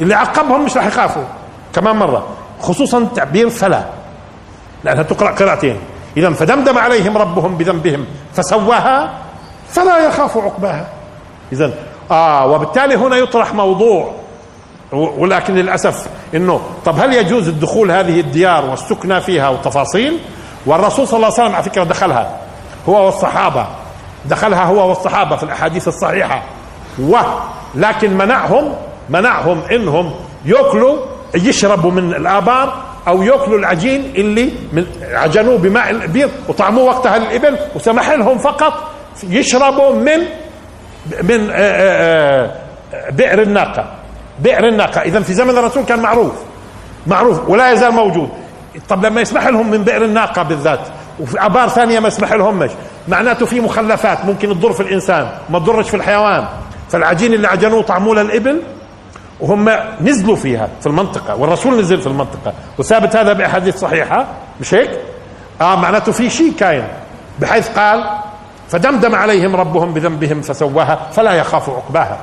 اللي 0.00 0.14
عقبهم 0.14 0.64
مش 0.64 0.76
راح 0.76 0.86
يخافوا. 0.86 1.24
كمان 1.74 1.96
مرة 1.96 2.26
خصوصا 2.60 3.08
تعبير 3.14 3.50
فلا 3.50 3.84
لأنها 4.84 5.02
تقرأ 5.02 5.30
قراءتين. 5.30 5.76
إذا 6.16 6.30
فدمدم 6.30 6.78
عليهم 6.78 7.18
ربهم 7.18 7.56
بذنبهم 7.56 8.06
فسواها 8.34 9.10
فلا 9.68 9.98
يخاف 10.06 10.36
عقباها. 10.36 10.86
إذا 11.52 11.72
آه 12.10 12.46
وبالتالي 12.46 12.94
هنا 12.96 13.16
يطرح 13.16 13.54
موضوع. 13.54 14.12
ولكن 14.92 15.54
للأسف 15.54 16.06
إنه 16.34 16.60
طب 16.84 17.00
هل 17.00 17.14
يجوز 17.14 17.48
الدخول 17.48 17.90
هذه 17.90 18.20
الديار 18.20 18.64
والسكنى 18.64 19.20
فيها 19.20 19.48
وتفاصيل 19.48 20.18
والرسول 20.66 21.06
صلى 21.08 21.16
الله 21.16 21.26
عليه 21.26 21.34
وسلم 21.42 21.54
على 21.54 21.64
فكرة 21.64 21.84
دخلها. 21.84 22.36
هو 22.88 23.04
والصحابة. 23.06 23.66
دخلها 24.24 24.64
هو 24.64 24.88
والصحابة 24.88 25.36
في 25.36 25.42
الأحاديث 25.42 25.88
الصحيحة. 25.88 26.42
ولكن 26.98 28.16
منعهم 28.18 28.74
منعهم 29.08 29.60
إنهم 29.72 30.12
يأكلوا 30.44 30.96
يشربوا 31.34 31.90
من 31.90 32.14
الآبار 32.14 32.82
أو 33.08 33.22
يأكلوا 33.22 33.58
العجين 33.58 34.12
اللي 34.16 34.52
من 34.72 34.86
عجنوه 35.12 35.58
بماء 35.58 35.90
الأبيض 35.90 36.30
وطعموه 36.48 36.84
وقتها 36.84 37.18
للإبل 37.18 37.58
وسمح 37.76 38.10
لهم 38.10 38.38
فقط 38.38 38.72
يشربوا 39.22 39.92
من 39.94 40.20
من 41.22 41.50
آه، 41.50 41.54
آه، 41.54 42.50
آه، 42.94 43.10
بئر 43.10 43.42
الناقة. 43.42 43.84
بئر 44.40 44.68
الناقة. 44.68 45.00
اذا 45.00 45.20
في 45.20 45.34
زمن 45.34 45.58
الرسول 45.58 45.84
كان 45.84 46.00
معروف. 46.00 46.32
معروف. 47.06 47.48
ولا 47.48 47.72
يزال 47.72 47.92
موجود. 47.92 48.28
طب 48.88 49.06
لما 49.06 49.20
يسمح 49.20 49.46
لهم 49.46 49.70
من 49.70 49.84
بئر 49.84 50.04
الناقة 50.04 50.42
بالذات. 50.42 50.80
وفي 51.20 51.46
ابار 51.46 51.68
ثانية 51.68 52.00
ما 52.00 52.08
يسمح 52.08 52.32
لهمش 52.32 52.70
معناته 53.08 53.46
في 53.46 53.60
مخلفات. 53.60 54.24
ممكن 54.24 54.48
تضر 54.48 54.72
في 54.72 54.80
الإنسان. 54.80 55.28
ما 55.50 55.58
تضرش 55.58 55.88
في 55.88 55.96
الحيوان. 55.96 56.44
فالعجين 56.90 57.34
اللي 57.34 57.48
عجنوه 57.48 57.82
طعموه 57.82 58.14
للإبل 58.22 58.62
وهم 59.40 59.70
نزلوا 60.00 60.36
فيها 60.36 60.68
في 60.80 60.86
المنطقة. 60.86 61.36
والرسول 61.36 61.80
نزل 61.80 62.00
في 62.00 62.06
المنطقة. 62.06 62.52
وثابت 62.78 63.16
هذا 63.16 63.32
بأحاديث 63.32 63.76
صحيحة. 63.76 64.26
مش 64.60 64.74
هيك؟ 64.74 64.90
آه 65.60 65.76
معناته 65.76 66.12
في 66.12 66.30
شيء 66.30 66.52
كاين. 66.58 66.84
بحيث 67.40 67.68
قال 67.68 68.04
فدمدم 68.70 69.14
عليهم 69.14 69.56
ربهم 69.56 69.94
بذنبهم 69.94 70.42
فسواها 70.42 70.98
فلا 71.12 71.32
يخاف 71.32 71.70
عقباها. 71.70 72.18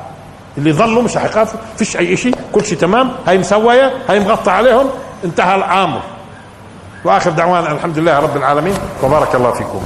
اللي 0.57 0.73
ظلوا 0.73 1.03
مش 1.03 1.17
هيخافوا 1.17 1.59
فيش 1.77 1.97
أي 1.97 2.17
شيء 2.17 2.35
كل 2.53 2.65
شيء 2.65 2.77
تمام 2.77 3.11
هاي 3.27 3.38
مسوية 3.38 3.93
هاي 4.09 4.19
مغطى 4.19 4.51
عليهم 4.51 4.85
انتهى 5.26 5.55
الامر 5.55 6.01
وآخر 7.05 7.31
دعوانا 7.31 7.72
الحمد 7.72 7.99
لله 7.99 8.19
رب 8.19 8.38
العالمين 8.38 8.73
وبارك 9.03 9.35
الله 9.35 9.51
فيكم. 9.51 9.81